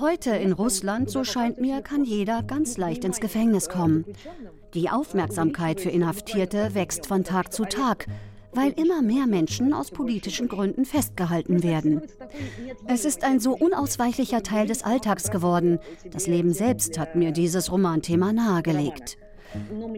Heute 0.00 0.30
in 0.30 0.52
Russland, 0.52 1.10
so 1.10 1.24
scheint 1.24 1.60
mir, 1.60 1.82
kann 1.82 2.04
jeder 2.04 2.42
ganz 2.42 2.76
leicht 2.76 3.04
ins 3.04 3.20
Gefängnis 3.20 3.68
kommen. 3.68 4.04
Die 4.74 4.88
Aufmerksamkeit 4.88 5.80
für 5.80 5.90
Inhaftierte 5.90 6.74
wächst 6.74 7.06
von 7.06 7.24
Tag 7.24 7.52
zu 7.52 7.64
Tag 7.64 8.06
weil 8.52 8.72
immer 8.72 9.02
mehr 9.02 9.26
Menschen 9.26 9.72
aus 9.72 9.90
politischen 9.90 10.48
Gründen 10.48 10.84
festgehalten 10.84 11.62
werden. 11.62 12.02
Es 12.86 13.04
ist 13.04 13.24
ein 13.24 13.40
so 13.40 13.52
unausweichlicher 13.56 14.42
Teil 14.42 14.66
des 14.66 14.82
Alltags 14.82 15.30
geworden. 15.30 15.78
Das 16.10 16.26
Leben 16.26 16.52
selbst 16.52 16.98
hat 16.98 17.14
mir 17.16 17.32
dieses 17.32 17.70
Romanthema 17.70 18.32
nahegelegt. 18.32 19.18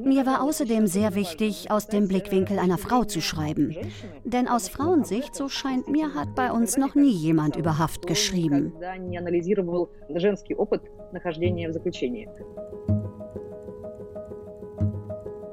Mir 0.05 0.27
war 0.27 0.43
außerdem 0.43 0.87
sehr 0.87 1.15
wichtig, 1.15 1.71
aus 1.71 1.87
dem 1.87 2.09
Blickwinkel 2.09 2.59
einer 2.59 2.79
Frau 2.79 3.05
zu 3.05 3.21
schreiben. 3.21 3.77
Denn 4.25 4.49
aus 4.49 4.69
Frauensicht, 4.69 5.35
so 5.35 5.49
scheint 5.49 5.89
mir, 5.89 6.15
hat 6.15 6.35
bei 6.35 6.53
uns 6.53 6.77
noch 6.77 6.95
nie 6.95 7.11
jemand 7.11 7.57
über 7.57 7.79
Haft 7.79 8.07
geschrieben. 8.07 8.73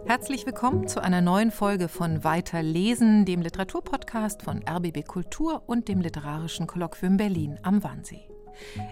Herzlich 0.05 0.45
willkommen 0.45 0.88
zu 0.88 1.03
einer 1.03 1.21
neuen 1.21 1.52
Folge 1.52 1.88
von 1.88 2.23
Weiter 2.23 2.63
lesen, 2.63 3.25
dem 3.25 3.41
Literaturpodcast 3.41 4.41
von 4.41 4.63
RBB 4.67 5.05
Kultur 5.05 5.61
und 5.67 5.88
dem 5.88 6.02
Literarischen 6.02 6.66
Kolloquium 6.66 7.17
Berlin 7.17 7.59
am 7.61 7.83
Wannsee. 7.83 8.28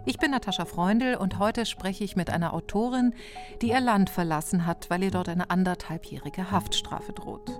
Ich 0.05 0.17
bin 0.17 0.31
Natascha 0.31 0.65
Freundl 0.65 1.15
und 1.15 1.39
heute 1.39 1.65
spreche 1.65 2.03
ich 2.03 2.15
mit 2.15 2.29
einer 2.29 2.53
Autorin, 2.53 3.13
die 3.61 3.69
ihr 3.69 3.81
Land 3.81 4.09
verlassen 4.09 4.65
hat, 4.65 4.89
weil 4.89 5.03
ihr 5.03 5.11
dort 5.11 5.29
eine 5.29 5.49
anderthalbjährige 5.49 6.51
Haftstrafe 6.51 7.13
droht. 7.13 7.51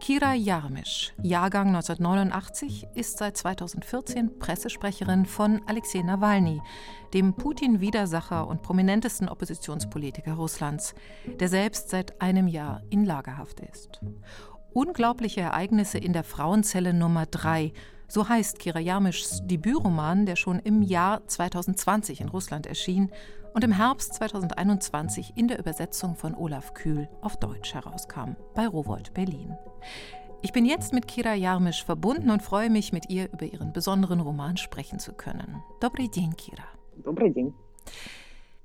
Kira 0.00 0.34
Jarmisch, 0.34 1.12
Jahrgang 1.22 1.68
1989, 1.68 2.86
ist 2.94 3.18
seit 3.18 3.36
2014 3.36 4.38
Pressesprecherin 4.38 5.26
von 5.26 5.60
Alexei 5.66 6.02
Nawalny, 6.02 6.60
dem 7.14 7.34
Putin-Widersacher 7.34 8.46
und 8.46 8.62
prominentesten 8.62 9.28
Oppositionspolitiker 9.28 10.34
Russlands, 10.34 10.94
der 11.38 11.48
selbst 11.48 11.90
seit 11.90 12.20
einem 12.20 12.48
Jahr 12.48 12.82
in 12.90 13.04
Lagerhaft 13.04 13.60
ist. 13.60 14.00
Unglaubliche 14.72 15.42
Ereignisse 15.42 15.98
in 15.98 16.14
der 16.14 16.24
Frauenzelle 16.24 16.94
Nummer 16.94 17.26
3 17.26 17.72
so 18.12 18.28
heißt 18.28 18.58
Kira 18.58 18.80
Kirayamischs 18.80 19.40
Debütroman, 19.46 20.26
der 20.26 20.36
schon 20.36 20.58
im 20.58 20.82
Jahr 20.82 21.26
2020 21.26 22.20
in 22.20 22.28
Russland 22.28 22.66
erschien 22.66 23.10
und 23.54 23.64
im 23.64 23.72
Herbst 23.72 24.12
2021 24.12 25.32
in 25.34 25.48
der 25.48 25.58
Übersetzung 25.58 26.14
von 26.14 26.34
Olaf 26.34 26.74
Kühl 26.74 27.08
auf 27.22 27.38
Deutsch 27.38 27.72
herauskam, 27.72 28.36
bei 28.54 28.66
Rowold 28.66 29.14
Berlin. 29.14 29.56
Ich 30.42 30.52
bin 30.52 30.66
jetzt 30.66 30.92
mit 30.92 31.08
Kira 31.08 31.32
Jarmisch 31.32 31.86
verbunden 31.86 32.28
und 32.28 32.42
freue 32.42 32.68
mich, 32.68 32.92
mit 32.92 33.08
ihr 33.08 33.32
über 33.32 33.46
ihren 33.46 33.72
besonderen 33.72 34.20
Roman 34.20 34.58
sprechen 34.58 34.98
zu 34.98 35.14
können. 35.14 35.62
Dobry 35.80 36.10
dzień, 36.10 36.34
Kira. 36.36 36.66
Dobry 37.02 37.32
dzień. 37.32 37.54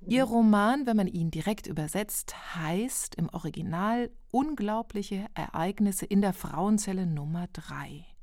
Ihr 0.09 0.25
Roman, 0.25 0.86
wenn 0.86 0.98
man 0.98 1.08
ihn 1.08 1.31
direkt 1.31 1.68
übersetzt, 1.68 2.36
heißt 2.53 3.16
im 3.16 3.30
Original 3.30 4.09
Unglaubliche 4.30 5.28
Ereignisse 5.36 6.06
in 6.06 6.20
der 6.20 6.34
Frauenzelle 6.34 7.06
Nummer 7.06 7.48
3. 7.53 8.16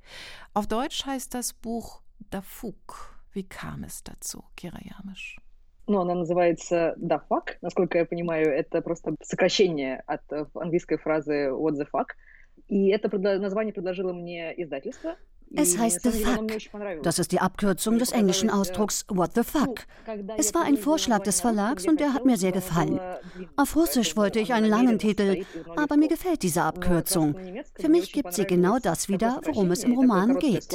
Auf 0.53 0.67
Deutsch 0.67 1.05
heißt 1.05 1.33
das 1.33 1.53
Buch 1.53 2.01
Dafuk. 2.31 3.15
Wie 3.33 3.43
kam 3.43 3.83
es 3.83 4.03
dazu, 4.03 4.43
Kira 4.55 4.79
Ярмыш? 4.81 5.37
Ну, 5.87 6.01
она 6.01 6.13
называется 6.13 6.93
«дафак». 6.97 7.57
Насколько 7.61 7.97
я 7.97 8.05
понимаю, 8.05 8.53
это 8.53 8.81
просто 8.81 9.15
сокращение 9.23 10.03
от 10.05 10.21
английской 10.53 10.97
фразы 10.97 11.49
«what 11.49 11.73
the 11.73 11.87
fuck». 11.91 12.09
И 12.67 12.89
это 12.89 13.09
название 13.17 13.73
предложило 13.73 14.13
мне 14.13 14.53
издательство. 14.61 15.15
Es 15.56 15.78
heißt 15.78 16.02
The 16.02 16.10
Fuck. 16.10 17.02
Das 17.02 17.18
ist 17.18 17.32
die 17.32 17.40
Abkürzung 17.40 17.98
des 17.98 18.12
englischen 18.12 18.50
Ausdrucks 18.50 19.04
What 19.08 19.32
the 19.34 19.42
Fuck. 19.42 19.86
Es 20.36 20.54
war 20.54 20.64
ein 20.64 20.76
Vorschlag 20.76 21.22
des 21.22 21.40
Verlags 21.40 21.86
und 21.86 22.00
der 22.00 22.12
hat 22.12 22.24
mir 22.24 22.36
sehr 22.36 22.52
gefallen. 22.52 23.00
Auf 23.56 23.76
Russisch 23.76 24.16
wollte 24.16 24.40
ich 24.40 24.52
einen 24.52 24.68
langen 24.68 24.98
Titel, 24.98 25.44
aber 25.76 25.96
mir 25.96 26.08
gefällt 26.08 26.42
diese 26.42 26.62
Abkürzung. 26.62 27.36
Für 27.78 27.88
mich 27.88 28.12
gibt 28.12 28.34
sie 28.34 28.46
genau 28.46 28.78
das 28.78 29.08
wieder, 29.08 29.40
worum 29.44 29.70
es 29.70 29.84
im 29.84 29.92
Roman 29.92 30.38
geht. 30.38 30.68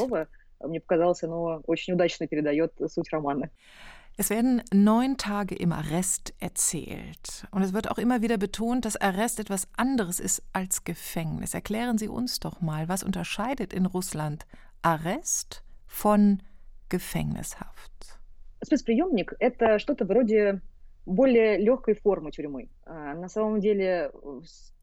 Es 4.17 4.29
werden 4.29 4.61
neun 4.73 5.15
Tage 5.15 5.55
im 5.55 5.71
Arrest 5.71 6.33
erzählt. 6.39 7.47
Und 7.51 7.61
es 7.61 7.71
wird 7.71 7.89
auch 7.89 7.97
immer 7.97 8.21
wieder 8.21 8.37
betont, 8.37 8.83
dass 8.83 8.97
Arrest 8.97 9.39
etwas 9.39 9.69
anderes 9.77 10.19
ist 10.19 10.43
als 10.51 10.83
Gefängnis. 10.83 11.53
Erklären 11.53 11.97
Sie 11.97 12.09
uns 12.09 12.41
doch 12.41 12.59
mal, 12.59 12.89
was 12.89 13.03
unterscheidet 13.03 13.71
in 13.71 13.85
Russland 13.85 14.45
Arrest 14.82 15.62
von 15.86 16.42
Gefängnishaft? 16.88 18.18
Спецприемник – 18.62 19.38
это 19.40 19.78
что-то 19.78 20.04
вроде 20.06 20.60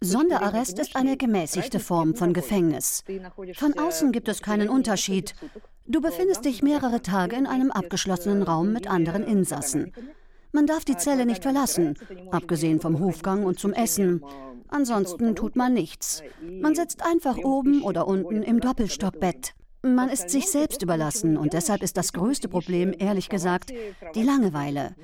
Sonderarrest 0.02 0.80
ist 0.80 0.96
eine 0.96 1.18
gemäßigte 1.18 1.80
Form 1.80 2.16
von 2.16 2.34
Gefängnis. 2.34 3.04
Von 3.56 3.78
außen 3.78 4.12
gibt 4.12 4.28
es 4.28 4.44
keinen 4.44 4.70
Unterschied. 4.70 5.34
Du 5.88 6.00
befindest 6.00 6.46
dich 6.46 6.62
mehrere 6.62 7.02
Tage 7.02 7.36
in 7.36 7.48
einem 7.48 7.72
abgeschlossenen 7.72 8.44
Raum 8.44 8.72
mit 8.72 8.88
anderen 8.88 9.24
Insassen. 9.24 9.92
Man 10.52 10.68
darf 10.68 10.86
die 10.86 10.98
Zelle 10.98 11.26
nicht 11.26 11.42
verlassen, 11.42 11.98
abgesehen 12.30 12.80
vom 12.80 13.00
Hofgang 13.00 13.44
und 13.44 13.60
zum 13.60 13.74
Essen. 13.74 14.24
Ansonsten 14.68 15.36
tut 15.36 15.56
man 15.56 15.74
nichts. 15.74 16.22
Man 16.42 16.76
sitzt 16.76 17.04
einfach 17.04 17.38
oben 17.38 17.82
oder 17.82 18.08
unten 18.08 18.44
im 18.44 18.60
Doppelstockbett. 18.60 19.56
Man 19.95 20.09
ist 20.09 20.31
sich 20.31 20.51
selbst 20.51 20.83
überlassen 20.83 21.37
und 21.37 21.53
deshalb 21.53 21.83
ist 21.83 21.97
das 21.97 22.13
größte 22.13 22.49
Problem, 22.49 22.93
ehrlich 22.99 23.29
gesagt, 23.29 23.73
die 24.15 24.23
Langeweile. 24.23 24.97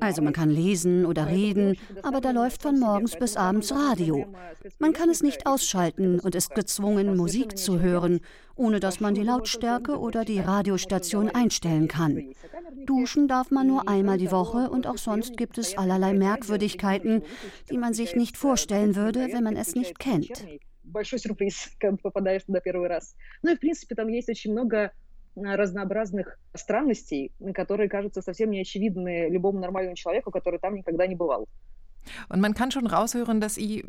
Also 0.00 0.20
man 0.20 0.34
kann 0.34 0.50
lesen 0.50 1.06
oder 1.06 1.28
reden, 1.28 1.78
aber 2.02 2.20
da 2.20 2.32
läuft 2.32 2.62
von 2.62 2.78
morgens 2.78 3.16
bis 3.16 3.36
abends 3.36 3.72
Radio. 3.72 4.26
Man 4.78 4.92
kann 4.92 5.08
es 5.08 5.22
nicht 5.22 5.46
ausschalten 5.46 6.20
und 6.20 6.34
ist 6.34 6.54
gezwungen, 6.54 7.16
Musik 7.16 7.56
zu 7.56 7.80
hören, 7.80 8.20
ohne 8.54 8.80
dass 8.80 9.00
man 9.00 9.14
die 9.14 9.22
Lautstärke 9.22 9.98
oder 9.98 10.24
die 10.24 10.40
Radiostation 10.40 11.30
einstellen 11.30 11.88
kann. 11.88 12.34
Duschen 12.84 13.28
darf 13.28 13.50
man 13.50 13.66
nur 13.66 13.88
einmal 13.88 14.18
die 14.18 14.30
Woche 14.30 14.68
und 14.68 14.86
auch 14.86 14.98
sonst 14.98 15.36
gibt 15.36 15.56
es 15.56 15.78
allerlei 15.78 16.12
Merkwürdigkeiten, 16.12 17.22
die 17.70 17.78
man 17.78 17.94
sich 17.94 18.14
nicht 18.14 18.36
vorstellen 18.36 18.94
würde, 18.94 19.28
wenn 19.32 19.44
man 19.44 19.56
es 19.56 19.74
nicht 19.74 19.98
kennt 19.98 20.44
большой 20.87 21.19
сюрприз, 21.19 21.71
когда 21.79 21.97
попадаешь 21.97 22.43
туда 22.43 22.59
первый 22.59 22.89
раз. 22.89 23.15
Ну 23.41 23.51
и, 23.51 23.55
в 23.55 23.59
принципе, 23.59 23.95
там 23.95 24.07
есть 24.07 24.29
очень 24.29 24.51
много 24.51 24.91
разнообразных 25.35 26.37
странностей, 26.53 27.31
которые 27.53 27.89
кажутся 27.89 28.21
совсем 28.21 28.51
неочевидны 28.51 29.29
любому 29.29 29.59
нормальному 29.59 29.95
человеку, 29.95 30.31
который 30.31 30.59
там 30.59 30.75
никогда 30.75 31.07
не 31.07 31.15
бывал. 31.15 31.47
Und 32.27 32.41
man 32.41 32.53
kann 32.53 32.69
schon 32.69 32.85
raushören, 32.85 33.39
dass 33.39 33.55
Sie 33.55 33.85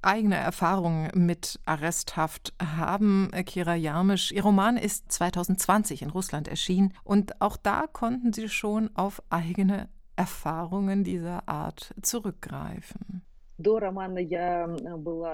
eigene 0.00 0.36
Erfahrungen 0.36 1.10
mit 1.14 1.60
Arresthaft 1.66 2.54
haben, 2.58 3.30
Kira 3.44 3.74
Jarmisch. 3.74 4.32
Ihr 4.32 4.42
Roman 4.42 4.78
ist 4.78 5.12
2020 5.12 6.00
in 6.00 6.10
Russland 6.10 6.48
erschienen 6.48 6.94
und 7.04 7.42
auch 7.42 7.58
da 7.58 7.86
konnten 7.86 8.32
Sie 8.32 8.48
schon 8.48 8.88
auf 8.96 9.22
eigene 9.28 9.88
Erfahrungen 10.16 11.04
dieser 11.04 11.48
Art 11.48 11.94
zurückgreifen. 12.02 13.22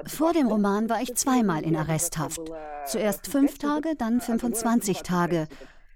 Vor 0.07 0.33
dem 0.33 0.47
Roman 0.47 0.89
war 0.89 1.01
ich 1.01 1.15
zweimal 1.15 1.63
in 1.63 1.75
Arresthaft. 1.75 2.39
Zuerst 2.85 3.27
fünf 3.27 3.57
Tage, 3.57 3.95
dann 3.97 4.21
25 4.21 5.03
Tage. 5.03 5.47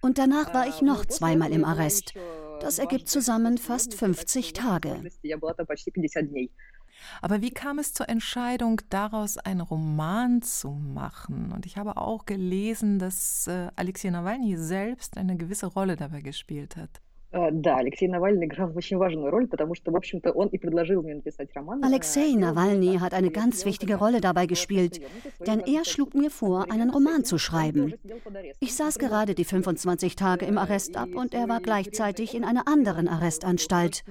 Und 0.01 0.17
danach 0.17 0.53
war 0.53 0.67
ich 0.67 0.81
noch 0.81 1.05
zweimal 1.05 1.51
im 1.53 1.63
Arrest. 1.63 2.13
Das 2.59 2.79
ergibt 2.79 3.07
zusammen 3.07 3.57
fast 3.57 3.93
50 3.93 4.53
Tage. 4.53 5.01
Aber 7.21 7.41
wie 7.41 7.51
kam 7.51 7.79
es 7.79 7.93
zur 7.93 8.09
Entscheidung, 8.09 8.81
daraus 8.89 9.37
einen 9.37 9.61
Roman 9.61 10.41
zu 10.41 10.69
machen? 10.71 11.51
Und 11.51 11.65
ich 11.65 11.77
habe 11.77 11.97
auch 11.97 12.25
gelesen, 12.25 12.99
dass 12.99 13.47
äh, 13.47 13.69
Alexei 13.75 14.09
Nawalny 14.09 14.57
selbst 14.57 15.17
eine 15.17 15.35
gewisse 15.35 15.67
Rolle 15.67 15.95
dabei 15.95 16.21
gespielt 16.21 16.75
hat. 16.77 17.01
Э, 17.32 17.50
да, 17.52 17.76
Алексей 17.76 18.08
Навальный 18.08 18.46
играл 18.46 18.72
очень 18.74 18.96
важную 18.96 19.30
роль, 19.30 19.46
потому 19.46 19.74
что, 19.74 19.90
в 19.90 19.96
общем-то, 19.96 20.32
он 20.32 20.48
и 20.48 20.56
предложил 20.56 21.02
мне 21.02 21.16
написать 21.16 21.50
роман. 21.54 21.84
Alexei 21.84 22.34
Nawalny 22.34 22.98
hat 22.98 23.12
eine 23.12 23.30
ganz 23.30 23.66
wichtige 23.66 23.96
Rolle 23.96 24.22
dabei 24.22 24.46
gespielt, 24.46 25.00
denn 25.46 25.60
er 25.60 25.84
schlug 25.84 26.14
mir 26.14 26.30
vor, 26.30 26.70
einen 26.70 26.88
Roman 26.88 27.24
zu 27.24 27.36
schreiben. 27.36 27.92
Ich 28.60 28.74
saß 28.74 28.98
gerade 28.98 29.34
die 29.34 29.44
25 29.44 30.16
Tage 30.16 30.46
im 30.46 30.56
Arrest 30.56 30.96
ab 30.96 31.10
und 31.14 31.34
er 31.34 31.48
war 31.50 31.60
gleichzeitig 31.60 32.34
in 32.34 32.44
einer 32.44 32.66
anderen 32.66 33.08
Arrestanstalt. 33.08 34.04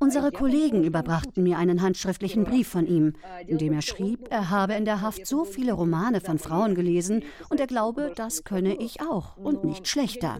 Unsere 0.00 0.30
Kollegen 0.30 0.84
überbrachten 0.84 1.42
mir 1.42 1.58
einen 1.58 1.82
handschriftlichen 1.82 2.44
Brief 2.44 2.68
von 2.68 2.86
ihm, 2.86 3.14
in 3.48 3.58
dem 3.58 3.72
er 3.72 3.82
schrieb, 3.82 4.28
er 4.30 4.48
habe 4.48 4.74
in 4.74 4.84
der 4.84 5.00
Haft 5.00 5.26
so 5.26 5.44
viele 5.44 5.72
Romane 5.72 6.20
von 6.20 6.38
Frauen 6.38 6.76
gelesen 6.76 7.24
und 7.48 7.58
er 7.58 7.66
glaube, 7.66 8.12
das 8.14 8.44
könne 8.44 8.76
ich 8.76 9.00
auch 9.00 9.36
und 9.36 9.64
nicht 9.64 9.88
schlechter. 9.88 10.38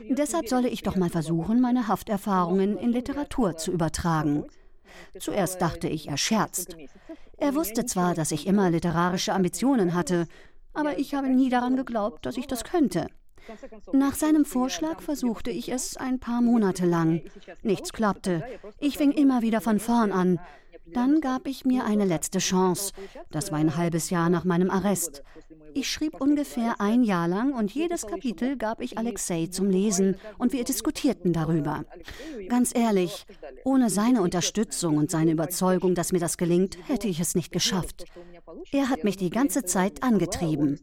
Deshalb 0.00 0.48
solle 0.48 0.68
ich 0.68 0.82
doch 0.82 0.96
mal 0.96 1.10
versuchen, 1.10 1.60
meine 1.60 1.86
Hafterfahrungen 1.86 2.78
in 2.78 2.92
Literatur 2.92 3.58
zu 3.58 3.72
übertragen. 3.72 4.44
Zuerst 5.18 5.60
dachte 5.60 5.88
ich, 5.88 6.08
er 6.08 6.16
scherzt. 6.16 6.74
Er 7.36 7.54
wusste 7.54 7.84
zwar, 7.84 8.14
dass 8.14 8.32
ich 8.32 8.46
immer 8.46 8.70
literarische 8.70 9.34
Ambitionen 9.34 9.92
hatte, 9.92 10.26
aber 10.72 10.98
ich 10.98 11.14
habe 11.14 11.28
nie 11.28 11.50
daran 11.50 11.76
geglaubt, 11.76 12.24
dass 12.24 12.38
ich 12.38 12.46
das 12.46 12.64
könnte. 12.64 13.08
Nach 13.92 14.14
seinem 14.14 14.44
Vorschlag 14.44 15.00
versuchte 15.00 15.50
ich 15.50 15.70
es 15.70 15.96
ein 15.96 16.18
paar 16.18 16.40
Monate 16.40 16.86
lang. 16.86 17.22
Nichts 17.62 17.92
klappte. 17.92 18.42
Ich 18.80 18.98
fing 18.98 19.12
immer 19.12 19.42
wieder 19.42 19.60
von 19.60 19.78
vorn 19.80 20.12
an. 20.12 20.40
Dann 20.93 21.21
gab 21.21 21.47
ich 21.47 21.65
mir 21.65 21.85
eine 21.85 22.05
letzte 22.05 22.39
Chance. 22.39 22.93
Das 23.29 23.51
war 23.51 23.59
ein 23.59 23.75
halbes 23.77 24.09
Jahr 24.09 24.29
nach 24.29 24.43
meinem 24.43 24.69
Arrest. 24.69 25.23
Ich 25.73 25.89
schrieb 25.89 26.19
ungefähr 26.19 26.81
ein 26.81 27.03
Jahr 27.03 27.27
lang 27.27 27.53
und 27.53 27.71
jedes 27.71 28.07
Kapitel 28.07 28.57
gab 28.57 28.81
ich 28.81 28.97
Alexei 28.97 29.47
zum 29.47 29.69
Lesen 29.69 30.17
und 30.37 30.51
wir 30.51 30.63
diskutierten 30.63 31.31
darüber. 31.31 31.85
Ganz 32.47 32.75
ehrlich, 32.75 33.25
ohne 33.63 33.89
seine 33.89 34.21
Unterstützung 34.21 34.97
und 34.97 35.11
seine 35.11 35.31
Überzeugung, 35.31 35.95
dass 35.95 36.11
mir 36.11 36.19
das 36.19 36.37
gelingt, 36.37 36.77
hätte 36.87 37.07
ich 37.07 37.19
es 37.19 37.35
nicht 37.35 37.51
geschafft. 37.51 38.05
Er 38.71 38.89
hat 38.89 39.03
mich 39.03 39.17
die 39.17 39.29
ganze 39.29 39.63
Zeit 39.63 40.01
angetrieben. 40.01 40.79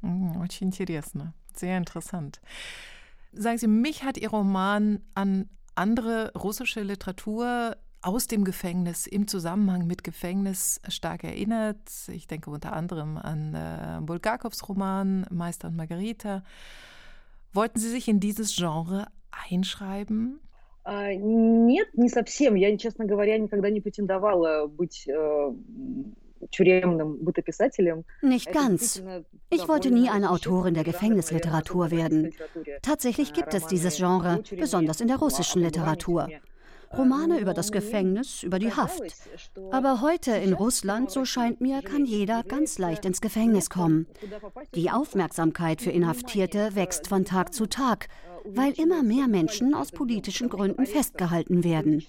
Mhm. 0.00 0.36
Очень 0.42 0.68
интересно, 0.68 1.34
sehr 1.54 1.76
interessant. 1.76 2.40
Sagen 3.32 3.58
Sie, 3.58 3.66
mich 3.66 4.04
hat 4.04 4.18
Ihr 4.18 4.30
Roman 4.30 5.00
an 5.14 5.48
andere 5.74 6.32
russische 6.34 6.82
Literatur 6.82 7.76
aus 8.00 8.26
dem 8.26 8.44
Gefängnis 8.44 9.06
im 9.06 9.26
Zusammenhang 9.26 9.86
mit 9.86 10.04
Gefängnis 10.04 10.80
stark 10.88 11.24
erinnert. 11.24 11.78
Ich 12.08 12.26
denke 12.26 12.50
unter 12.50 12.72
anderem 12.72 13.16
an 13.16 13.54
äh, 13.54 14.00
Bulgakows 14.00 14.68
Roman 14.68 15.26
Meister 15.30 15.68
und 15.68 15.76
Margarita. 15.76 16.42
Wollten 17.52 17.78
Sie 17.78 17.88
sich 17.88 18.08
in 18.08 18.20
dieses 18.20 18.54
Genre 18.54 19.06
einschreiben? 19.50 20.40
Нет, 20.86 21.88
не 21.98 22.08
совсем. 22.08 22.54
Я, 22.56 22.76
честно 22.78 23.04
говоря, 23.04 23.36
никогда 23.36 23.68
не 23.68 23.80
претендовала 23.80 24.68
быть 24.68 25.06
э, 25.06 25.52
nicht 28.21 28.51
ganz. 28.51 29.03
Ich 29.49 29.67
wollte 29.67 29.91
nie 29.91 30.09
eine 30.09 30.31
Autorin 30.31 30.73
der 30.73 30.83
Gefängnisliteratur 30.83 31.91
werden. 31.91 32.31
Tatsächlich 32.81 33.33
gibt 33.33 33.53
es 33.53 33.67
dieses 33.67 33.97
Genre, 33.97 34.41
besonders 34.57 35.01
in 35.01 35.07
der 35.07 35.17
russischen 35.17 35.61
Literatur. 35.61 36.29
Romane 36.97 37.39
über 37.39 37.53
das 37.53 37.71
Gefängnis, 37.71 38.43
über 38.43 38.59
die 38.59 38.71
Haft. 38.71 39.01
Aber 39.71 40.01
heute 40.01 40.31
in 40.31 40.53
Russland, 40.53 41.09
so 41.09 41.25
scheint 41.25 41.59
mir, 41.59 41.81
kann 41.81 42.05
jeder 42.05 42.43
ganz 42.43 42.77
leicht 42.77 43.05
ins 43.05 43.19
Gefängnis 43.19 43.69
kommen. 43.69 44.05
Die 44.75 44.91
Aufmerksamkeit 44.91 45.81
für 45.81 45.89
Inhaftierte 45.89 46.75
wächst 46.75 47.07
von 47.07 47.25
Tag 47.25 47.53
zu 47.53 47.65
Tag, 47.65 48.09
weil 48.45 48.73
immer 48.73 49.01
mehr 49.03 49.27
Menschen 49.27 49.73
aus 49.73 49.91
politischen 49.91 50.49
Gründen 50.49 50.85
festgehalten 50.85 51.63
werden. 51.63 52.03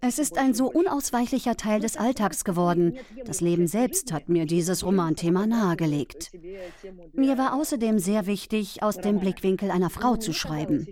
Es 0.00 0.18
ist 0.18 0.38
ein 0.38 0.54
so 0.54 0.70
unausweichlicher 0.70 1.56
Teil 1.56 1.80
des 1.80 1.96
Alltags 1.96 2.44
geworden. 2.44 2.96
Das 3.24 3.40
Leben 3.40 3.66
selbst 3.66 4.12
hat 4.12 4.28
mir 4.28 4.46
dieses 4.46 4.84
Romanthema 4.84 5.46
nahegelegt. 5.46 6.30
Mir 7.12 7.38
war 7.38 7.54
außerdem 7.54 7.98
sehr 7.98 8.26
wichtig, 8.26 8.82
aus 8.82 8.98
dem 8.98 9.20
Blickwinkel 9.20 9.70
einer 9.70 9.90
Frau 9.90 10.16
zu 10.16 10.32
schreiben. 10.32 10.86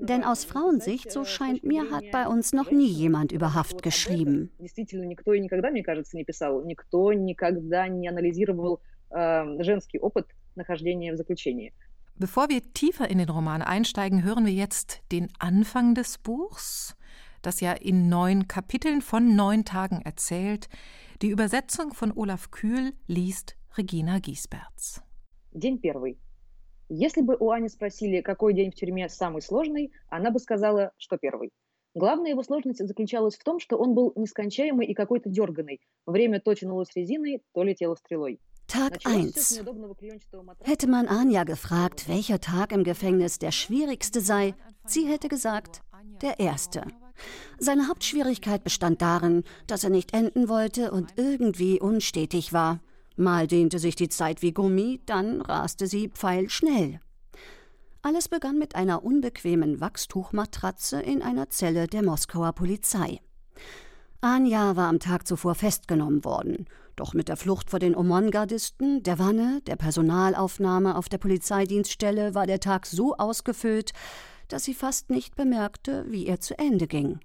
Denn 0.00 0.24
aus 0.24 0.44
Frauensicht, 0.44 1.10
so 1.10 1.24
scheint 1.24 1.64
mir, 1.64 1.90
hat 1.90 2.04
bei 2.12 2.26
uns 2.26 2.52
noch 2.52 2.70
nie 2.70 2.88
jemand 2.88 3.32
über 3.32 3.54
Haft 3.54 3.82
geschrieben. 3.82 4.50
Bevor 12.16 12.50
wir 12.50 12.60
tiefer 12.74 13.10
in 13.10 13.18
den 13.18 13.30
Roman 13.30 13.62
einsteigen, 13.62 14.22
hören 14.22 14.44
wir 14.44 14.52
jetzt 14.52 15.00
den 15.10 15.28
Anfang 15.38 15.94
des 15.94 16.18
Buchs 16.18 16.94
das 17.41 17.61
ja 17.61 17.73
in 17.73 18.09
neun 18.09 18.47
Kapiteln 18.47 19.01
von 19.01 19.35
neun 19.35 19.65
Tagen 19.65 20.01
erzählt. 20.01 20.69
Die 21.21 21.29
Übersetzung 21.29 21.93
von 21.93 22.11
Olaf 22.11 22.51
Kühl 22.51 22.93
liest 23.07 23.55
Regina 23.77 24.19
Giesberts. 24.19 25.01
День 25.51 25.79
первый. 25.79 26.17
Если 26.89 27.21
бы 27.21 27.35
у 27.39 27.49
Ани 27.49 27.69
спросили, 27.69 28.21
какой 28.21 28.53
день 28.53 28.71
в 28.71 28.75
тюрьме 28.75 29.09
самый 29.09 29.41
сложный, 29.41 29.91
она 30.09 30.29
бы 30.31 30.39
сказала, 30.39 30.91
что 30.97 31.17
первый. 31.17 31.51
Главная 31.95 32.31
его 32.31 32.43
сложность 32.43 32.85
заключалась 32.85 33.37
в 33.37 33.43
том, 33.43 33.59
что 33.59 33.77
он 33.77 33.95
был 33.95 34.11
нескончаемый 34.17 34.85
и 34.85 34.93
какой-то 34.93 35.29
дерганый. 35.29 35.79
Время 36.05 36.41
то 36.41 36.53
тянулось 36.53 36.93
резиной, 36.93 37.41
то 37.53 37.63
летело 37.63 37.95
стрелой. 37.95 38.39
Tag 38.67 38.99
1. 39.05 39.63
Hätte 40.63 40.87
man 40.87 41.07
Anja 41.07 41.43
gefragt, 41.43 42.09
welcher 42.09 42.41
Tag 42.41 42.71
im 42.71 42.83
Gefängnis 42.83 43.39
der 43.39 43.51
schwierigste 43.51 44.21
sei, 44.21 44.55
sie 44.85 45.07
hätte 45.07 45.29
gesagt, 45.29 45.81
der 46.21 46.39
erste. 46.39 46.85
Seine 47.58 47.88
Hauptschwierigkeit 47.88 48.64
bestand 48.64 49.02
darin, 49.02 49.44
dass 49.66 49.84
er 49.84 49.90
nicht 49.90 50.14
enden 50.14 50.48
wollte 50.48 50.90
und 50.90 51.12
irgendwie 51.16 51.80
unstetig 51.80 52.52
war. 52.52 52.80
Mal 53.16 53.46
dehnte 53.46 53.78
sich 53.78 53.96
die 53.96 54.08
Zeit 54.08 54.42
wie 54.42 54.52
Gummi, 54.52 55.00
dann 55.06 55.42
raste 55.42 55.86
sie 55.86 56.08
pfeilschnell. 56.08 57.00
Alles 58.02 58.28
begann 58.28 58.58
mit 58.58 58.76
einer 58.76 59.04
unbequemen 59.04 59.80
Wachstuchmatratze 59.80 61.02
in 61.02 61.20
einer 61.20 61.50
Zelle 61.50 61.86
der 61.86 62.02
Moskauer 62.02 62.54
Polizei. 62.54 63.20
Anja 64.22 64.76
war 64.76 64.88
am 64.88 65.00
Tag 65.00 65.26
zuvor 65.26 65.54
festgenommen 65.54 66.24
worden. 66.24 66.66
Doch 66.96 67.14
mit 67.14 67.28
der 67.28 67.36
Flucht 67.36 67.70
vor 67.70 67.78
den 67.78 67.94
Omon-Gardisten, 67.94 69.02
der 69.02 69.18
Wanne, 69.18 69.60
der 69.66 69.76
Personalaufnahme 69.76 70.96
auf 70.96 71.08
der 71.08 71.18
Polizeidienststelle 71.18 72.34
war 72.34 72.46
der 72.46 72.60
Tag 72.60 72.86
so 72.86 73.16
ausgefüllt, 73.16 73.92
dass 74.52 74.64
sie 74.64 74.74
fast 74.74 75.10
nicht 75.10 75.36
bemerkte, 75.36 76.04
wie 76.08 76.26
er 76.26 76.40
zu 76.40 76.58
Ende 76.58 76.86
ging. 76.86 77.20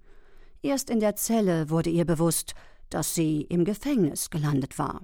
Erst 0.61 0.89
in 0.89 0.99
der 0.99 1.15
Zelle 1.15 1.69
wurde 1.69 1.89
ihr 1.89 2.05
bewusst, 2.05 2.55
dass 2.89 3.13
sie 3.13 3.41
im 3.41 3.65
Gefängnis 3.65 4.29
gelandet 4.29 4.79
war. 4.79 5.01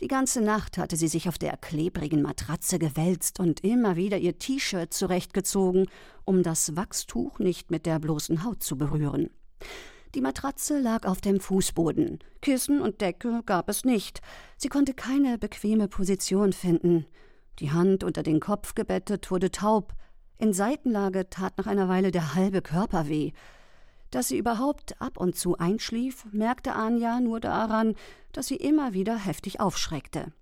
Die 0.00 0.08
ganze 0.08 0.40
Nacht 0.40 0.78
hatte 0.78 0.96
sie 0.96 1.08
sich 1.08 1.28
auf 1.28 1.36
der 1.36 1.58
klebrigen 1.58 2.22
Matratze 2.22 2.78
gewälzt 2.78 3.38
und 3.38 3.60
immer 3.62 3.96
wieder 3.96 4.16
ihr 4.16 4.38
T-Shirt 4.38 4.94
zurechtgezogen, 4.94 5.88
um 6.24 6.42
das 6.42 6.74
Wachstuch 6.74 7.38
nicht 7.38 7.70
mit 7.70 7.84
der 7.84 7.98
bloßen 7.98 8.42
Haut 8.42 8.62
zu 8.62 8.78
berühren. 8.78 9.28
Die 10.14 10.22
Matratze 10.22 10.80
lag 10.80 11.06
auf 11.06 11.20
dem 11.20 11.38
Fußboden. 11.38 12.18
Kissen 12.40 12.80
und 12.80 13.00
Decke 13.02 13.42
gab 13.44 13.68
es 13.68 13.84
nicht. 13.84 14.22
Sie 14.56 14.68
konnte 14.68 14.94
keine 14.94 15.36
bequeme 15.36 15.86
Position 15.86 16.54
finden. 16.54 17.06
Die 17.58 17.70
Hand 17.70 18.02
unter 18.02 18.22
den 18.22 18.40
Kopf 18.40 18.74
gebettet 18.74 19.30
wurde 19.30 19.50
taub. 19.50 19.92
In 20.40 20.54
Seitenlage 20.54 21.28
tat 21.28 21.58
nach 21.58 21.66
einer 21.66 21.90
Weile 21.90 22.10
der 22.10 22.34
halbe 22.34 22.62
Körper 22.62 23.08
weh. 23.08 23.32
Dass 24.10 24.28
sie 24.28 24.38
überhaupt 24.38 24.98
ab 24.98 25.18
und 25.18 25.36
zu 25.36 25.58
einschlief, 25.58 26.24
merkte 26.32 26.72
Anja 26.72 27.20
nur 27.20 27.40
daran, 27.40 27.94
dass 28.32 28.46
sie 28.46 28.56
immer 28.56 28.94
wieder 28.94 29.18
heftig 29.18 29.60
aufschreckte. 29.60 30.32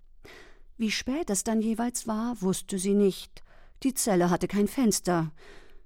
Wie 0.77 0.89
spät 0.89 1.29
es 1.29 1.43
dann 1.43 1.59
jeweils 1.59 2.07
war, 2.07 2.41
wusste 2.41 2.79
sie 2.79 2.93
nicht. 2.93 3.43
Die 3.83 3.93
Zelle 3.93 4.29
hatte 4.29 4.47
kein 4.47 4.69
Fenster, 4.69 5.33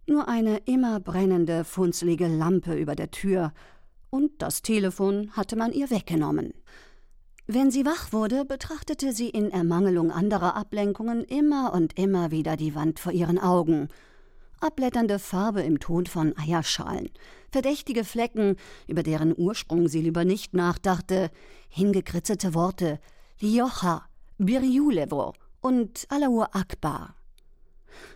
nur 0.05 0.27
eine 0.27 0.57
immer 0.57 0.99
brennende, 0.99 1.63
funzelige 1.63 2.27
Lampe 2.27 2.75
über 2.75 2.95
der 2.95 3.09
Tür, 3.09 3.51
und 4.11 4.43
das 4.43 4.61
Telefon 4.61 5.31
hatte 5.31 5.55
man 5.55 5.71
ihr 5.71 5.89
weggenommen. 5.89 6.53
Wenn 7.45 7.71
sie 7.71 7.85
wach 7.85 8.13
wurde, 8.13 8.45
betrachtete 8.45 9.11
sie 9.11 9.27
in 9.27 9.51
Ermangelung 9.51 10.11
anderer 10.11 10.55
Ablenkungen 10.55 11.25
immer 11.25 11.73
und 11.73 11.97
immer 11.99 12.31
wieder 12.31 12.55
die 12.55 12.73
Wand 12.73 13.01
vor 13.01 13.11
ihren 13.11 13.37
Augen. 13.37 13.89
Abblätternde 14.61 15.19
Farbe 15.19 15.61
im 15.61 15.81
Ton 15.81 16.05
von 16.05 16.37
Eierschalen, 16.37 17.09
verdächtige 17.51 18.05
Flecken, 18.05 18.55
über 18.87 19.03
deren 19.03 19.37
Ursprung 19.37 19.89
sie 19.89 19.99
lieber 19.99 20.23
nicht 20.23 20.53
nachdachte, 20.53 21.31
hingekritzelte 21.67 22.53
Worte, 22.53 23.01
Liocha, 23.41 24.05
Birjulevo 24.37 25.33
und 25.59 26.05
Allahu 26.07 26.43
Akbar. 26.43 27.15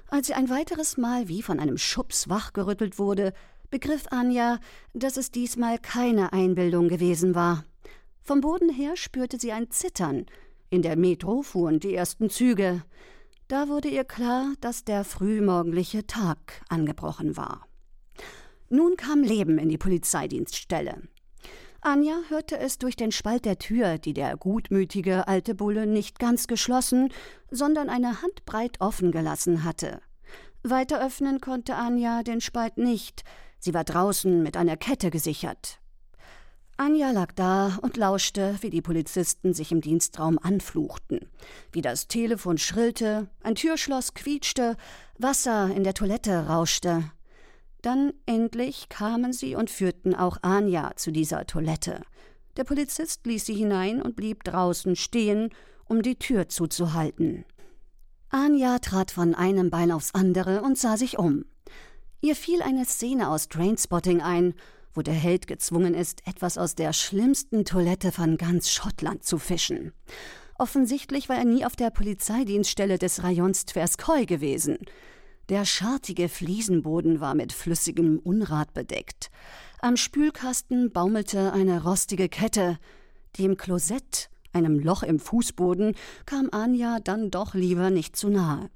Als 0.10 0.28
sie 0.28 0.36
ein 0.36 0.50
weiteres 0.50 0.96
Mal 0.96 1.28
wie 1.28 1.42
von 1.42 1.60
einem 1.60 1.78
Schubs 1.78 2.30
wachgerüttelt 2.30 2.98
wurde, 2.98 3.34
begriff 3.70 4.06
Anja, 4.10 4.60
dass 4.94 5.18
es 5.18 5.32
diesmal 5.32 5.80
keine 5.80 6.32
Einbildung 6.32 6.88
gewesen 6.88 7.36
war. 7.36 7.66
Vom 8.28 8.42
Boden 8.42 8.68
her 8.68 8.98
spürte 8.98 9.40
sie 9.40 9.54
ein 9.54 9.72
Zittern. 9.72 10.26
In 10.70 10.82
der 10.82 10.98
Metro 10.98 11.44
fuhren 11.44 11.80
die 11.80 11.96
ersten 11.96 12.30
Züge. 12.30 12.84
Da 13.48 13.70
wurde 13.70 13.88
ihr 13.88 14.04
klar, 14.04 14.52
dass 14.60 14.84
der 14.84 15.06
frühmorgendliche 15.06 16.06
Tag 16.08 16.62
angebrochen 16.68 17.38
war. 17.38 17.66
Nun 18.68 18.98
kam 18.98 19.24
Leben 19.24 19.58
in 19.58 19.70
die 19.70 19.78
Polizeidienststelle. 19.78 21.04
Anja 21.80 22.20
hörte 22.28 22.60
es 22.60 22.78
durch 22.80 22.98
den 22.98 23.14
Spalt 23.14 23.46
der 23.46 23.60
Tür, 23.60 23.98
die 23.98 24.14
der 24.14 24.36
gutmütige 24.36 25.30
alte 25.30 25.56
Bulle 25.56 25.88
nicht 25.88 26.20
ganz 26.20 26.48
geschlossen, 26.48 27.14
sondern 27.50 27.88
eine 27.88 28.22
Handbreit 28.22 28.82
offen 28.82 29.14
gelassen 29.14 29.64
hatte. 29.64 30.02
Weiter 30.64 31.02
öffnen 31.02 31.40
konnte 31.40 31.76
Anja 31.76 32.24
den 32.24 32.42
Spalt 32.42 32.78
nicht. 32.78 33.24
Sie 33.58 33.74
war 33.74 33.86
draußen 33.86 34.44
mit 34.44 34.58
einer 34.58 34.76
Kette 34.76 35.12
gesichert. 35.12 35.80
Anja 36.80 37.10
lag 37.10 37.32
da 37.34 37.80
und 37.82 37.98
lauschte, 37.98 38.56
wie 38.62 38.70
die 38.70 38.84
Polizisten 38.84 39.56
sich 39.56 39.72
im 39.72 39.82
Dienstraum 39.82 40.38
anfluchten, 40.40 41.28
wie 41.72 41.82
das 41.82 42.08
Telefon 42.08 42.60
schrillte, 42.60 43.30
ein 43.42 43.56
Türschloss 43.56 44.14
quietschte, 44.14 44.78
Wasser 45.18 45.72
in 45.76 45.84
der 45.84 45.96
Toilette 45.96 46.46
rauschte. 46.48 47.12
Dann 47.82 48.14
endlich 48.28 48.90
kamen 48.90 49.34
sie 49.34 49.56
und 49.56 49.72
führten 49.72 50.14
auch 50.14 50.38
Anja 50.44 50.96
zu 50.96 51.12
dieser 51.12 51.48
Toilette. 51.48 52.04
Der 52.58 52.64
Polizist 52.64 53.26
ließ 53.26 53.46
sie 53.46 53.56
hinein 53.56 54.00
und 54.00 54.16
blieb 54.16 54.44
draußen 54.44 54.96
stehen, 54.96 55.50
um 55.86 56.04
die 56.04 56.20
Tür 56.20 56.48
zuzuhalten. 56.48 57.44
Anja 58.30 58.78
trat 58.80 59.10
von 59.10 59.34
einem 59.34 59.72
Bein 59.72 59.92
aufs 59.92 60.14
andere 60.14 60.62
und 60.62 60.78
sah 60.78 60.96
sich 60.96 61.18
um. 61.18 61.46
Ihr 62.22 62.36
fiel 62.36 62.62
eine 62.62 62.86
Szene 62.86 63.30
aus 63.30 63.48
Trainspotting 63.48 64.22
ein, 64.22 64.54
wo 64.98 65.04
der 65.04 65.14
Held 65.14 65.46
gezwungen 65.46 65.94
ist, 65.94 66.28
etwas 66.28 66.58
aus 66.58 66.74
der 66.74 66.92
schlimmsten 66.92 67.64
Toilette 67.66 68.12
von 68.12 68.36
ganz 68.36 68.72
Schottland 68.72 69.24
zu 69.24 69.38
fischen. 69.38 69.94
Offensichtlich 70.58 71.30
war 71.30 71.38
er 71.38 71.46
nie 71.46 71.66
auf 71.66 71.76
der 71.76 71.92
Polizeidienststelle 71.92 72.98
des 72.98 73.22
Rajons 73.24 73.66
Tverskoi 73.66 74.26
gewesen. 74.26 74.78
Der 75.50 75.66
schartige 75.66 76.28
Fliesenboden 76.28 77.22
war 77.22 77.36
mit 77.36 77.54
flüssigem 77.54 78.18
Unrat 78.18 78.74
bedeckt. 78.74 79.30
Am 79.80 79.96
Spülkasten 79.98 80.92
baumelte 80.92 81.54
eine 81.54 81.84
rostige 81.84 82.28
Kette. 82.28 82.80
Dem 83.38 83.56
Klosett, 83.56 84.32
einem 84.52 84.80
Loch 84.80 85.04
im 85.04 85.20
Fußboden, 85.20 85.96
kam 86.26 86.50
Anja 86.52 86.98
dann 87.00 87.30
doch 87.30 87.54
lieber 87.54 87.92
nicht 87.92 88.16
zu 88.16 88.30
nahe. 88.30 88.72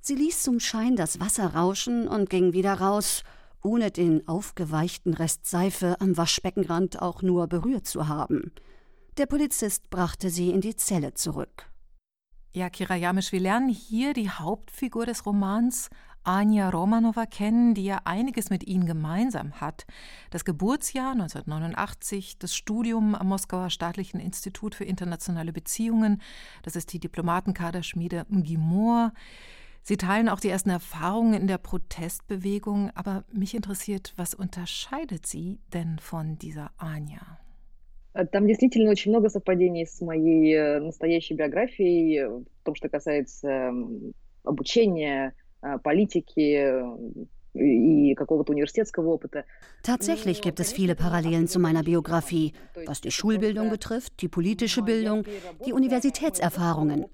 Sie 0.00 0.14
ließ 0.14 0.40
zum 0.40 0.60
Schein 0.60 0.94
das 0.94 1.18
Wasser 1.18 1.54
rauschen 1.54 2.06
und 2.06 2.30
ging 2.30 2.52
wieder 2.52 2.74
raus, 2.74 3.24
ohne 3.62 3.90
den 3.90 4.26
aufgeweichten 4.28 5.14
Rest 5.14 5.46
Seife 5.46 6.00
am 6.00 6.16
Waschbeckenrand 6.16 7.02
auch 7.02 7.22
nur 7.22 7.46
berührt 7.46 7.86
zu 7.86 8.08
haben. 8.08 8.52
Der 9.16 9.26
Polizist 9.26 9.90
brachte 9.90 10.30
sie 10.30 10.50
in 10.50 10.60
die 10.60 10.76
Zelle 10.76 11.14
zurück. 11.14 11.70
Ja, 12.52 12.70
Kira 12.70 12.96
Jamisch, 12.96 13.32
wir 13.32 13.40
lernen 13.40 13.68
hier 13.68 14.14
die 14.14 14.30
Hauptfigur 14.30 15.06
des 15.06 15.26
Romans, 15.26 15.90
Anja 16.24 16.70
Romanova, 16.70 17.26
kennen, 17.26 17.74
die 17.74 17.84
ja 17.84 18.00
einiges 18.04 18.50
mit 18.50 18.66
ihnen 18.66 18.86
gemeinsam 18.86 19.60
hat. 19.60 19.86
Das 20.30 20.44
Geburtsjahr 20.44 21.12
1989, 21.12 22.38
das 22.38 22.54
Studium 22.54 23.14
am 23.14 23.28
Moskauer 23.28 23.70
Staatlichen 23.70 24.20
Institut 24.20 24.74
für 24.74 24.84
internationale 24.84 25.52
Beziehungen, 25.52 26.20
das 26.62 26.76
ist 26.76 26.92
die 26.92 27.00
Diplomatenkaderschmiede 27.00 28.26
MGIMOR, 28.28 29.12
Sie 29.81 29.97
teilen 29.97 30.29
auch 30.29 30.39
die 30.39 30.49
ersten 30.49 30.69
Erfahrungen 30.69 31.33
in 31.33 31.47
der 31.47 31.57
Protestbewegung, 31.57 32.91
aber 32.95 33.25
mich 33.33 33.53
interessiert, 33.53 34.13
was 34.15 34.33
unterscheidet 34.33 35.25
Sie 35.25 35.59
denn 35.73 35.99
von 35.99 36.37
dieser 36.37 36.71
Anja? 36.77 37.39
Там 38.31 38.47
действительно 38.47 38.91
очень 38.91 39.11
много 39.11 39.29
совпадений 39.29 39.85
с 39.85 39.99
моей 39.99 40.53
э, 40.53 40.79
настоящей 40.79 41.33
биографией 41.33 42.23
в 42.27 42.63
том, 42.63 42.75
что 42.75 42.87
касается 42.87 43.73
обучения, 44.43 45.33
политики, 45.83 46.75
Tatsächlich 49.82 50.40
gibt 50.42 50.60
es 50.60 50.72
viele 50.72 50.94
Parallelen 50.94 51.48
zu 51.48 51.58
meiner 51.58 51.82
Biografie, 51.82 52.52
was 52.86 53.00
die 53.00 53.10
Schulbildung 53.10 53.70
betrifft, 53.70 54.20
die 54.20 54.28
politische 54.28 54.82
Bildung, 54.82 55.24
die 55.66 55.72
Universitätserfahrungen. 55.72 57.06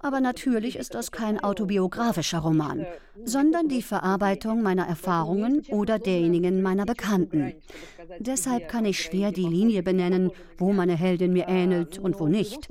Aber 0.00 0.20
natürlich 0.20 0.76
ist 0.76 0.94
das 0.94 1.10
kein 1.10 1.40
autobiografischer 1.40 2.38
Roman, 2.38 2.86
sondern 3.24 3.68
die 3.68 3.82
Verarbeitung 3.82 4.62
meiner 4.62 4.86
Erfahrungen 4.86 5.62
oder 5.70 5.98
derjenigen 5.98 6.62
meiner 6.62 6.86
Bekannten. 6.86 7.54
Deshalb 8.20 8.68
kann 8.68 8.84
ich 8.84 9.02
schwer 9.02 9.32
die 9.32 9.46
Linie 9.46 9.82
benennen, 9.82 10.30
wo 10.56 10.72
meine 10.72 10.96
Heldin 10.96 11.32
mir 11.32 11.48
ähnelt 11.48 11.98
und 11.98 12.20
wo 12.20 12.28
nicht. 12.28 12.68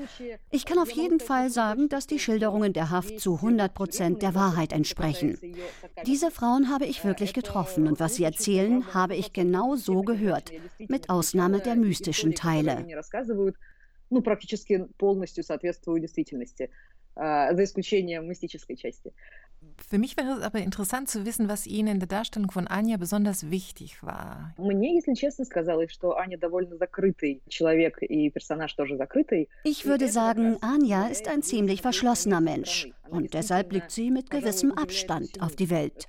Ich 0.51 0.65
kann 0.65 0.79
auf 0.79 0.91
jeden 0.91 1.19
Fall 1.19 1.49
sagen, 1.49 1.89
dass 1.89 2.07
die 2.07 2.19
Schilderungen 2.19 2.71
der 2.71 2.91
Haft 2.91 3.19
zu 3.19 3.35
100 3.35 3.73
Prozent 3.73 4.21
der 4.21 4.33
Wahrheit 4.33 4.71
entsprechen. 4.71 5.37
Diese 6.05 6.31
Frauen 6.31 6.69
habe 6.71 6.85
ich 6.85 7.01
wirklich 7.06 7.32
getroffen 7.32 7.86
und 7.86 8.00
was 8.00 8.16
sie 8.16 8.24
erzählen, 8.24 8.94
habe 8.94 9.16
ich 9.16 9.32
genau 9.32 9.76
so 9.76 10.02
gehört, 10.02 10.52
mit 10.78 11.10
Ausnahme 11.10 11.60
der 11.60 11.76
mystischen 11.76 12.34
Teile. 12.34 12.86
ну, 14.12 14.22
практически 14.22 14.86
полностью 14.98 15.42
соответствуют 15.42 16.02
действительности, 16.02 16.70
за 17.16 17.64
исключением 17.64 18.28
мистической 18.28 18.76
части. 18.76 19.12
Für 19.88 19.98
mich 19.98 20.16
wäre 20.16 20.38
es 20.38 20.42
aber 20.42 20.58
interessant 20.58 21.08
zu 21.08 21.24
wissen, 21.24 21.48
was 21.48 21.66
Ihnen 21.66 21.94
in 21.94 22.00
der 22.00 22.08
Darstellung 22.08 22.50
von 22.50 22.66
Anja 22.66 22.96
besonders 22.96 23.50
wichtig 23.50 24.02
war. 24.02 24.54
Ich 29.64 29.86
würde 29.86 30.08
sagen, 30.08 30.56
Anja 30.60 31.06
ist 31.06 31.28
ein 31.28 31.42
ziemlich 31.42 31.82
verschlossener 31.82 32.40
Mensch 32.40 32.90
und 33.09 33.33
deshalb 33.33 33.69
blickt 33.69 33.91
sie 33.91 34.11
mit 34.11 34.29
gewissem 34.29 34.71
Abstand 34.71 35.41
auf 35.41 35.55
die 35.55 35.69
Welt. 35.69 36.07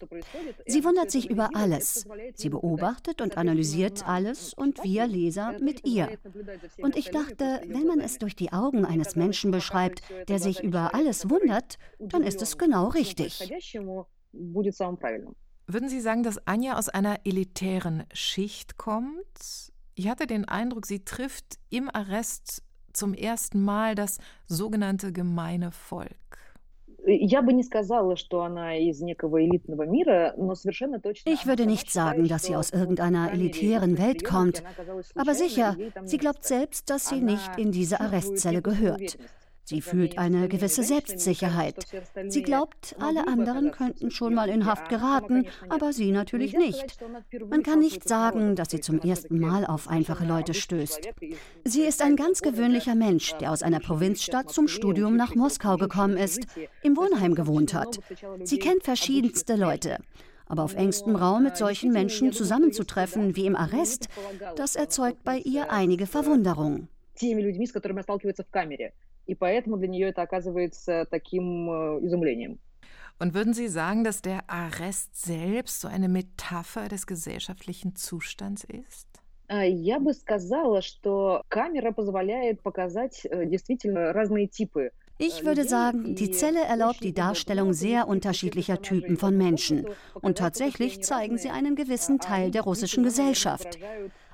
Sie 0.67 0.85
wundert 0.85 1.11
sich 1.11 1.31
über 1.31 1.51
alles. 1.55 2.07
Sie 2.35 2.49
beobachtet 2.49 3.21
und 3.21 3.37
analysiert 3.37 4.07
alles 4.07 4.55
und 4.55 4.83
wir 4.85 5.07
Leser 5.07 5.57
mit 5.61 5.87
ihr. 5.87 6.19
Und 6.79 6.97
ich 6.97 7.11
dachte, 7.11 7.61
wenn 7.67 7.87
man 7.87 8.01
es 8.01 8.19
durch 8.19 8.37
die 8.37 8.53
Augen 8.53 8.85
eines 8.85 9.17
Menschen 9.17 9.51
beschreibt, 9.51 10.03
der 10.29 10.39
sich 10.39 10.63
über 10.63 10.95
alles 10.95 11.31
wundert, 11.31 11.79
dann 11.99 12.23
ist 12.23 12.43
es 12.43 12.59
genau 12.59 12.89
richtig. 12.89 13.53
Würden 15.71 15.89
Sie 15.91 16.01
sagen, 16.01 16.23
dass 16.23 16.47
Anja 16.47 16.79
aus 16.79 16.89
einer 16.89 17.27
elitären 17.27 18.05
Schicht 18.15 18.79
kommt? 18.79 19.73
Ich 19.95 20.09
hatte 20.09 20.27
den 20.27 20.47
Eindruck, 20.47 20.87
sie 20.87 21.05
trifft 21.05 21.59
im 21.71 21.91
Arrest 21.93 22.63
zum 22.93 23.15
ersten 23.15 23.63
Mal 23.63 23.95
das 23.95 24.19
sogenannte 24.47 25.13
gemeine 25.13 25.73
Volk. 25.73 26.39
Ich 27.11 27.33
würde 31.47 31.67
nicht 31.67 31.91
sagen, 31.91 32.29
dass 32.29 32.45
sie 32.45 32.55
aus 32.55 32.71
irgendeiner 32.71 33.33
elitären 33.33 33.97
Welt 33.99 34.25
kommt. 34.25 34.63
Aber 35.15 35.35
sicher, 35.35 35.77
sie 36.05 36.19
glaubt 36.19 36.45
selbst, 36.45 36.91
dass 36.91 37.09
sie 37.09 37.23
nicht 37.23 37.57
in 37.57 37.73
diese 37.73 38.01
Arrestzelle 38.01 38.61
gehört. 38.61 39.17
Sie 39.69 39.83
fühlt 39.83 40.17
eine 40.17 40.49
gewisse 40.49 40.83
Selbstsicherheit. 40.83 41.85
Sie 42.29 42.41
glaubt, 42.41 42.97
alle 43.01 43.29
anderen 43.29 43.71
könnten 43.71 44.11
schon 44.11 44.33
mal 44.33 44.49
in 44.49 44.65
Haft 44.65 44.89
geraten, 44.89 45.45
aber 45.69 45.93
sie 45.93 46.11
natürlich 46.11 46.55
nicht. 46.55 46.97
Man 47.51 47.63
kann 47.63 47.81
nicht 47.81 48.09
sagen, 48.09 48.57
dass 48.57 48.71
sie 48.71 48.81
zum 48.81 48.99
ersten 48.99 49.39
Mal 49.39 49.67
auf 49.67 49.87
einfache 49.87 50.25
Leute 50.25 50.55
stößt. 50.55 51.11
Sie 51.65 51.83
ist 51.83 52.01
ein 52.01 52.17
ganz 52.17 52.41
gewöhnlicher 52.41 52.95
Mensch, 52.95 53.35
der 53.43 53.53
aus 53.53 53.63
einer 53.63 53.79
Provinzstadt 53.79 54.51
zum 54.51 54.69
Studium 54.69 55.17
nach 55.17 55.35
Moskau 55.35 55.77
gekommen 55.77 56.17
ist, 56.17 56.47
im 56.83 56.97
Wohnheim 56.97 57.35
gewohnt 57.35 57.75
hat. 57.75 57.99
Sie 58.45 58.59
kennt 58.59 58.85
verschiedenste 58.85 59.55
Leute. 59.57 59.99
Aber 60.47 60.63
auf 60.63 60.77
engstem 60.77 61.15
Raum 61.15 61.43
mit 61.43 61.59
solchen 61.59 61.93
Menschen 61.93 62.33
zusammenzutreffen 62.33 63.37
wie 63.37 63.45
im 63.45 63.55
Arrest, 63.55 64.09
das 64.57 64.77
erzeugt 64.77 65.25
bei 65.25 65.37
ihr 65.37 65.71
einige 65.71 66.07
Verwunderung. 66.07 66.89
И 69.28 69.36
поэтому 69.36 69.78
для 69.78 69.88
нее 69.88 70.10
это 70.10 70.22
оказывается 70.22 71.06
таким 71.10 71.70
э, 71.70 72.06
изумлением. 72.06 72.60
Und 73.20 73.34
würden 73.34 73.54
Sie 73.54 73.68
sagen, 73.68 74.04
dass 74.04 74.22
der 74.22 74.44
Arrest 74.48 75.16
selbst 75.24 75.82
so 75.82 75.88
eine 75.88 76.10
Metapher 76.10 76.90
des 76.90 77.06
gesellschaftlichen 77.06 77.96
Zustands 77.96 78.64
ist? 78.66 79.08
Я 79.50 80.00
бы 80.00 80.14
сказала, 80.14 80.82
что 80.82 81.44
камера 81.48 81.92
позволяет 81.92 82.62
показать 82.62 83.26
э, 83.26 83.46
действительно 83.46 84.12
разные 84.12 84.48
типы 84.48 84.92
ich 85.20 85.46
würde 85.46 85.64
sagen, 85.64 86.16
die 86.16 86.32
Zelle 86.32 86.64
erlaubt 86.64 87.04
die 87.04 87.14
Darstellung 87.14 87.74
sehr 87.74 88.08
unterschiedlicher 88.08 88.82
Typen 88.82 89.16
von 89.16 89.38
Menschen. 89.38 89.88
Und 90.22 90.40
tatsächlich 90.40 91.04
zeigen 91.04 91.38
sie 91.38 91.50
einen 91.50 91.76
gewissen 91.76 92.20
Teil 92.20 92.50
der 92.50 92.64
russischen 92.64 93.04
Gesellschaft. 93.04 93.78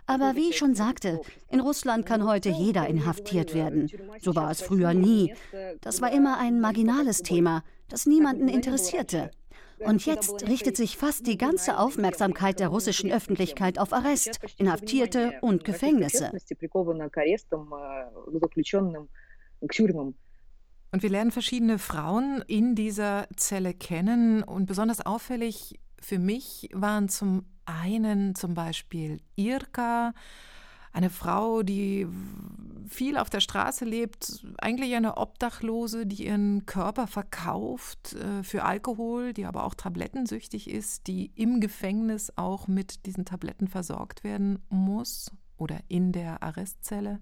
Aber 0.06 0.37
wie 0.37 0.50
ich 0.50 0.58
schon 0.58 0.75
sagte, 0.75 1.20
in 1.50 1.61
Russland 1.61 2.04
kann 2.04 2.26
heute 2.26 2.50
jeder 2.50 2.87
inhaftiert 2.87 3.54
werden. 3.54 3.90
So 4.20 4.34
war 4.34 4.50
es 4.50 4.61
früher 4.61 4.92
nie. 4.92 5.34
Das 5.80 6.02
war 6.02 6.12
immer 6.12 6.38
ein 6.38 6.61
marginales 6.61 7.23
Thema, 7.23 7.64
das 7.88 8.06
niemanden 8.06 8.49
interessierte. 8.49 9.30
Und 9.78 10.06
jetzt 10.06 10.46
richtet 10.46 10.76
sich 10.76 10.96
fast 10.96 11.26
die 11.26 11.37
ganze 11.37 11.78
Aufmerksamkeit 11.78 12.61
der 12.61 12.68
russischen 12.68 13.11
Öffentlichkeit 13.11 13.78
auf 13.78 13.92
Arrest, 13.92 14.40
Inhaftierte 14.56 15.34
und 15.40 15.64
Gefängnisse. 15.64 16.30
Und 20.92 21.02
wir 21.02 21.11
lernen 21.11 21.32
verschiedene 21.32 21.78
Frauen 21.78 22.44
in 22.46 22.76
dieser 22.76 23.26
Zelle 23.37 23.75
kennen. 23.75 24.42
Und 24.44 24.66
besonders 24.66 25.04
auffällig 25.04 25.80
für 26.00 26.18
mich 26.18 26.68
waren 26.73 27.08
zum 27.08 27.46
einen 27.66 28.35
zum 28.35 28.54
Beispiel 28.54 29.21
Irka, 29.37 30.12
eine 30.92 31.11
Frau, 31.11 31.62
die 31.62 32.06
viel 32.88 33.16
auf 33.16 33.28
der 33.28 33.40
Straße 33.40 33.85
lebt, 33.85 34.47
eigentlich 34.59 34.94
eine 34.94 35.16
Obdachlose, 35.16 36.06
die 36.06 36.26
ihren 36.26 36.66
Körper 36.66 37.09
verkauft 37.09 38.14
äh, 38.14 38.44
für 38.44 38.64
Alkohol, 38.64 39.33
die 39.33 39.44
aber 39.44 39.64
auch 39.64 39.75
tablettensüchtig 39.75 40.71
ist, 40.71 41.09
die 41.09 41.33
im 41.35 41.61
Gefängnis 41.61 42.33
auch 42.37 42.68
mit 42.68 43.06
diesen 43.06 43.25
Tabletten 43.25 43.66
versorgt 43.66 44.23
werden 44.23 44.61
muss 44.68 45.33
oder 45.56 45.80
in 45.88 46.12
der 46.12 46.42
Arrestzelle. 46.42 47.21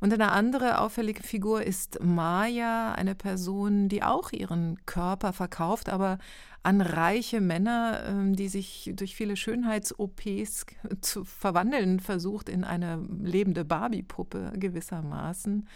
Und 0.00 0.12
eine 0.12 0.30
andere 0.30 0.80
auffällige 0.80 1.22
Figur 1.22 1.62
ist 1.62 1.98
Maya, 2.02 2.92
eine 2.92 3.14
Person, 3.14 3.88
die 3.88 4.02
auch 4.02 4.32
ihren 4.32 4.84
Körper 4.86 5.32
verkauft, 5.32 5.88
aber 5.88 6.18
an 6.62 6.80
reiche 6.80 7.40
Männer, 7.40 8.02
ähm, 8.06 8.36
die 8.36 8.48
sich 8.48 8.92
durch 8.94 9.16
viele 9.16 9.36
Schönheits-OPs 9.36 10.66
zu 11.00 11.24
verwandeln 11.24 12.00
versucht 12.00 12.48
in 12.48 12.64
eine 12.64 13.04
lebende 13.22 13.64
Barbie-Puppe 13.64 14.52
gewissermaßen. 14.56 15.66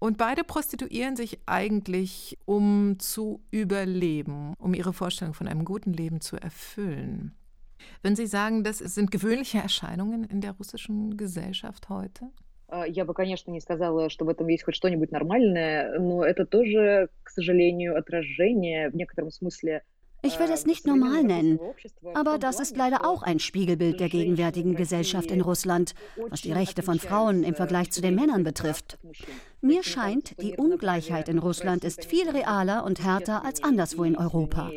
Und 0.00 0.16
beide 0.16 0.44
prostituieren 0.44 1.16
sich 1.16 1.40
eigentlich, 1.46 2.38
um 2.44 3.00
zu 3.00 3.42
überleben, 3.50 4.54
um 4.58 4.74
ihre 4.74 4.92
Vorstellung 4.92 5.34
von 5.34 5.48
einem 5.48 5.64
guten 5.64 5.92
Leben 5.92 6.20
zu 6.20 6.36
erfüllen. 6.36 7.34
Wenn 8.02 8.14
Sie 8.14 8.26
sagen, 8.26 8.62
das 8.62 8.78
sind 8.78 9.10
gewöhnliche 9.10 9.58
Erscheinungen 9.58 10.24
in 10.24 10.40
der 10.40 10.52
russischen 10.52 11.16
Gesellschaft 11.16 11.88
heute? 11.88 12.30
Я 12.86 13.04
бы, 13.06 13.14
конечно, 13.14 13.50
не 13.50 13.60
сказала, 13.60 14.10
что 14.10 14.24
в 14.26 14.28
этом 14.28 14.46
есть 14.48 14.64
хоть 14.64 14.74
что-нибудь 14.74 15.10
нормальное, 15.10 15.98
но 15.98 16.22
это 16.24 16.44
тоже, 16.44 17.08
к 17.22 17.30
сожалению, 17.30 17.96
отражение 17.96 18.90
в 18.90 18.94
некотором 18.94 19.30
смысле 19.30 19.84
Ich 20.20 20.38
will 20.40 20.50
es 20.52 20.66
nicht 20.66 20.86
normal 20.86 21.22
nennen, 21.22 21.60
aber 22.14 22.38
das 22.38 22.58
ist 22.58 22.76
leider 22.76 23.06
auch 23.06 23.22
ein 23.22 23.38
Spiegelbild 23.38 24.00
der 24.00 24.08
gegenwärtigen 24.08 24.74
Gesellschaft 24.74 25.30
in 25.30 25.40
Russland, 25.40 25.94
was 26.28 26.42
die 26.42 26.52
Rechte 26.52 26.82
von 26.82 26.98
Frauen 26.98 27.44
im 27.44 27.54
Vergleich 27.54 27.92
zu 27.92 28.00
den 28.00 28.16
Männern 28.16 28.42
betrifft. 28.42 28.98
Mir 29.60 29.82
scheint, 29.82 30.40
die 30.40 30.56
Ungleichheit 30.56 31.28
in 31.28 31.38
Russland 31.38 31.84
ist 31.84 32.04
viel 32.04 32.28
realer 32.30 32.84
und 32.84 33.02
härter 33.02 33.44
als 33.44 33.62
anderswo 33.62 34.04
in 34.04 34.16
Europa. 34.16 34.70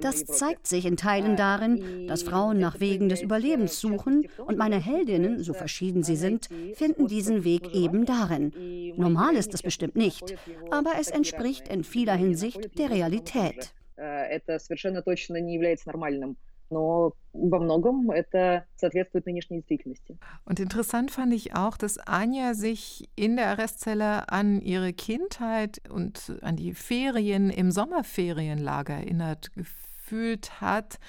Das 0.00 0.24
zeigt 0.24 0.66
sich 0.66 0.86
in 0.86 0.96
Teilen 0.96 1.36
darin, 1.36 2.06
dass 2.06 2.22
Frauen 2.22 2.58
nach 2.58 2.78
Wegen 2.78 3.08
des 3.08 3.22
Überlebens 3.22 3.80
suchen 3.80 4.28
und 4.46 4.56
meine 4.56 4.80
Heldinnen, 4.80 5.42
so 5.42 5.52
verschieden 5.52 6.02
sie 6.02 6.16
sind, 6.16 6.48
finden 6.74 7.08
diesen 7.08 7.42
Weg 7.44 7.74
eben 7.74 8.04
darin. 8.04 8.52
Normal 8.96 9.34
ist 9.34 9.52
es 9.52 9.62
bestimmt 9.62 9.96
nicht, 9.96 10.36
aber 10.70 10.92
es 11.00 11.08
entspricht 11.08 11.68
in 11.68 11.82
vieler 11.82 12.14
Hinsicht 12.14 12.78
der 12.78 12.90
Realität. 12.90 13.72
это 13.99 14.59
совершенно 14.59 15.01
точно 15.01 15.39
не 15.39 15.53
является 15.53 15.87
нормальным. 15.87 16.37
Но 16.71 17.13
во 17.31 17.59
многом 17.59 18.09
это 18.09 18.65
соответствует 18.75 19.27
нынешней 19.27 19.57
действительности. 19.57 20.17
Und 20.45 20.59
interessant 20.59 21.11
fand 21.11 21.31
ich 21.31 21.55
auch, 21.55 21.77
dass 21.77 21.99
Anja 21.99 22.55
sich 22.55 23.07
in 23.15 23.35
der 23.35 23.49
Arrestzelle 23.49 24.29
an 24.29 24.61
ihre 24.61 24.91
Kindheit 24.91 25.79
und 25.89 26.39
an 26.41 26.55
die 26.55 26.73
Ferien 26.73 27.51
im 27.51 27.71
Sommerferienlager 27.71 28.95
erinnert 28.95 29.51
gefühlt 29.53 30.59
hat 30.59 30.99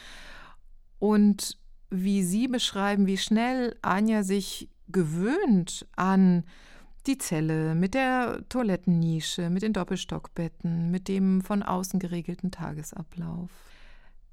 und 0.98 1.58
wie 1.90 2.22
Sie 2.22 2.48
beschreiben, 2.48 3.06
wie 3.06 3.16
schnell 3.16 3.76
Anja 3.80 4.22
sich 4.22 4.68
gewöhnt 4.88 5.86
an 5.96 6.44
die 7.07 7.17
Zelle 7.17 7.75
mit 7.75 7.93
der 7.93 8.43
Toilettennische, 8.49 9.49
mit 9.49 9.63
den 9.63 9.73
Doppelstockbetten, 9.73 10.91
mit 10.91 11.07
dem 11.07 11.41
von 11.41 11.63
außen 11.63 11.99
geregelten 11.99 12.51
Tagesablauf. 12.51 13.49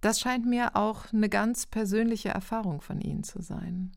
Das 0.01 0.21
scheint 0.21 0.47
mir 0.47 0.77
auch 0.77 1.13
eine 1.13 1.29
ganz 1.29 1.67
persönliche 1.67 2.29
Erfahrung 2.29 2.81
von 2.81 3.01
Ihnen 3.01 3.25
zu 3.25 3.43
sein. 3.43 3.93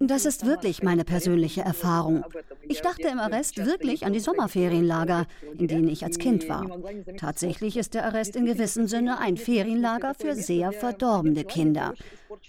Das 0.00 0.24
ist 0.24 0.44
wirklich 0.46 0.82
meine 0.82 1.04
persönliche 1.04 1.62
Erfahrung. 1.62 2.24
Ich 2.68 2.80
dachte 2.80 3.08
im 3.08 3.18
Arrest 3.18 3.64
wirklich 3.64 4.04
an 4.04 4.12
die 4.12 4.20
Sommerferienlager, 4.20 5.26
in 5.58 5.68
denen 5.68 5.88
ich 5.88 6.04
als 6.04 6.18
Kind 6.18 6.48
war. 6.48 6.66
Tatsächlich 7.16 7.76
ist 7.76 7.94
der 7.94 8.04
Arrest 8.04 8.36
in 8.36 8.46
gewissem 8.46 8.86
Sinne 8.88 9.18
ein 9.18 9.36
Ferienlager 9.36 10.14
für 10.14 10.34
sehr 10.34 10.72
verdorbene 10.72 11.44
Kinder. 11.44 11.94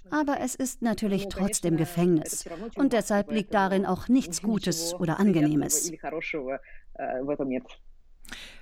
Aber 0.10 0.40
es 0.40 0.56
ist 0.56 0.82
natürlich 0.82 1.28
trotzdem 1.30 1.78
Gefängnis. 1.78 2.46
Und 2.76 2.94
deshalb 2.94 3.32
liegt 3.32 3.54
darin 3.54 3.86
auch 3.86 4.08
nichts 4.08 4.42
Gutes 4.42 4.94
oder 4.96 5.20
Angenehmes. 5.22 5.92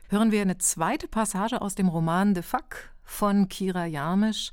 Hören 0.09 0.31
wir 0.31 0.41
eine 0.41 0.57
zweite 0.57 1.07
Passage 1.07 1.61
aus 1.61 1.75
dem 1.75 1.87
Roman 1.87 2.35
The 2.35 2.41
Fuck 2.41 2.91
von 3.03 3.47
Kira 3.47 3.85
Jarmisch. 3.85 4.51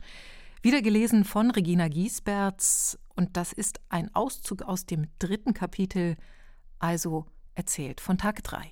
Wieder 0.66 0.82
gelesen 0.82 1.24
von 1.24 1.52
Regina 1.52 1.88
Giesberts 1.88 3.00
und 3.16 3.36
das 3.36 3.54
ist 3.54 3.80
ein 3.90 4.10
Auszug 4.14 4.62
aus 4.64 4.86
dem 4.86 5.08
dritten 5.20 5.54
Kapitel, 5.54 6.18
also 6.80 7.26
erzählt 7.56 8.00
von 8.00 8.18
Tag 8.18 8.44
3. 8.44 8.72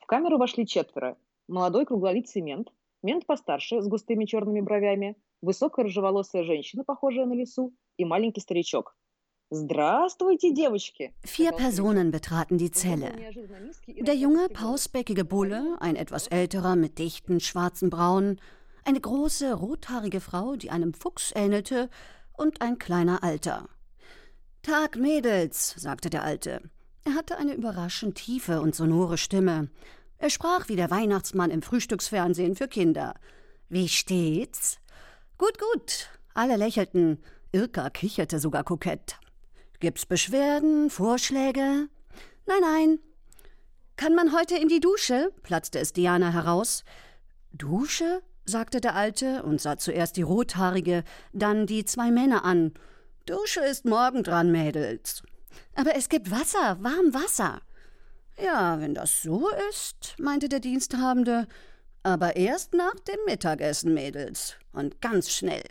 В 0.00 0.06
камеру 0.06 0.38
вошли 0.38 0.66
четверо. 0.66 1.16
Молодой 1.48 1.86
круглолицый 1.86 2.42
мент, 2.42 2.72
мент 3.02 3.26
постарше, 3.26 3.82
с 3.82 3.88
густыми 3.88 4.24
черными 4.24 4.60
бровями, 4.60 5.16
высокая 5.42 5.84
рыжеволосая 5.84 6.44
женщина, 6.44 6.84
похожая 6.84 7.26
на 7.26 7.34
лису, 7.34 7.72
и 7.96 8.04
маленький 8.04 8.40
старичок. 8.40 8.96
Здравствуйте, 9.50 10.50
девочки! 10.50 11.12
Vier 11.24 11.52
Personen 11.52 12.10
betraten 12.10 12.56
die 12.56 12.70
Zelle. 12.70 13.12
Der 13.86 14.16
junge, 14.16 14.48
pausbäckige 14.48 15.26
Bulle, 15.26 15.76
ein 15.78 15.96
etwas 15.96 16.26
älterer 16.28 16.74
mit 16.74 16.98
dichten, 16.98 17.38
schwarzen 17.38 17.90
Brauen, 17.90 18.40
eine 18.87 19.01
große, 19.01 19.53
rothaarige 19.53 20.21
Frau, 20.21 20.55
die 20.55 20.71
einem 20.71 20.93
Fuchs 20.93 21.33
ähnelte, 21.35 21.89
und 22.31 22.61
ein 22.61 22.79
kleiner 22.79 23.21
Alter. 23.21 23.67
Tag, 24.61 24.95
Mädels, 24.95 25.75
sagte 25.77 26.09
der 26.09 26.23
Alte. 26.23 26.61
Er 27.03 27.15
hatte 27.15 27.37
eine 27.37 27.53
überraschend 27.53 28.15
tiefe 28.15 28.61
und 28.61 28.75
sonore 28.75 29.17
Stimme. 29.17 29.69
Er 30.19 30.29
sprach 30.29 30.69
wie 30.69 30.77
der 30.77 30.89
Weihnachtsmann 30.89 31.51
im 31.51 31.61
Frühstücksfernsehen 31.61 32.55
für 32.55 32.69
Kinder. 32.69 33.15
Wie 33.67 33.89
steht's? 33.89 34.77
Gut, 35.37 35.57
gut. 35.59 36.09
Alle 36.33 36.55
lächelten. 36.55 37.21
Irka 37.51 37.89
kicherte 37.89 38.39
sogar 38.39 38.63
kokett. 38.63 39.19
Gibt's 39.81 40.05
Beschwerden, 40.05 40.89
Vorschläge? 40.89 41.89
Nein, 42.45 42.61
nein. 42.61 42.99
Kann 43.97 44.15
man 44.15 44.33
heute 44.33 44.55
in 44.55 44.69
die 44.69 44.79
Dusche? 44.79 45.33
platzte 45.43 45.79
es 45.79 45.91
Diana 45.91 46.31
heraus. 46.31 46.85
Dusche? 47.51 48.21
Sagte 48.47 48.81
der 48.81 48.95
Alte 48.95 49.43
und 49.43 49.61
sah 49.61 49.77
zuerst 49.77 50.17
die 50.17 50.23
Rothaarige, 50.23 51.03
dann 51.33 51.67
die 51.67 51.85
zwei 51.85 52.11
Männer 52.11 52.45
an. 52.45 52.73
Dusche 53.25 53.59
ist 53.59 53.85
morgen 53.85 54.23
dran, 54.23 54.51
Mädels. 54.51 55.21
Aber 55.75 55.95
es 55.95 56.09
gibt 56.09 56.31
Wasser, 56.31 56.77
warm 56.81 57.13
Wasser. 57.13 57.61
Ja, 58.41 58.79
wenn 58.79 58.93
das 58.93 59.21
so 59.21 59.49
ist, 59.69 60.15
meinte 60.19 60.47
der 60.47 60.59
Diensthabende, 60.59 61.47
aber 62.03 62.35
erst 62.35 62.73
nach 62.73 62.95
dem 63.01 63.17
Mittagessen, 63.25 63.93
Mädels, 63.93 64.55
und 64.71 65.01
ganz 65.01 65.29
schnell. 65.29 65.63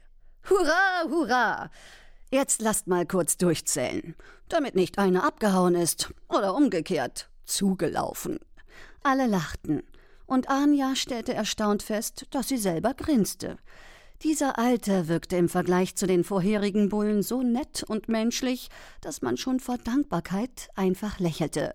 Hurra, 0.50 1.08
hurra! 1.08 1.70
Jetzt 2.30 2.60
lasst 2.60 2.88
mal 2.88 3.06
kurz 3.06 3.38
durchzählen, 3.38 4.16
damit 4.48 4.74
nicht 4.74 4.98
einer 4.98 5.24
abgehauen 5.24 5.76
ist 5.76 6.12
oder 6.28 6.54
umgekehrt 6.54 7.30
zugelaufen. 7.44 8.40
Alle 9.02 9.26
lachten 9.26 9.84
und 10.26 10.48
Anja 10.48 10.94
stellte 10.96 11.34
erstaunt 11.34 11.82
fest, 11.82 12.26
dass 12.30 12.48
sie 12.48 12.58
selber 12.58 12.94
grinste. 12.94 13.58
Dieser 14.22 14.58
Alte 14.58 15.08
wirkte 15.08 15.36
im 15.36 15.48
Vergleich 15.48 15.94
zu 15.94 16.06
den 16.06 16.24
vorherigen 16.24 16.88
Bullen 16.88 17.22
so 17.22 17.42
nett 17.42 17.82
und 17.82 18.08
menschlich, 18.08 18.70
dass 19.00 19.22
man 19.22 19.36
schon 19.36 19.60
vor 19.60 19.78
Dankbarkeit 19.78 20.70
einfach 20.74 21.18
lächelte. 21.18 21.74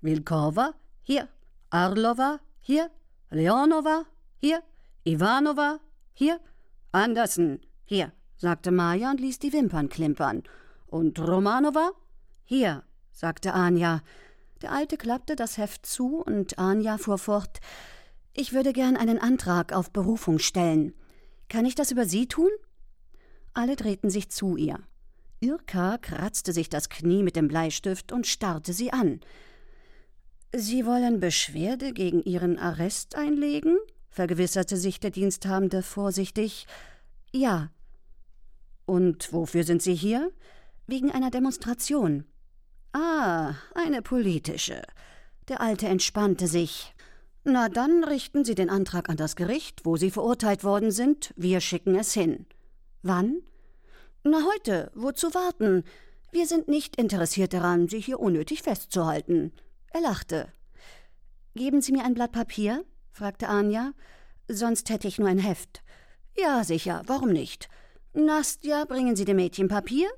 Wilkova, 0.00 0.74
hier, 1.02 1.28
Arlova, 1.70 2.40
hier, 2.60 2.90
Leonova, 3.30 4.04
hier, 4.38 4.62
Ivanova, 5.04 5.80
hier, 6.12 6.38
Andersen, 6.92 7.60
hier, 7.84 8.12
sagte 8.36 8.70
Maja 8.70 9.10
und 9.10 9.20
ließ 9.20 9.38
die 9.38 9.52
Wimpern 9.52 9.88
klimpern. 9.88 10.42
Und 10.86 11.18
Romanova? 11.18 11.92
Hier, 12.44 12.84
sagte 13.10 13.54
Anja. 13.54 14.02
Der 14.62 14.72
Alte 14.72 14.96
klappte 14.96 15.36
das 15.36 15.58
Heft 15.58 15.86
zu 15.86 16.22
und 16.22 16.58
Anja 16.58 16.98
fuhr 16.98 17.18
fort: 17.18 17.60
Ich 18.32 18.52
würde 18.52 18.72
gern 18.72 18.96
einen 18.96 19.18
Antrag 19.18 19.72
auf 19.72 19.90
Berufung 19.90 20.38
stellen. 20.38 20.94
Kann 21.48 21.66
ich 21.66 21.74
das 21.74 21.90
über 21.90 22.06
Sie 22.06 22.26
tun? 22.26 22.50
Alle 23.52 23.76
drehten 23.76 24.10
sich 24.10 24.30
zu 24.30 24.56
ihr. 24.56 24.78
Irka 25.40 25.98
kratzte 25.98 26.52
sich 26.52 26.68
das 26.68 26.88
Knie 26.88 27.22
mit 27.22 27.36
dem 27.36 27.48
Bleistift 27.48 28.12
und 28.12 28.26
starrte 28.26 28.72
sie 28.72 28.92
an. 28.92 29.20
Sie 30.52 30.86
wollen 30.86 31.20
Beschwerde 31.20 31.92
gegen 31.92 32.22
Ihren 32.22 32.58
Arrest 32.58 33.16
einlegen? 33.16 33.76
vergewisserte 34.08 34.76
sich 34.76 35.00
der 35.00 35.10
Diensthabende 35.10 35.82
vorsichtig. 35.82 36.66
Ja. 37.32 37.70
Und 38.86 39.32
wofür 39.32 39.64
sind 39.64 39.82
Sie 39.82 39.94
hier? 39.94 40.30
Wegen 40.86 41.10
einer 41.10 41.30
Demonstration. 41.30 42.24
Ah, 42.94 43.56
eine 43.74 44.02
politische. 44.02 44.80
Der 45.48 45.60
Alte 45.60 45.88
entspannte 45.88 46.46
sich. 46.46 46.94
Na 47.42 47.68
dann 47.68 48.04
richten 48.04 48.44
Sie 48.44 48.54
den 48.54 48.70
Antrag 48.70 49.08
an 49.08 49.16
das 49.16 49.34
Gericht, 49.34 49.84
wo 49.84 49.96
Sie 49.96 50.12
verurteilt 50.12 50.62
worden 50.62 50.92
sind. 50.92 51.34
Wir 51.36 51.60
schicken 51.60 51.96
es 51.96 52.14
hin. 52.14 52.46
Wann? 53.02 53.42
Na 54.22 54.38
heute. 54.46 54.92
Wozu 54.94 55.34
warten? 55.34 55.82
Wir 56.30 56.46
sind 56.46 56.68
nicht 56.68 56.94
interessiert 56.94 57.52
daran, 57.52 57.88
Sie 57.88 57.98
hier 58.00 58.20
unnötig 58.20 58.62
festzuhalten. 58.62 59.52
Er 59.90 60.00
lachte. 60.00 60.52
Geben 61.56 61.82
Sie 61.82 61.90
mir 61.90 62.04
ein 62.04 62.14
Blatt 62.14 62.30
Papier? 62.30 62.84
fragte 63.10 63.48
Anja. 63.48 63.92
Sonst 64.46 64.88
hätte 64.88 65.08
ich 65.08 65.18
nur 65.18 65.28
ein 65.28 65.38
Heft. 65.38 65.82
Ja, 66.36 66.62
sicher, 66.62 67.02
warum 67.06 67.30
nicht? 67.30 67.68
Nastja, 68.12 68.84
bringen 68.84 69.16
Sie 69.16 69.24
dem 69.24 69.36
Mädchen 69.36 69.66
Papier? 69.66 70.08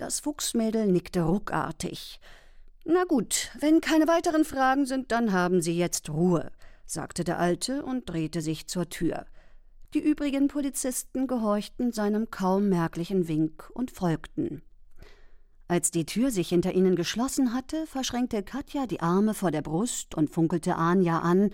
Das 0.00 0.20
Fuchsmädel 0.20 0.86
nickte 0.86 1.20
ruckartig. 1.24 2.20
Na 2.86 3.04
gut, 3.04 3.50
wenn 3.60 3.82
keine 3.82 4.08
weiteren 4.08 4.46
Fragen 4.46 4.86
sind, 4.86 5.12
dann 5.12 5.30
haben 5.30 5.60
Sie 5.60 5.76
jetzt 5.76 6.08
Ruhe, 6.08 6.52
sagte 6.86 7.22
der 7.22 7.38
Alte 7.38 7.84
und 7.84 8.08
drehte 8.08 8.40
sich 8.40 8.66
zur 8.66 8.88
Tür. 8.88 9.26
Die 9.92 9.98
übrigen 9.98 10.48
Polizisten 10.48 11.26
gehorchten 11.26 11.92
seinem 11.92 12.30
kaum 12.30 12.70
merklichen 12.70 13.28
Wink 13.28 13.68
und 13.74 13.90
folgten. 13.90 14.62
Als 15.68 15.90
die 15.90 16.06
Tür 16.06 16.30
sich 16.30 16.48
hinter 16.48 16.72
ihnen 16.72 16.96
geschlossen 16.96 17.52
hatte, 17.52 17.86
verschränkte 17.86 18.42
Katja 18.42 18.86
die 18.86 19.00
Arme 19.00 19.34
vor 19.34 19.50
der 19.50 19.60
Brust 19.60 20.14
und 20.14 20.30
funkelte 20.30 20.76
Anja 20.76 21.18
an. 21.18 21.50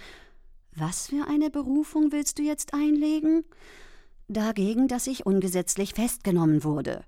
Was 0.71 1.09
für 1.09 1.27
eine 1.27 1.51
Berufung 1.51 2.13
willst 2.13 2.39
du 2.39 2.45
jetzt 2.45 2.75
einlegen? 2.75 3.45
Dagegen, 4.29 4.87
dass 4.87 5.09
ich 5.09 5.27
ungesetzlich 5.27 5.95
festgenommen 5.95 6.63
wurde. 6.63 7.03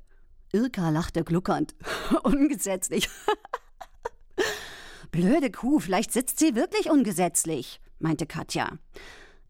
Irka 0.53 0.91
lachte 0.91 1.25
gluckernd. 1.25 1.75
ungesetzlich. 2.23 3.09
Blöde 5.11 5.51
Kuh, 5.51 5.79
vielleicht 5.79 6.13
sitzt 6.13 6.39
sie 6.39 6.55
wirklich 6.55 6.91
ungesetzlich, 6.91 7.81
meinte 7.99 8.27
Katja. 8.27 8.79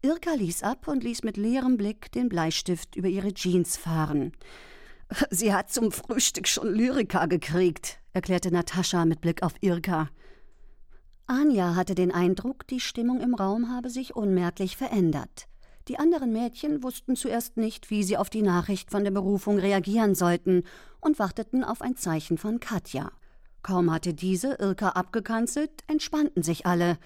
Irka 0.01 0.33
ließ 0.33 0.63
ab 0.63 0.87
und 0.87 1.03
ließ 1.03 1.23
mit 1.23 1.35
leerem 1.35 1.77
Blick 1.77 2.11
den 2.13 2.29
Bleistift 2.29 2.95
über 2.95 3.09
ihre 3.09 3.33
Jeans 3.33 3.75
fahren. 3.75 4.31
Sie 5.29 5.53
hat 5.53 5.71
zum 5.71 5.91
Frühstück 5.91 6.47
schon 6.47 6.73
Lyrika 6.73 7.25
gekriegt, 7.25 7.99
erklärte 8.13 8.51
Natascha 8.51 9.05
mit 9.05 9.21
Blick 9.21 9.43
auf 9.43 9.53
Irka. 9.61 10.09
Anja 11.27 11.75
hatte 11.75 11.95
den 11.95 12.11
Eindruck, 12.11 12.65
die 12.67 12.79
Stimmung 12.79 13.21
im 13.21 13.35
Raum 13.35 13.69
habe 13.69 13.89
sich 13.89 14.15
unmerklich 14.15 14.77
verändert. 14.77 15.47
Die 15.87 15.99
anderen 15.99 16.31
Mädchen 16.31 16.83
wussten 16.83 17.15
zuerst 17.15 17.57
nicht, 17.57 17.89
wie 17.89 18.03
sie 18.03 18.17
auf 18.17 18.29
die 18.29 18.41
Nachricht 18.41 18.91
von 18.91 19.03
der 19.03 19.11
Berufung 19.11 19.59
reagieren 19.59 20.15
sollten 20.15 20.63
und 21.01 21.19
warteten 21.19 21.63
auf 21.63 21.81
ein 21.81 21.95
Zeichen 21.95 22.37
von 22.37 22.59
Katja. 22.59 23.11
Kaum 23.61 23.91
hatte 23.91 24.13
diese 24.13 24.53
Irka 24.53 24.89
abgekanzelt, 24.89 25.71
entspannten 25.87 26.43
sich 26.43 26.65
alle. 26.65 26.97